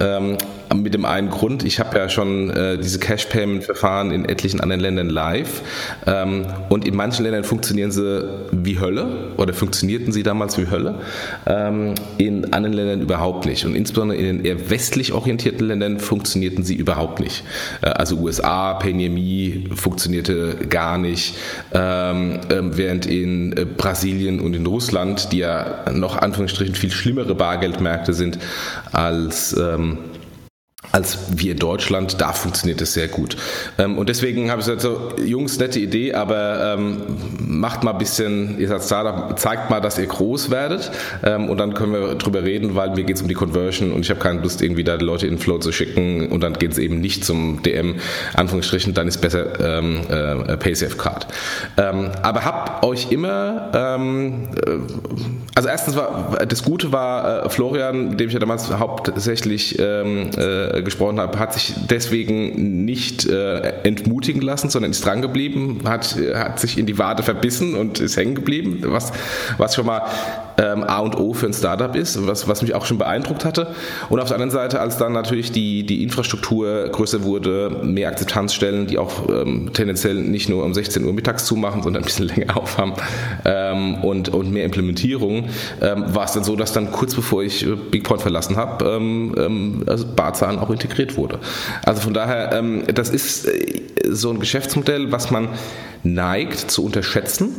Mit 0.73 0.93
dem 0.93 1.05
einen 1.05 1.29
Grund, 1.29 1.63
ich 1.63 1.79
habe 1.79 1.97
ja 1.97 2.07
schon 2.07 2.49
äh, 2.49 2.77
diese 2.77 2.99
Cash-Payment-Verfahren 2.99 4.11
in 4.11 4.25
etlichen 4.25 4.61
anderen 4.61 4.81
Ländern 4.81 5.09
live. 5.09 5.61
Ähm, 6.05 6.45
und 6.69 6.87
in 6.87 6.95
manchen 6.95 7.23
Ländern 7.23 7.43
funktionieren 7.43 7.91
sie 7.91 8.47
wie 8.51 8.79
Hölle 8.79 9.31
oder 9.37 9.53
funktionierten 9.53 10.11
sie 10.13 10.23
damals 10.23 10.57
wie 10.57 10.69
Hölle. 10.69 10.95
Ähm, 11.45 11.95
in 12.17 12.53
anderen 12.53 12.73
Ländern 12.73 13.01
überhaupt 13.01 13.45
nicht. 13.45 13.65
Und 13.65 13.75
insbesondere 13.75 14.17
in 14.17 14.25
den 14.25 14.45
eher 14.45 14.69
westlich 14.69 15.13
orientierten 15.13 15.67
Ländern 15.67 15.99
funktionierten 15.99 16.63
sie 16.63 16.75
überhaupt 16.75 17.19
nicht. 17.19 17.43
Äh, 17.81 17.87
also 17.87 18.17
USA, 18.17 18.73
PayNearMe 18.75 19.75
funktionierte 19.75 20.55
gar 20.69 20.97
nicht. 20.97 21.35
Ähm, 21.73 22.39
ähm, 22.49 22.77
während 22.77 23.05
in 23.05 23.55
äh, 23.57 23.65
Brasilien 23.65 24.39
und 24.39 24.53
in 24.53 24.65
Russland, 24.65 25.31
die 25.31 25.39
ja 25.39 25.85
noch 25.91 26.17
Anführungsstrichen 26.17 26.75
viel 26.75 26.91
schlimmere 26.91 27.35
Bargeldmärkte 27.35 28.13
sind 28.13 28.39
als 28.91 29.55
ähm, 29.57 29.97
als 30.91 31.17
wir 31.37 31.51
in 31.51 31.59
Deutschland, 31.59 32.19
da 32.19 32.33
funktioniert 32.33 32.81
es 32.81 32.93
sehr 32.93 33.07
gut. 33.07 33.37
Ähm, 33.77 33.97
und 33.97 34.09
deswegen 34.09 34.49
habe 34.49 34.61
ich 34.61 34.67
gesagt, 34.67 34.81
so, 34.81 35.13
Jungs, 35.23 35.59
nette 35.59 35.79
Idee, 35.79 36.13
aber 36.13 36.75
ähm, 36.77 36.97
macht 37.39 37.83
mal 37.83 37.91
ein 37.91 37.97
bisschen, 37.97 38.59
ihr 38.59 38.67
seid 38.67 38.83
Startup, 38.83 39.37
zeigt 39.39 39.69
mal, 39.69 39.79
dass 39.79 39.99
ihr 39.99 40.07
groß 40.07 40.49
werdet 40.49 40.91
ähm, 41.23 41.49
und 41.49 41.59
dann 41.59 41.75
können 41.75 41.93
wir 41.93 42.15
drüber 42.15 42.43
reden, 42.43 42.75
weil 42.75 42.89
mir 42.89 43.03
geht 43.03 43.15
es 43.15 43.21
um 43.21 43.27
die 43.27 43.35
Conversion 43.35 43.91
und 43.91 44.01
ich 44.01 44.09
habe 44.09 44.19
keine 44.19 44.41
Lust, 44.41 44.61
irgendwie 44.61 44.83
da 44.83 44.97
die 44.97 45.05
Leute 45.05 45.27
in 45.27 45.37
Flow 45.37 45.59
zu 45.59 45.71
schicken 45.71 46.27
und 46.29 46.41
dann 46.41 46.53
geht 46.53 46.71
es 46.71 46.77
eben 46.77 46.99
nicht 46.99 47.23
zum 47.23 47.61
DM, 47.61 47.97
Anführungsstrichen, 48.33 48.93
dann 48.93 49.07
ist 49.07 49.19
besser 49.19 49.59
ähm, 49.59 50.01
äh, 50.09 50.57
PaySafe 50.57 50.97
Card. 50.97 51.27
Ähm, 51.77 52.09
aber 52.23 52.43
habt 52.43 52.83
euch 52.83 53.11
immer, 53.11 53.71
ähm, 53.73 54.49
äh, 54.65 54.71
also 55.53 55.69
erstens 55.69 55.95
war, 55.95 56.39
das 56.45 56.63
Gute 56.63 56.91
war, 56.91 57.45
äh, 57.45 57.49
Florian, 57.49 58.17
dem 58.17 58.27
ich 58.27 58.33
ja 58.33 58.39
damals 58.39 58.71
hauptsächlich 58.71 59.77
ähm, 59.79 60.31
äh, 60.35 60.70
gesprochen 60.81 61.19
habe, 61.19 61.37
hat 61.39 61.53
sich 61.53 61.73
deswegen 61.89 62.85
nicht 62.85 63.25
äh, 63.27 63.59
entmutigen 63.83 64.41
lassen, 64.41 64.69
sondern 64.69 64.91
ist 64.91 65.05
dran 65.05 65.21
geblieben, 65.21 65.81
hat, 65.85 66.17
hat 66.33 66.59
sich 66.59 66.77
in 66.77 66.85
die 66.85 66.97
Wade 66.97 67.23
verbissen 67.23 67.75
und 67.75 67.99
ist 67.99 68.17
hängen 68.17 68.35
geblieben, 68.35 68.79
was, 68.83 69.11
was 69.57 69.75
schon 69.75 69.85
mal 69.85 70.01
ähm, 70.57 70.83
A 70.83 70.99
und 70.99 71.17
O 71.17 71.33
für 71.33 71.47
ein 71.47 71.53
Startup 71.53 71.95
ist, 71.95 72.27
was, 72.27 72.47
was 72.47 72.61
mich 72.61 72.73
auch 72.73 72.85
schon 72.85 72.97
beeindruckt 72.97 73.45
hatte. 73.45 73.67
Und 74.09 74.19
auf 74.19 74.27
der 74.27 74.35
anderen 74.35 74.51
Seite, 74.51 74.79
als 74.79 74.97
dann 74.97 75.13
natürlich 75.13 75.51
die, 75.51 75.85
die 75.85 76.03
Infrastruktur 76.03 76.89
größer 76.89 77.23
wurde, 77.23 77.81
mehr 77.83 78.09
Akzeptanzstellen, 78.09 78.87
die 78.87 78.97
auch 78.97 79.29
ähm, 79.29 79.71
tendenziell 79.73 80.15
nicht 80.15 80.49
nur 80.49 80.63
um 80.63 80.73
16 80.73 81.03
Uhr 81.05 81.13
mittags 81.13 81.45
zumachen, 81.45 81.83
sondern 81.83 82.03
ein 82.03 82.05
bisschen 82.05 82.27
länger 82.35 82.57
aufhaben 82.57 82.93
ähm, 83.45 84.03
und, 84.03 84.29
und 84.29 84.51
mehr 84.51 84.65
Implementierung, 84.65 85.49
ähm, 85.81 86.05
war 86.13 86.25
es 86.25 86.33
dann 86.33 86.43
so, 86.43 86.55
dass 86.55 86.73
dann 86.73 86.91
kurz 86.91 87.15
bevor 87.15 87.43
ich 87.43 87.65
äh, 87.65 87.75
BigPoint 87.75 88.21
verlassen 88.21 88.57
habe, 88.57 88.85
ähm, 88.85 89.35
ähm, 89.37 89.83
also 89.87 90.05
Barzahlen 90.05 90.59
auch 90.59 90.69
integriert 90.69 91.17
wurde. 91.17 91.39
Also 91.85 92.01
von 92.01 92.13
daher, 92.13 92.51
ähm, 92.53 92.83
das 92.93 93.09
ist 93.09 93.47
äh, 93.47 93.81
so 94.09 94.29
ein 94.29 94.39
Geschäftsmodell, 94.39 95.11
was 95.11 95.31
man 95.31 95.49
neigt 96.03 96.71
zu 96.71 96.83
unterschätzen. 96.83 97.55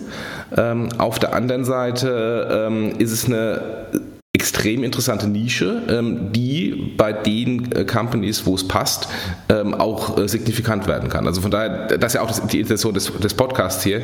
Ähm, 0.57 0.89
auf 0.99 1.19
der 1.19 1.35
anderen 1.35 1.65
Seite 1.65 2.67
ähm, 2.69 2.93
ist 2.99 3.13
es 3.13 3.27
eine 3.27 3.87
extrem 4.35 4.83
interessante 4.83 5.29
Nische, 5.29 5.83
ähm, 5.91 6.33
die 6.33 6.95
bei 6.97 7.13
den 7.13 7.71
äh, 7.73 7.85
Companies, 7.85 8.47
wo 8.47 8.55
es 8.55 8.67
passt, 8.67 9.07
ähm, 9.51 9.75
auch 9.75 10.17
äh, 10.17 10.27
signifikant 10.27 10.87
werden 10.87 11.11
kann. 11.11 11.27
Also 11.27 11.43
von 11.43 11.51
daher, 11.51 11.99
das 11.99 12.13
ist 12.13 12.15
ja 12.15 12.23
auch 12.23 12.29
das, 12.29 12.47
die 12.47 12.61
Intention 12.61 12.95
des, 12.95 13.13
des 13.13 13.35
Podcasts 13.35 13.85
hier, 13.85 14.01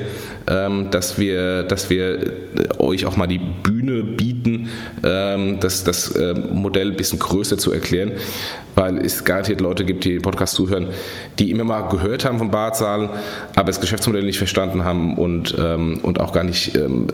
ähm, 0.47 0.91
dass 0.91 1.19
wir, 1.19 1.63
dass 1.63 1.89
wir 1.89 2.21
äh, 2.21 2.31
euch 2.77 3.07
auch 3.07 3.17
mal 3.17 3.27
die 3.27 3.39
Bühne 3.39 4.03
bieten, 4.03 4.69
ähm, 5.03 5.61
das, 5.61 5.85
das 5.85 6.11
äh, 6.11 6.35
Modell 6.35 6.91
ein 6.91 6.97
bisschen 6.97 7.19
größer 7.19 7.57
zu 7.57 7.73
erklären, 7.73 8.13
weil 8.75 8.99
es 8.99 9.25
garantiert 9.25 9.63
Leute 9.63 9.87
gibt, 9.87 10.05
die 10.05 10.11
den 10.11 10.23
Podcast 10.23 10.57
zuhören, 10.57 10.89
die 11.39 11.51
immer 11.51 11.65
mal 11.65 11.89
gehört 11.89 12.27
haben 12.27 12.37
von 12.37 12.51
Barzahlen, 12.51 13.09
aber 13.57 13.69
das 13.69 13.81
Geschäftsmodell 13.81 14.25
nicht 14.25 14.37
verstanden 14.37 14.85
haben 14.85 15.17
und, 15.17 15.57
ähm, 15.59 16.01
und 16.03 16.21
auch 16.21 16.35
gar 16.35 16.45
nicht 16.45 16.77
ähm, 16.77 17.07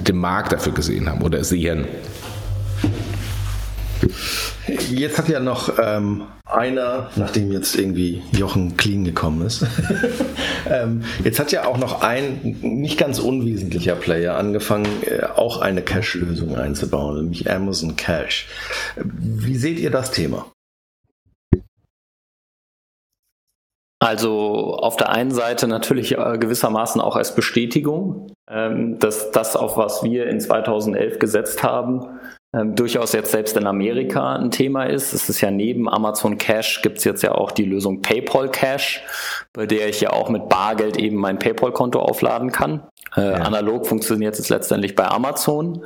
den 0.00 0.16
Markt 0.16 0.52
dafür 0.52 0.72
gesehen 0.72 1.06
haben 1.06 1.20
oder 1.20 1.44
sehen. 1.44 1.84
Jetzt 4.90 5.18
hat 5.18 5.28
ja 5.28 5.40
noch 5.40 5.78
ähm, 5.78 6.22
einer, 6.44 7.10
nachdem 7.16 7.52
jetzt 7.52 7.76
irgendwie 7.76 8.22
Jochen 8.32 8.76
clean 8.76 9.04
gekommen 9.04 9.46
ist, 9.46 9.66
ähm, 10.70 11.04
jetzt 11.24 11.38
hat 11.38 11.52
ja 11.52 11.64
auch 11.66 11.78
noch 11.78 12.02
ein 12.02 12.58
nicht 12.62 12.98
ganz 12.98 13.18
unwesentlicher 13.18 13.96
Player 13.96 14.36
angefangen, 14.36 14.88
äh, 15.02 15.24
auch 15.24 15.60
eine 15.60 15.82
Cache-Lösung 15.82 16.56
einzubauen, 16.56 17.16
nämlich 17.16 17.50
Amazon 17.50 17.96
Cache. 17.96 18.46
Wie 18.96 19.56
seht 19.56 19.78
ihr 19.78 19.90
das 19.90 20.10
Thema? 20.10 20.46
Also 24.02 24.76
auf 24.76 24.96
der 24.96 25.10
einen 25.10 25.30
Seite 25.30 25.68
natürlich 25.68 26.16
äh, 26.16 26.38
gewissermaßen 26.38 27.02
auch 27.02 27.16
als 27.16 27.34
Bestätigung, 27.34 28.32
ähm, 28.50 28.98
dass 28.98 29.30
das, 29.30 29.56
auf 29.56 29.76
was 29.76 30.02
wir 30.02 30.26
in 30.26 30.40
2011 30.40 31.18
gesetzt 31.18 31.62
haben, 31.62 32.18
ähm, 32.52 32.74
durchaus 32.74 33.12
jetzt 33.12 33.30
selbst 33.30 33.56
in 33.56 33.66
Amerika 33.66 34.34
ein 34.34 34.50
Thema 34.50 34.84
ist. 34.84 35.12
Es 35.12 35.28
ist 35.28 35.40
ja 35.40 35.50
neben 35.50 35.88
Amazon 35.88 36.36
Cash 36.36 36.82
gibt 36.82 36.98
es 36.98 37.04
jetzt 37.04 37.22
ja 37.22 37.32
auch 37.32 37.52
die 37.52 37.64
Lösung 37.64 38.02
PayPal 38.02 38.50
Cash, 38.50 39.02
bei 39.52 39.66
der 39.66 39.88
ich 39.88 40.00
ja 40.00 40.10
auch 40.10 40.28
mit 40.30 40.48
Bargeld 40.48 40.96
eben 40.96 41.16
mein 41.16 41.38
PayPal-Konto 41.38 42.00
aufladen 42.00 42.50
kann. 42.50 42.82
Äh, 43.16 43.22
ja. 43.22 43.32
Analog 43.34 43.86
funktioniert 43.86 44.38
es 44.38 44.48
letztendlich 44.48 44.96
bei 44.96 45.06
Amazon, 45.06 45.84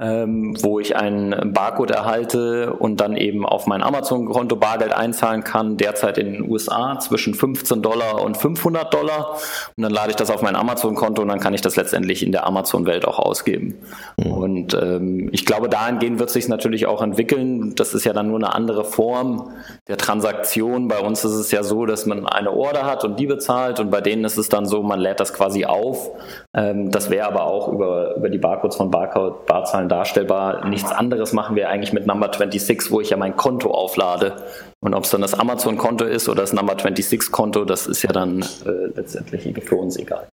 ähm, 0.00 0.56
wo 0.60 0.80
ich 0.80 0.96
einen 0.96 1.52
Barcode 1.52 1.92
erhalte 1.92 2.72
und 2.72 3.00
dann 3.00 3.16
eben 3.16 3.46
auf 3.46 3.68
mein 3.68 3.80
Amazon-Konto 3.80 4.56
Bargeld 4.56 4.92
einzahlen 4.92 5.44
kann, 5.44 5.76
derzeit 5.76 6.18
in 6.18 6.32
den 6.32 6.50
USA 6.50 6.98
zwischen 6.98 7.34
15 7.34 7.80
Dollar 7.80 8.20
und 8.20 8.36
500 8.36 8.92
Dollar. 8.92 9.38
Und 9.76 9.82
dann 9.82 9.92
lade 9.92 10.10
ich 10.10 10.16
das 10.16 10.30
auf 10.30 10.42
mein 10.42 10.56
Amazon-Konto 10.56 11.22
und 11.22 11.28
dann 11.28 11.38
kann 11.38 11.54
ich 11.54 11.60
das 11.60 11.76
letztendlich 11.76 12.24
in 12.24 12.32
der 12.32 12.44
Amazon-Welt 12.44 13.06
auch 13.06 13.20
ausgeben. 13.20 13.78
Mhm. 14.16 14.32
Und 14.32 14.74
ähm, 14.74 15.28
ich 15.30 15.46
glaube, 15.46 15.68
dahingehend 15.68 16.18
wird 16.18 16.30
sich 16.30 16.48
natürlich 16.48 16.86
auch 16.86 17.00
entwickeln. 17.00 17.76
Das 17.76 17.94
ist 17.94 18.04
ja 18.04 18.12
dann 18.12 18.26
nur 18.26 18.38
eine 18.38 18.52
andere 18.52 18.84
Form 18.84 19.52
der 19.86 19.96
Transaktion. 19.96 20.88
Bei 20.88 20.98
uns 20.98 21.24
ist 21.24 21.34
es 21.34 21.52
ja 21.52 21.62
so, 21.62 21.86
dass 21.86 22.04
man 22.04 22.26
eine 22.26 22.50
Order 22.50 22.84
hat 22.84 23.04
und 23.04 23.20
die 23.20 23.26
bezahlt 23.26 23.78
und 23.78 23.92
bei 23.92 24.00
denen 24.00 24.24
ist 24.24 24.38
es 24.38 24.48
dann 24.48 24.66
so, 24.66 24.82
man 24.82 24.98
lädt 24.98 25.20
das 25.20 25.32
quasi 25.32 25.66
auf. 25.66 26.10
Ähm, 26.52 26.90
das 26.90 27.10
wäre 27.10 27.28
aber 27.28 27.44
auch 27.44 27.68
über, 27.68 28.16
über 28.16 28.28
die 28.28 28.38
Barcodes 28.38 28.74
von 28.74 28.90
Barcode, 28.90 29.46
Barzahlen 29.46 29.83
darstellbar. 29.88 30.66
Nichts 30.66 30.92
anderes 30.92 31.32
machen 31.32 31.56
wir 31.56 31.68
eigentlich 31.68 31.92
mit 31.92 32.06
Number 32.06 32.26
26, 32.32 32.90
wo 32.90 33.00
ich 33.00 33.10
ja 33.10 33.16
mein 33.16 33.36
Konto 33.36 33.70
auflade. 33.70 34.36
Und 34.80 34.94
ob 34.94 35.04
es 35.04 35.10
dann 35.10 35.22
das 35.22 35.34
Amazon-Konto 35.34 36.04
ist 36.04 36.28
oder 36.28 36.42
das 36.42 36.52
Number 36.52 36.74
26-Konto, 36.74 37.64
das 37.64 37.86
ist 37.86 38.02
ja 38.02 38.12
dann 38.12 38.42
äh, 38.42 38.86
letztendlich 38.94 39.64
für 39.64 39.76
uns 39.76 39.96
egal. 39.96 40.28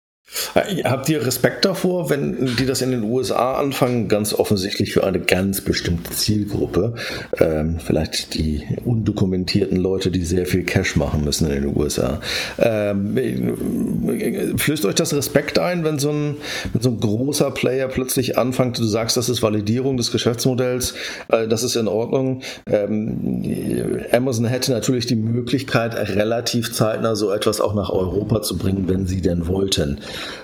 Äh, 0.55 0.83
habt 0.85 1.09
ihr 1.09 1.25
Respekt 1.25 1.65
davor, 1.65 2.11
wenn 2.11 2.57
die 2.57 2.67
das 2.67 2.83
in 2.83 2.91
den 2.91 3.05
USA 3.05 3.55
anfangen, 3.55 4.09
ganz 4.09 4.35
offensichtlich 4.35 4.93
für 4.93 5.05
eine 5.05 5.21
ganz 5.21 5.61
bestimmte 5.61 6.11
Zielgruppe, 6.11 6.95
ähm, 7.39 7.79
vielleicht 7.85 8.35
die 8.35 8.65
undokumentierten 8.85 9.77
Leute, 9.77 10.11
die 10.11 10.25
sehr 10.25 10.47
viel 10.47 10.65
Cash 10.65 10.97
machen 10.97 11.25
müssen 11.25 11.51
in 11.51 11.63
den 11.63 11.77
USA. 11.77 12.21
Ähm, 12.59 14.57
flößt 14.57 14.85
euch 14.87 14.95
das 14.95 15.15
Respekt 15.15 15.59
ein, 15.59 15.85
wenn 15.85 15.99
so, 15.99 16.11
ein, 16.11 16.37
wenn 16.73 16.83
so 16.83 16.91
ein 16.91 17.01
großer 17.01 17.51
Player 17.51 17.89
plötzlich 17.89 18.39
anfängt, 18.39 18.79
du 18.79 18.85
sagst, 18.85 19.17
das 19.17 19.29
ist 19.29 19.43
Validierung 19.43 19.97
des 19.97 20.11
Geschäftsmodells, 20.11 20.95
äh, 21.29 21.47
das 21.47 21.63
ist 21.63 21.77
in 21.77 21.89
Ordnung. 21.89 22.43
Ähm, 22.67 24.05
Amazon 24.13 24.47
hätte 24.47 24.73
natürlich 24.73 25.07
die 25.07 25.17
Möglichkeit, 25.17 25.95
relativ 25.95 26.73
zeitnah 26.73 27.15
so 27.15 27.31
etwas 27.31 27.61
auch 27.61 27.75
nach 27.75 27.91
Europa 27.91 28.43
zu 28.43 28.59
bringen, 28.59 28.89
wenn 28.89 29.07
sie 29.07 29.21
denn 29.21 29.47
wollten. 29.47 30.01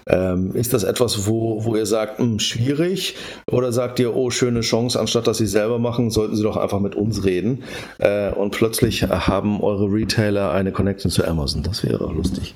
Ähm, 0.08 0.54
ist 0.54 0.72
das 0.72 0.84
etwas, 0.84 1.26
wo, 1.26 1.64
wo 1.64 1.76
ihr 1.76 1.86
sagt, 1.86 2.18
mh, 2.18 2.24
hm, 2.24 2.38
schwierig? 2.38 3.16
Oder 3.50 3.72
sagt 3.72 3.98
ihr, 4.00 4.14
oh, 4.16 4.30
schöne 4.30 4.60
Chance, 4.60 4.98
anstatt 4.98 5.26
dass 5.26 5.38
sie 5.38 5.46
selber 5.46 5.78
machen, 5.78 6.10
sollten 6.10 6.36
sie 6.36 6.42
doch 6.42 6.56
einfach 6.56 6.80
mit 6.80 6.94
uns 6.94 7.24
reden? 7.24 7.64
Äh, 7.98 8.32
und 8.32 8.50
plötzlich 8.50 9.02
haben 9.02 9.60
eure 9.62 9.86
Retailer 9.86 10.52
eine 10.52 10.72
Connection 10.72 11.10
zu 11.10 11.26
Amazon. 11.26 11.62
Das 11.62 11.84
wäre 11.84 12.04
auch 12.04 12.12
lustig. 12.12 12.54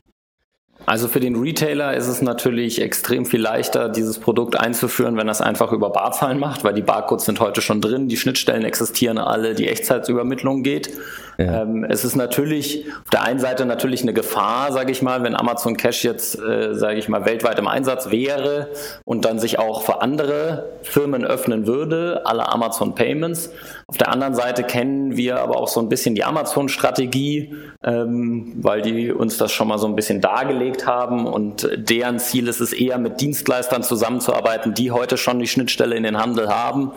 Also 0.87 1.09
für 1.09 1.19
den 1.19 1.35
Retailer 1.35 1.97
ist 1.97 2.07
es 2.07 2.23
natürlich 2.23 2.81
extrem 2.81 3.27
viel 3.27 3.41
leichter, 3.41 3.89
dieses 3.89 4.21
Produkt 4.21 4.57
einzuführen, 4.57 5.17
wenn 5.17 5.27
er 5.27 5.33
es 5.33 5.41
einfach 5.41 5.73
über 5.73 5.91
Barzahlen 5.91 6.39
macht, 6.39 6.62
weil 6.62 6.75
die 6.75 6.83
Barcodes 6.83 7.25
sind 7.25 7.41
heute 7.41 7.61
schon 7.61 7.81
drin, 7.81 8.07
die 8.07 8.17
Schnittstellen 8.17 8.64
existieren 8.64 9.19
alle, 9.19 9.57
die 9.57 9.67
Echtzeitsübermittlung 9.67 10.62
geht. 10.62 10.91
Ja. 11.39 11.62
Ähm, 11.62 11.84
es 11.84 12.05
ist 12.05 12.16
natürlich 12.16 12.87
auf 13.05 13.11
der 13.11 13.22
einen 13.22 13.39
Seite 13.39 13.66
natürlich 13.66 14.03
eine 14.03 14.14
Gefahr, 14.14 14.72
sage 14.72 14.93
ich 14.93 15.03
mal, 15.03 15.22
wenn 15.22 15.34
Amazon 15.34 15.76
Cash 15.76 16.05
jetzt, 16.05 16.39
äh, 16.39 16.74
sage 16.74 16.99
ich 16.99 17.09
mal, 17.09 17.26
weltweit 17.26 17.59
im 17.59 17.68
Einsatz 17.68 18.11
wäre 18.11 18.68
und 19.05 19.24
dann 19.24 19.39
sich 19.39 19.59
auch 19.59 19.82
für 19.82 20.01
andere 20.01 20.70
Firmen 20.82 21.24
öffnen 21.24 21.66
würde, 21.66 22.22
alle 22.24 22.49
Amazon 22.49 22.95
Payments. 22.95 23.51
Auf 23.89 23.99
der 23.99 24.09
anderen 24.11 24.34
Seite 24.34 24.64
kennen 24.64 25.16
wir 25.16 25.41
aber 25.41 25.59
auch 25.59 25.68
so 25.68 25.78
ein 25.78 25.89
bisschen 25.89 26.16
die 26.16 26.24
Amazon-Strategie, 26.24 27.55
ähm, 27.84 28.55
weil 28.57 28.82
die 28.82 29.12
uns 29.12 29.37
das 29.37 29.53
schon 29.53 29.68
mal 29.68 29.78
so 29.78 29.87
ein 29.87 29.95
bisschen 29.95 30.20
dargelegt 30.20 30.89
haben 30.89 31.24
und 31.24 31.70
deren 31.76 32.18
Ziel 32.18 32.49
ist 32.49 32.59
es 32.59 32.72
eher 32.72 32.99
mit 32.99 33.20
Dienstleistern 33.20 33.84
zusammenzuarbeiten, 33.84 34.74
die 34.74 34.91
heute 34.91 35.16
schon 35.16 35.39
die 35.39 35.47
Schnittstelle 35.47 35.95
in 35.95 36.03
den 36.03 36.18
Handel 36.18 36.49
haben. 36.49 36.91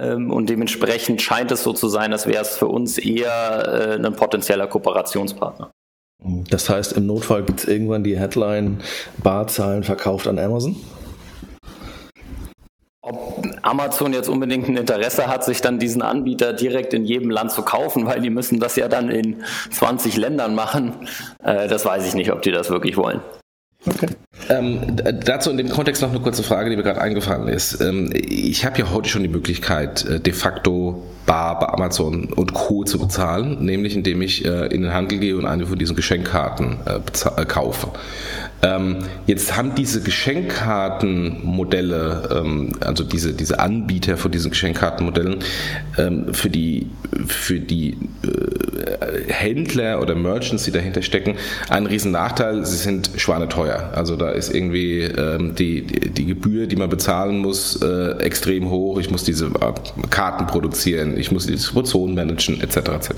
Ähm, 0.00 0.32
und 0.32 0.50
dementsprechend 0.50 1.22
scheint 1.22 1.52
es 1.52 1.62
so 1.62 1.72
zu 1.72 1.86
sein, 1.88 2.12
als 2.12 2.26
wäre 2.26 2.42
es 2.42 2.56
für 2.56 2.66
uns 2.66 2.98
eher 2.98 3.98
äh, 4.00 4.04
ein 4.04 4.16
potenzieller 4.16 4.66
Kooperationspartner. 4.66 5.70
Das 6.50 6.68
heißt, 6.68 6.94
im 6.94 7.06
Notfall 7.06 7.44
gibt 7.44 7.60
es 7.60 7.68
irgendwann 7.68 8.02
die 8.02 8.18
Headline 8.18 8.80
Barzahlen 9.22 9.84
verkauft 9.84 10.26
an 10.26 10.40
Amazon? 10.40 10.74
Ob 13.04 13.44
Amazon 13.62 14.12
jetzt 14.12 14.28
unbedingt 14.28 14.68
ein 14.68 14.76
Interesse 14.76 15.26
hat, 15.26 15.44
sich 15.44 15.60
dann 15.60 15.80
diesen 15.80 16.02
Anbieter 16.02 16.52
direkt 16.52 16.94
in 16.94 17.04
jedem 17.04 17.30
Land 17.30 17.50
zu 17.50 17.62
kaufen, 17.62 18.06
weil 18.06 18.20
die 18.20 18.30
müssen 18.30 18.60
das 18.60 18.76
ja 18.76 18.86
dann 18.86 19.10
in 19.10 19.42
20 19.72 20.16
Ländern 20.16 20.54
machen, 20.54 20.94
äh, 21.42 21.66
das 21.66 21.84
weiß 21.84 22.06
ich 22.06 22.14
nicht, 22.14 22.30
ob 22.30 22.42
die 22.42 22.52
das 22.52 22.70
wirklich 22.70 22.96
wollen. 22.96 23.20
Okay. 23.84 24.06
Ähm, 24.48 24.96
dazu 25.24 25.50
in 25.50 25.56
dem 25.56 25.68
Kontext 25.68 26.02
noch 26.02 26.10
eine 26.10 26.20
kurze 26.20 26.44
Frage, 26.44 26.70
die 26.70 26.76
mir 26.76 26.84
gerade 26.84 27.00
eingefallen 27.00 27.48
ist. 27.48 27.80
Ähm, 27.80 28.12
ich 28.14 28.64
habe 28.64 28.78
ja 28.78 28.92
heute 28.92 29.08
schon 29.08 29.22
die 29.22 29.28
Möglichkeit, 29.28 30.04
äh, 30.04 30.20
de 30.20 30.32
facto 30.32 31.02
bar 31.26 31.58
bei 31.58 31.66
Amazon 31.66 32.32
und 32.32 32.54
Co. 32.54 32.84
zu 32.84 32.98
bezahlen, 32.98 33.64
nämlich 33.64 33.96
indem 33.96 34.22
ich 34.22 34.44
äh, 34.44 34.66
in 34.66 34.82
den 34.82 34.92
Handel 34.92 35.18
gehe 35.18 35.36
und 35.36 35.46
eine 35.46 35.66
von 35.66 35.78
diesen 35.78 35.96
Geschenkkarten 35.96 36.78
äh, 36.86 37.40
äh 37.40 37.44
kaufe. 37.44 37.88
Ähm, 38.64 38.98
jetzt 39.26 39.56
haben 39.56 39.74
diese 39.74 40.02
Geschenkkartenmodelle, 40.02 42.28
ähm, 42.30 42.70
also 42.78 43.02
diese, 43.02 43.34
diese 43.34 43.58
Anbieter 43.58 44.16
von 44.16 44.30
diesen 44.30 44.52
Geschenkkartenmodellen, 44.52 45.38
ähm, 45.98 46.32
für 46.32 46.48
die, 46.48 46.86
für 47.26 47.58
die 47.58 47.96
äh, 48.22 48.28
Händler 49.26 50.00
oder 50.00 50.14
Merchants, 50.14 50.62
die 50.62 50.70
dahinter 50.70 51.02
stecken, 51.02 51.34
einen 51.70 51.86
riesen 51.86 52.12
Nachteil. 52.12 52.64
Sie 52.64 52.76
sind 52.76 53.10
schwaneteuer. 53.16 53.90
Also 53.96 54.14
da 54.14 54.30
ist 54.30 54.54
irgendwie 54.54 55.10
die, 55.58 55.82
die, 55.82 56.26
Gebühr, 56.26 56.68
die 56.68 56.76
man 56.76 56.88
bezahlen 56.88 57.38
muss, 57.38 57.82
äh, 57.82 58.12
extrem 58.18 58.70
hoch. 58.70 59.00
Ich 59.00 59.10
muss 59.10 59.24
diese 59.24 59.46
äh, 59.46 59.72
Karten 60.10 60.46
produzieren, 60.46 61.18
ich 61.18 61.32
muss 61.32 61.46
die 61.46 61.52
Distribution 61.52 62.14
managen, 62.14 62.60
etc. 62.60 62.76
etc. 62.76 63.10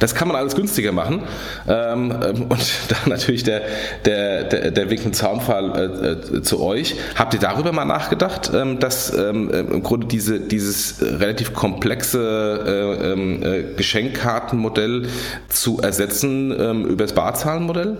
Das 0.00 0.16
kann 0.16 0.26
man 0.26 0.36
alles 0.36 0.56
günstiger 0.56 0.90
machen. 0.92 1.22
Und 1.66 1.68
dann 2.88 3.06
natürlich 3.06 3.44
der, 3.44 3.62
der 4.04 4.47
der, 4.52 4.70
der 4.70 4.90
Wink- 4.90 5.06
und 5.06 5.14
Zaunfall 5.14 5.72
äh, 5.76 6.36
äh, 6.36 6.42
zu 6.42 6.60
euch. 6.60 6.96
Habt 7.14 7.34
ihr 7.34 7.40
darüber 7.40 7.72
mal 7.72 7.84
nachgedacht, 7.84 8.50
ähm, 8.54 8.78
dass 8.78 9.12
ähm, 9.16 9.50
äh, 9.50 9.60
im 9.60 9.82
Grunde 9.82 10.06
diese, 10.06 10.40
dieses 10.40 11.00
relativ 11.00 11.54
komplexe 11.54 12.98
äh, 13.00 13.12
ähm, 13.12 13.42
äh, 13.42 13.62
Geschenkkartenmodell 13.76 15.08
zu 15.48 15.80
ersetzen 15.80 16.54
ähm, 16.58 16.84
über 16.86 17.04
das 17.04 17.14
Barzahlenmodell? 17.14 17.98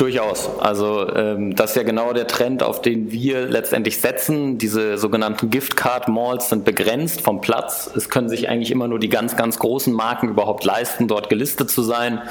Durchaus. 0.00 0.48
Also 0.60 1.14
ähm, 1.14 1.54
das 1.54 1.72
ist 1.72 1.76
ja 1.76 1.82
genau 1.82 2.14
der 2.14 2.26
Trend, 2.26 2.62
auf 2.62 2.80
den 2.80 3.12
wir 3.12 3.46
letztendlich 3.46 4.00
setzen. 4.00 4.56
Diese 4.56 4.96
sogenannten 4.96 5.50
Giftcard-Malls 5.50 6.48
sind 6.48 6.64
begrenzt 6.64 7.20
vom 7.20 7.42
Platz. 7.42 7.90
Es 7.94 8.08
können 8.08 8.30
sich 8.30 8.48
eigentlich 8.48 8.70
immer 8.70 8.88
nur 8.88 8.98
die 8.98 9.10
ganz, 9.10 9.36
ganz 9.36 9.58
großen 9.58 9.92
Marken 9.92 10.30
überhaupt 10.30 10.64
leisten, 10.64 11.06
dort 11.06 11.28
gelistet 11.28 11.70
zu 11.70 11.82
sein. 11.82 12.22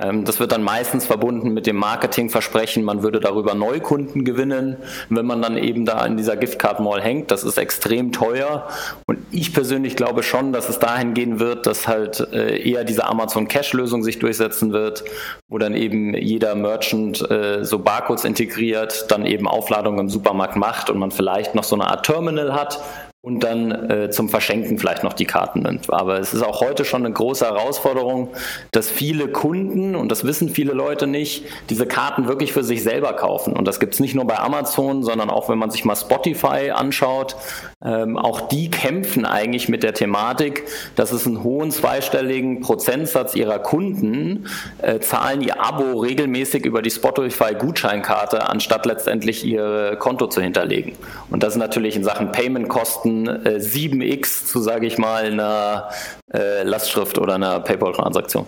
Ähm, 0.00 0.24
das 0.24 0.40
wird 0.40 0.52
dann 0.52 0.62
meistens 0.62 1.06
verbunden 1.06 1.50
mit 1.50 1.66
dem 1.66 1.76
Marketingversprechen, 1.76 2.82
man 2.82 3.02
würde 3.02 3.20
darüber 3.20 3.54
Neukunden 3.54 4.24
gewinnen, 4.24 4.76
wenn 5.08 5.26
man 5.26 5.42
dann 5.42 5.56
eben 5.56 5.84
da 5.84 6.04
in 6.06 6.16
dieser 6.16 6.36
Giftcard-Mall 6.36 7.02
hängt. 7.02 7.30
Das 7.30 7.44
ist 7.44 7.58
extrem 7.58 8.12
teuer. 8.12 8.68
Und 9.06 9.18
ich 9.30 9.52
persönlich 9.52 9.96
glaube 9.96 10.22
schon, 10.22 10.52
dass 10.52 10.68
es 10.68 10.78
dahin 10.78 11.14
gehen 11.14 11.38
wird, 11.38 11.66
dass 11.66 11.86
halt 11.86 12.20
äh, 12.32 12.58
eher 12.58 12.84
diese 12.84 13.04
Amazon 13.06 13.48
Cash-Lösung 13.48 14.02
sich 14.02 14.18
durchsetzen 14.18 14.72
wird, 14.72 15.04
wo 15.48 15.58
dann 15.58 15.74
eben 15.74 16.14
jeder 16.14 16.54
Merchant 16.54 17.28
äh, 17.30 17.64
so 17.64 17.78
Barcodes 17.78 18.24
integriert, 18.24 19.10
dann 19.10 19.26
eben 19.26 19.46
Aufladungen 19.46 20.00
im 20.00 20.08
Supermarkt 20.08 20.56
macht 20.56 20.90
und 20.90 20.98
man 20.98 21.10
vielleicht 21.10 21.54
noch 21.54 21.64
so 21.64 21.74
eine 21.74 21.86
Art 21.86 22.06
Terminal 22.06 22.54
hat, 22.54 22.80
und 23.22 23.44
dann 23.44 23.90
äh, 23.90 24.10
zum 24.10 24.30
Verschenken 24.30 24.78
vielleicht 24.78 25.04
noch 25.04 25.12
die 25.12 25.26
Karten 25.26 25.60
nimmt. 25.60 25.92
Aber 25.92 26.18
es 26.18 26.32
ist 26.32 26.42
auch 26.42 26.60
heute 26.60 26.86
schon 26.86 27.04
eine 27.04 27.12
große 27.12 27.44
Herausforderung, 27.44 28.30
dass 28.70 28.88
viele 28.88 29.28
Kunden, 29.28 29.94
und 29.94 30.10
das 30.10 30.24
wissen 30.24 30.48
viele 30.48 30.72
Leute 30.72 31.06
nicht, 31.06 31.44
diese 31.68 31.86
Karten 31.86 32.28
wirklich 32.28 32.52
für 32.52 32.64
sich 32.64 32.82
selber 32.82 33.12
kaufen. 33.12 33.52
Und 33.52 33.68
das 33.68 33.78
gibt 33.78 33.94
es 33.94 34.00
nicht 34.00 34.14
nur 34.14 34.26
bei 34.26 34.38
Amazon, 34.38 35.02
sondern 35.02 35.28
auch 35.28 35.50
wenn 35.50 35.58
man 35.58 35.70
sich 35.70 35.84
mal 35.84 35.96
Spotify 35.96 36.70
anschaut. 36.70 37.36
Ähm, 37.82 38.18
auch 38.18 38.48
die 38.48 38.70
kämpfen 38.70 39.24
eigentlich 39.24 39.70
mit 39.70 39.82
der 39.82 39.94
Thematik, 39.94 40.64
dass 40.96 41.12
es 41.12 41.26
einen 41.26 41.42
hohen 41.42 41.70
zweistelligen 41.70 42.60
Prozentsatz 42.60 43.34
ihrer 43.34 43.58
Kunden 43.58 44.46
äh, 44.82 45.00
zahlen 45.00 45.40
ihr 45.40 45.62
Abo 45.62 45.98
regelmäßig 46.00 46.66
über 46.66 46.82
die 46.82 46.90
Spotify-Gutscheinkarte, 46.90 48.48
anstatt 48.50 48.84
letztendlich 48.84 49.44
ihr 49.46 49.96
Konto 49.98 50.26
zu 50.26 50.42
hinterlegen. 50.42 50.92
Und 51.30 51.42
das 51.42 51.54
ist 51.54 51.58
natürlich 51.58 51.96
in 51.96 52.04
Sachen 52.04 52.32
Payment-Kosten 52.32 53.26
äh, 53.26 53.58
7x 53.58 54.44
zu, 54.44 54.60
sage 54.60 54.86
ich 54.86 54.98
mal, 54.98 55.24
einer 55.24 55.88
äh, 56.34 56.62
Lastschrift 56.64 57.18
oder 57.18 57.36
einer 57.36 57.60
PayPal-Transaktion. 57.60 58.46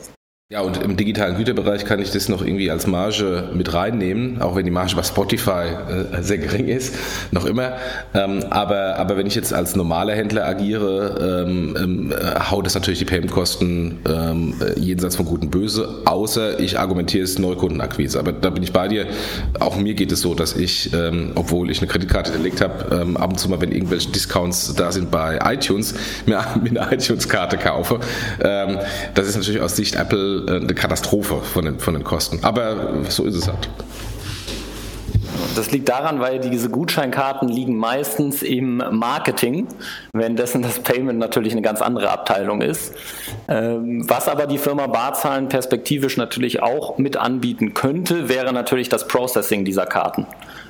Ja, 0.52 0.60
und 0.60 0.82
im 0.82 0.98
digitalen 0.98 1.38
Güterbereich 1.38 1.86
kann 1.86 1.98
ich 1.98 2.10
das 2.10 2.28
noch 2.28 2.42
irgendwie 2.42 2.70
als 2.70 2.86
Marge 2.86 3.48
mit 3.54 3.72
reinnehmen, 3.72 4.42
auch 4.42 4.54
wenn 4.54 4.66
die 4.66 4.70
Marge 4.70 4.94
bei 4.94 5.02
Spotify 5.02 5.64
äh, 6.12 6.22
sehr 6.22 6.36
gering 6.36 6.68
ist, 6.68 6.94
noch 7.30 7.46
immer. 7.46 7.78
Ähm, 8.12 8.44
aber, 8.50 8.96
aber 8.98 9.16
wenn 9.16 9.26
ich 9.26 9.34
jetzt 9.34 9.54
als 9.54 9.76
normaler 9.76 10.14
Händler 10.14 10.46
agiere, 10.46 11.46
ähm, 11.46 11.74
ähm, 11.80 12.14
haut 12.50 12.66
es 12.66 12.74
natürlich 12.74 12.98
die 12.98 13.06
Paymentkosten 13.06 14.00
ähm, 14.06 14.54
jenseits 14.76 15.16
von 15.16 15.24
Gut 15.24 15.50
Böse, 15.50 16.02
außer 16.04 16.60
ich 16.60 16.78
argumentiere 16.78 17.24
es 17.24 17.38
Neukundenakquise. 17.38 18.18
Aber 18.18 18.32
da 18.32 18.50
bin 18.50 18.62
ich 18.62 18.74
bei 18.74 18.88
dir. 18.88 19.06
Auch 19.58 19.76
mir 19.76 19.94
geht 19.94 20.12
es 20.12 20.20
so, 20.20 20.34
dass 20.34 20.54
ich, 20.54 20.92
ähm, 20.92 21.32
obwohl 21.34 21.70
ich 21.70 21.78
eine 21.78 21.86
Kreditkarte 21.86 22.30
hinterlegt 22.30 22.60
habe, 22.60 22.94
ähm, 22.94 23.16
ab 23.16 23.30
und 23.30 23.38
zu 23.38 23.48
mal, 23.48 23.62
wenn 23.62 23.72
irgendwelche 23.72 24.10
Discounts 24.10 24.74
da 24.74 24.92
sind 24.92 25.10
bei 25.10 25.38
iTunes, 25.42 25.94
mir, 26.26 26.44
mir 26.62 26.82
eine 26.82 26.94
iTunes-Karte 26.94 27.56
kaufe. 27.56 28.00
das 28.38 29.26
ist 29.26 29.36
natürlich 29.36 29.62
aus 29.62 29.76
Sicht 29.76 29.94
Apple 29.94 30.41
äh, 30.41 30.41
eine 30.48 30.74
Katastrophe 30.74 31.40
von 31.42 31.64
den, 31.64 31.78
von 31.78 31.94
den 31.94 32.04
Kosten. 32.04 32.38
Aber 32.42 32.94
so 33.08 33.24
ist 33.24 33.36
es 33.36 33.48
halt. 33.48 33.68
Das 35.54 35.70
liegt 35.70 35.88
daran, 35.88 36.20
weil 36.20 36.38
diese 36.38 36.70
Gutscheinkarten 36.70 37.48
liegen 37.48 37.76
meistens 37.76 38.42
im 38.42 38.82
Marketing, 38.90 39.66
währenddessen 40.12 40.62
das 40.62 40.78
Payment 40.78 41.18
natürlich 41.18 41.52
eine 41.52 41.62
ganz 41.62 41.82
andere 41.82 42.10
Abteilung 42.10 42.62
ist. 42.62 42.94
Ähm, 43.48 44.08
was 44.08 44.28
aber 44.28 44.46
die 44.46 44.58
Firma 44.58 44.86
Barzahlen 44.86 45.48
perspektivisch 45.48 46.16
natürlich 46.16 46.62
auch 46.62 46.96
mit 46.98 47.16
anbieten 47.16 47.74
könnte, 47.74 48.28
wäre 48.28 48.52
natürlich 48.52 48.88
das 48.88 49.06
Processing 49.06 49.64
dieser 49.64 49.86
Karten 49.86 50.26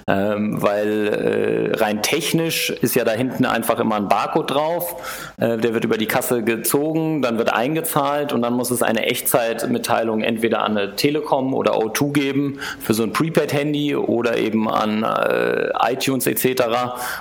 ähm, 0.09 0.61
weil 0.61 1.72
äh, 1.74 1.76
rein 1.76 2.03
technisch 2.03 2.70
ist 2.70 2.95
ja 2.95 3.05
da 3.05 3.12
hinten 3.12 3.45
einfach 3.45 3.78
immer 3.78 3.97
ein 3.97 4.09
Barcode 4.09 4.51
drauf, 4.51 5.33
äh, 5.39 5.59
der 5.59 5.74
wird 5.74 5.85
über 5.85 5.97
die 5.97 6.07
Kasse 6.07 6.43
gezogen, 6.43 7.22
dann 7.22 7.39
wird 7.39 7.53
eingezahlt 7.53 8.33
und 8.33 8.43
dann 8.43 8.55
muss 8.55 8.70
es 8.70 8.83
eine 8.83 9.07
Echtzeitmitteilung 9.07 10.22
entweder 10.22 10.62
an 10.62 10.76
eine 10.76 10.97
Telekom 10.97 11.55
oder 11.55 11.74
O2 11.74 12.12
geben 12.12 12.59
für 12.80 12.95
so 12.95 13.03
ein 13.03 13.12
Prepaid-Handy 13.12 13.95
oder 13.97 14.37
eben 14.39 14.68
an 14.73 15.05
äh, 15.05 15.70
iTunes 15.93 16.27
etc. 16.27 16.62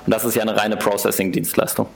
Und 0.06 0.14
das 0.14 0.26
ist 0.26 0.36
ja 0.36 0.42
eine 0.42 0.56
reine 0.56 0.78
Processing-Dienstleistung. 0.78 1.88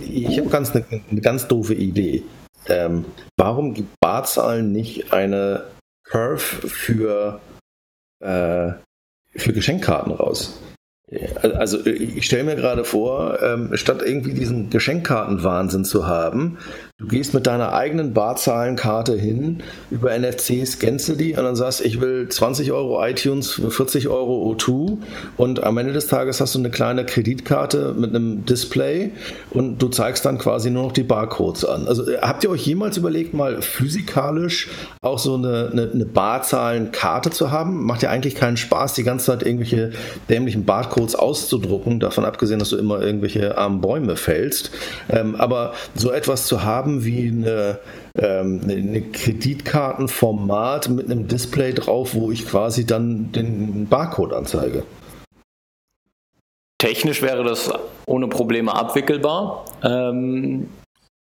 Ich 0.00 0.38
habe 0.38 0.48
ganz 0.48 0.74
eine, 0.74 0.84
eine, 1.10 1.20
ganz 1.20 1.46
doofe 1.46 1.74
Idee. 1.74 2.22
Ähm, 2.68 3.04
warum 3.36 3.74
gibt 3.74 4.00
Barzahlen 4.00 4.72
nicht 4.72 5.12
eine 5.12 5.64
Curve 6.04 6.38
für 6.38 7.40
äh, 8.20 8.72
für 9.34 9.52
Geschenkkarten 9.52 10.12
raus. 10.12 10.60
Also 11.42 11.84
ich 11.84 12.24
stelle 12.24 12.44
mir 12.44 12.56
gerade 12.56 12.84
vor, 12.84 13.42
ähm, 13.42 13.76
statt 13.76 14.02
irgendwie 14.04 14.32
diesen 14.32 14.70
Geschenkkartenwahnsinn 14.70 15.84
zu 15.84 16.06
haben, 16.06 16.58
Du 17.00 17.06
gehst 17.06 17.32
mit 17.32 17.46
deiner 17.46 17.72
eigenen 17.72 18.12
Barzahlenkarte 18.12 19.16
hin, 19.16 19.62
über 19.90 20.16
NFC 20.18 20.66
scannst 20.66 21.08
du 21.08 21.14
die 21.14 21.34
und 21.34 21.42
dann 21.42 21.56
sagst, 21.56 21.80
ich 21.80 21.98
will 22.02 22.28
20 22.28 22.72
Euro 22.72 23.02
iTunes, 23.02 23.58
40 23.70 24.08
Euro 24.08 24.52
O2 24.52 24.98
und 25.38 25.64
am 25.64 25.78
Ende 25.78 25.94
des 25.94 26.08
Tages 26.08 26.42
hast 26.42 26.54
du 26.54 26.58
eine 26.58 26.68
kleine 26.68 27.06
Kreditkarte 27.06 27.94
mit 27.96 28.14
einem 28.14 28.44
Display 28.44 29.12
und 29.48 29.78
du 29.78 29.88
zeigst 29.88 30.26
dann 30.26 30.36
quasi 30.36 30.68
nur 30.68 30.82
noch 30.82 30.92
die 30.92 31.02
Barcodes 31.02 31.64
an. 31.64 31.88
Also 31.88 32.06
äh, 32.06 32.18
habt 32.20 32.44
ihr 32.44 32.50
euch 32.50 32.66
jemals 32.66 32.98
überlegt, 32.98 33.32
mal 33.32 33.62
physikalisch 33.62 34.68
auch 35.00 35.18
so 35.18 35.36
eine, 35.36 35.70
eine, 35.72 35.90
eine 35.90 36.04
Barzahlenkarte 36.04 37.30
zu 37.30 37.50
haben? 37.50 37.82
Macht 37.82 38.02
ja 38.02 38.10
eigentlich 38.10 38.34
keinen 38.34 38.58
Spaß, 38.58 38.92
die 38.92 39.04
ganze 39.04 39.24
Zeit 39.24 39.42
irgendwelche 39.42 39.92
dämlichen 40.28 40.66
Barcodes 40.66 41.14
auszudrucken, 41.14 41.98
davon 41.98 42.26
abgesehen, 42.26 42.58
dass 42.58 42.68
du 42.68 42.76
immer 42.76 43.00
irgendwelche 43.00 43.56
armen 43.56 43.80
Bäume 43.80 44.16
fällst. 44.16 44.70
Ähm, 45.08 45.34
aber 45.36 45.72
so 45.94 46.12
etwas 46.12 46.44
zu 46.44 46.62
haben, 46.62 46.89
haben 46.90 47.04
wie 47.04 47.28
eine, 47.28 47.78
ähm, 48.18 48.60
eine 48.64 49.02
Kreditkartenformat 49.02 50.88
mit 50.88 51.06
einem 51.06 51.28
Display 51.28 51.72
drauf, 51.72 52.14
wo 52.14 52.30
ich 52.30 52.46
quasi 52.46 52.86
dann 52.86 53.32
den 53.32 53.86
Barcode 53.86 54.32
anzeige. 54.32 54.82
Technisch 56.78 57.22
wäre 57.22 57.44
das 57.44 57.70
ohne 58.06 58.26
Probleme 58.28 58.74
abwickelbar. 58.74 59.66
Ähm, 59.84 60.68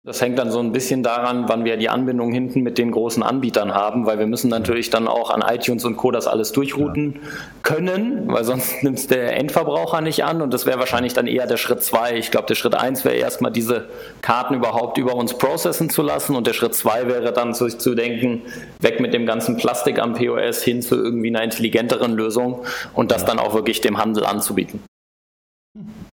das 0.06 0.20
hängt 0.20 0.38
dann 0.38 0.52
so 0.52 0.60
ein 0.60 0.70
bisschen 0.70 1.02
daran, 1.02 1.48
wann 1.48 1.64
wir 1.64 1.76
die 1.76 1.88
Anbindung 1.88 2.30
hinten 2.30 2.62
mit 2.62 2.78
den 2.78 2.92
großen 2.92 3.24
Anbietern 3.24 3.74
haben, 3.74 4.06
weil 4.06 4.20
wir 4.20 4.28
müssen 4.28 4.48
natürlich 4.48 4.88
dann 4.88 5.08
auch 5.08 5.30
an 5.30 5.42
iTunes 5.42 5.84
und 5.84 5.96
Co. 5.96 6.12
das 6.12 6.28
alles 6.28 6.52
durchrouten 6.52 7.18
können, 7.64 8.28
weil 8.28 8.44
sonst 8.44 8.82
nimmt 8.84 9.00
es 9.00 9.08
der 9.08 9.36
Endverbraucher 9.36 10.00
nicht 10.02 10.22
an 10.22 10.42
und 10.42 10.54
das 10.54 10.64
wäre 10.64 10.78
wahrscheinlich 10.78 11.12
dann 11.12 11.26
eher 11.26 11.48
der 11.48 11.56
Schritt 11.56 11.82
zwei. 11.82 12.16
Ich 12.16 12.30
glaube, 12.30 12.46
der 12.46 12.54
Schritt 12.54 12.76
eins 12.76 13.04
wäre 13.04 13.16
erstmal 13.16 13.50
diese 13.50 13.88
Karten 14.22 14.54
überhaupt 14.54 14.96
über 14.96 15.16
uns 15.16 15.36
processen 15.36 15.90
zu 15.90 16.02
lassen 16.02 16.36
und 16.36 16.46
der 16.46 16.52
Schritt 16.52 16.76
zwei 16.76 17.08
wäre 17.08 17.32
dann 17.32 17.52
zu, 17.52 17.66
zu 17.66 17.96
denken, 17.96 18.42
weg 18.78 19.00
mit 19.00 19.12
dem 19.12 19.26
ganzen 19.26 19.56
Plastik 19.56 19.98
am 19.98 20.14
POS 20.14 20.62
hin 20.62 20.82
zu 20.82 20.94
irgendwie 20.94 21.30
einer 21.30 21.42
intelligenteren 21.42 22.12
Lösung 22.14 22.64
und 22.94 23.10
das 23.10 23.24
dann 23.24 23.40
auch 23.40 23.54
wirklich 23.54 23.80
dem 23.80 23.98
Handel 23.98 24.24
anzubieten. 24.24 24.84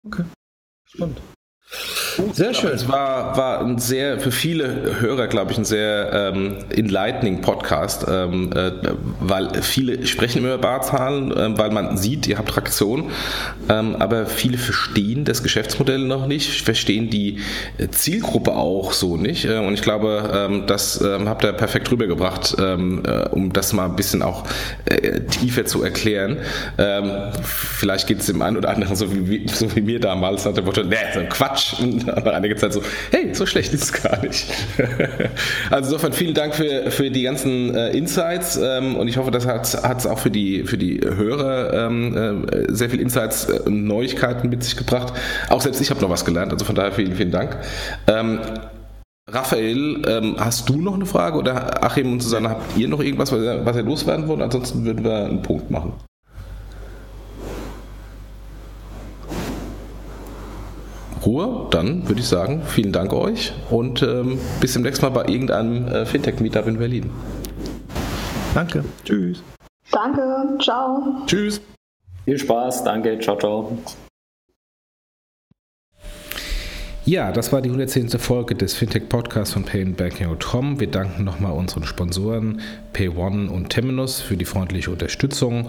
Okay, 0.06 0.24
spannend. 0.88 1.18
Sehr 2.32 2.52
schön. 2.52 2.72
Es 2.72 2.88
war, 2.88 3.36
war 3.36 3.60
ein 3.60 3.78
sehr, 3.78 4.20
für 4.20 4.30
viele 4.30 5.00
Hörer, 5.00 5.26
glaube 5.28 5.52
ich, 5.52 5.58
ein 5.58 5.64
sehr 5.64 6.32
ähm, 6.34 6.56
enlightening 6.68 7.40
Podcast, 7.40 8.04
ähm, 8.08 8.52
äh, 8.54 8.72
weil 9.20 9.62
viele 9.62 10.06
sprechen 10.06 10.38
immer 10.38 10.48
über 10.54 10.58
Barzahlen, 10.58 11.32
äh, 11.32 11.58
weil 11.58 11.70
man 11.70 11.96
sieht, 11.96 12.26
ihr 12.26 12.36
habt 12.36 12.50
Traktion, 12.50 13.10
ähm, 13.70 13.96
aber 13.96 14.26
viele 14.26 14.58
verstehen 14.58 15.24
das 15.24 15.42
Geschäftsmodell 15.42 16.00
noch 16.00 16.26
nicht, 16.26 16.62
verstehen 16.62 17.08
die 17.08 17.38
äh, 17.78 17.88
Zielgruppe 17.88 18.52
auch 18.52 18.92
so 18.92 19.16
nicht. 19.16 19.46
Äh, 19.46 19.58
und 19.58 19.72
ich 19.72 19.82
glaube, 19.82 20.30
ähm, 20.34 20.66
das 20.66 21.00
ähm, 21.00 21.28
habt 21.28 21.44
ihr 21.44 21.52
perfekt 21.52 21.90
rübergebracht, 21.90 22.56
ähm, 22.58 23.02
äh, 23.06 23.28
um 23.30 23.52
das 23.52 23.72
mal 23.72 23.86
ein 23.86 23.96
bisschen 23.96 24.22
auch 24.22 24.44
äh, 24.84 25.20
tiefer 25.20 25.64
zu 25.64 25.82
erklären. 25.82 26.38
vielleicht 27.42 28.06
geht 28.06 28.20
es 28.20 28.26
dem 28.26 28.42
einen 28.42 28.56
oder 28.56 28.70
anderen 28.70 28.96
so 28.96 29.12
wie, 29.12 29.46
so 29.48 29.74
wie 29.74 29.80
mir 29.80 30.00
damals, 30.00 30.44
nach 30.44 30.54
dem 30.54 30.64
Motto, 30.64 30.82
nee, 30.82 30.96
so 31.14 31.20
ein 31.20 31.28
Quatsch 31.28 31.61
Quatsch. 31.62 31.80
Und 31.80 32.06
nach 32.06 32.24
einiger 32.24 32.56
Zeit 32.56 32.72
so, 32.72 32.82
hey, 33.10 33.34
so 33.34 33.46
schlecht 33.46 33.72
ist 33.72 33.82
es 33.82 33.92
gar 33.92 34.22
nicht. 34.22 34.46
also 35.70 35.90
insofern 35.90 36.12
vielen 36.12 36.34
Dank 36.34 36.54
für, 36.54 36.90
für 36.90 37.10
die 37.10 37.22
ganzen 37.22 37.74
äh, 37.74 37.90
Insights 37.90 38.58
ähm, 38.62 38.96
und 38.96 39.08
ich 39.08 39.16
hoffe, 39.16 39.30
das 39.30 39.46
hat 39.46 39.98
es 39.98 40.06
auch 40.06 40.18
für 40.18 40.30
die, 40.30 40.64
für 40.64 40.78
die 40.78 41.00
Hörer 41.02 41.86
ähm, 41.86 42.46
äh, 42.48 42.72
sehr 42.72 42.90
viel 42.90 43.00
Insights 43.00 43.48
äh, 43.48 43.60
und 43.64 43.84
Neuigkeiten 43.84 44.48
mit 44.48 44.62
sich 44.62 44.76
gebracht. 44.76 45.12
Auch 45.48 45.60
selbst 45.60 45.80
ich 45.80 45.90
habe 45.90 46.00
noch 46.00 46.10
was 46.10 46.24
gelernt, 46.24 46.52
also 46.52 46.64
von 46.64 46.74
daher 46.74 46.92
vielen, 46.92 47.14
vielen 47.14 47.30
Dank. 47.30 47.56
Ähm, 48.06 48.40
Raphael, 49.28 50.02
ähm, 50.06 50.36
hast 50.38 50.68
du 50.68 50.80
noch 50.80 50.94
eine 50.94 51.06
Frage 51.06 51.38
oder 51.38 51.82
Achim 51.84 52.12
und 52.12 52.20
Susanne, 52.20 52.50
habt 52.50 52.76
ihr 52.76 52.88
noch 52.88 53.00
irgendwas, 53.00 53.32
was 53.32 53.76
ihr 53.76 53.82
loswerden 53.82 54.26
wollt? 54.28 54.42
Ansonsten 54.42 54.84
würden 54.84 55.04
wir 55.04 55.24
einen 55.24 55.42
Punkt 55.42 55.70
machen. 55.70 55.92
Ruhe, 61.24 61.68
dann 61.70 62.08
würde 62.08 62.20
ich 62.20 62.26
sagen, 62.26 62.62
vielen 62.66 62.92
Dank 62.92 63.12
euch 63.12 63.52
und 63.70 64.02
ähm, 64.02 64.38
bis 64.60 64.72
zum 64.72 64.82
nächsten 64.82 65.04
Mal 65.04 65.10
bei 65.10 65.26
irgendeinem 65.26 65.86
äh, 65.88 66.06
Fintech-Meetup 66.06 66.66
in 66.66 66.78
Berlin. 66.78 67.10
Danke. 68.54 68.84
Tschüss. 69.04 69.42
Danke. 69.90 70.58
Ciao. 70.60 71.22
Tschüss. 71.26 71.60
Viel 72.24 72.38
Spaß. 72.38 72.84
Danke. 72.84 73.18
Ciao, 73.18 73.38
ciao. 73.38 73.78
Ja, 77.04 77.32
das 77.32 77.52
war 77.52 77.60
die 77.60 77.68
110. 77.68 78.10
Folge 78.10 78.54
des 78.54 78.74
Fintech 78.74 79.08
Podcasts 79.08 79.54
von 79.54 79.64
PayBanking.com. 79.64 80.78
Wir 80.78 80.88
danken 80.88 81.24
nochmal 81.24 81.52
unseren 81.52 81.84
Sponsoren 81.84 82.60
PayOne 82.92 83.50
und 83.50 83.70
Temenus 83.70 84.20
für 84.20 84.36
die 84.36 84.44
freundliche 84.44 84.90
Unterstützung 84.90 85.68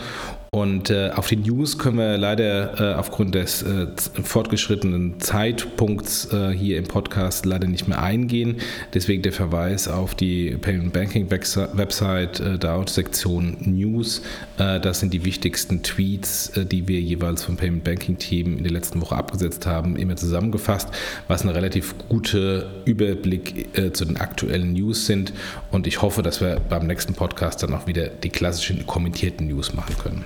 und 0.53 0.91
äh, 0.91 1.09
auf 1.15 1.25
die 1.29 1.37
News 1.37 1.79
können 1.79 1.97
wir 1.97 2.15
leider 2.15 2.79
äh, 2.79 2.93
aufgrund 2.93 3.33
des 3.33 3.63
äh, 3.63 3.87
fortgeschrittenen 4.21 5.19
Zeitpunkts 5.19 6.31
äh, 6.31 6.51
hier 6.51 6.77
im 6.77 6.83
Podcast 6.83 7.47
leider 7.47 7.67
nicht 7.67 7.87
mehr 7.87 8.03
eingehen. 8.03 8.57
Deswegen 8.93 9.23
der 9.23 9.33
Verweis 9.33 9.87
auf 9.87 10.13
die 10.13 10.51
Payment 10.61 10.93
Banking 10.93 11.31
Website, 11.31 12.39
äh, 12.39 12.59
da 12.59 12.87
Sektion 12.87 13.57
News. 13.61 14.21
Äh, 14.59 14.79
das 14.79 14.99
sind 14.99 15.11
die 15.15 15.25
wichtigsten 15.25 15.81
Tweets, 15.81 16.51
die 16.55 16.87
wir 16.87 17.01
jeweils 17.01 17.43
vom 17.43 17.57
Payment 17.57 17.83
Banking 17.83 18.19
Team 18.19 18.55
in 18.59 18.63
der 18.63 18.73
letzten 18.73 19.01
Woche 19.01 19.15
abgesetzt 19.15 19.65
haben, 19.65 19.95
immer 19.95 20.17
zusammengefasst, 20.17 20.89
was 21.27 21.41
ein 21.41 21.49
relativ 21.49 21.95
guter 22.09 22.67
Überblick 22.85 23.69
zu 23.93 24.05
den 24.05 24.17
aktuellen 24.17 24.73
News 24.73 25.07
sind. 25.07 25.33
Und 25.71 25.87
ich 25.87 26.03
hoffe, 26.03 26.21
dass 26.21 26.41
wir 26.41 26.59
beim 26.59 26.85
nächsten 26.85 27.15
Podcast 27.15 27.63
dann 27.63 27.73
auch 27.73 27.87
wieder 27.87 28.05
die 28.07 28.29
klassischen 28.29 28.85
kommentierten 28.85 29.47
News 29.47 29.73
machen 29.73 29.97
können. 29.97 30.25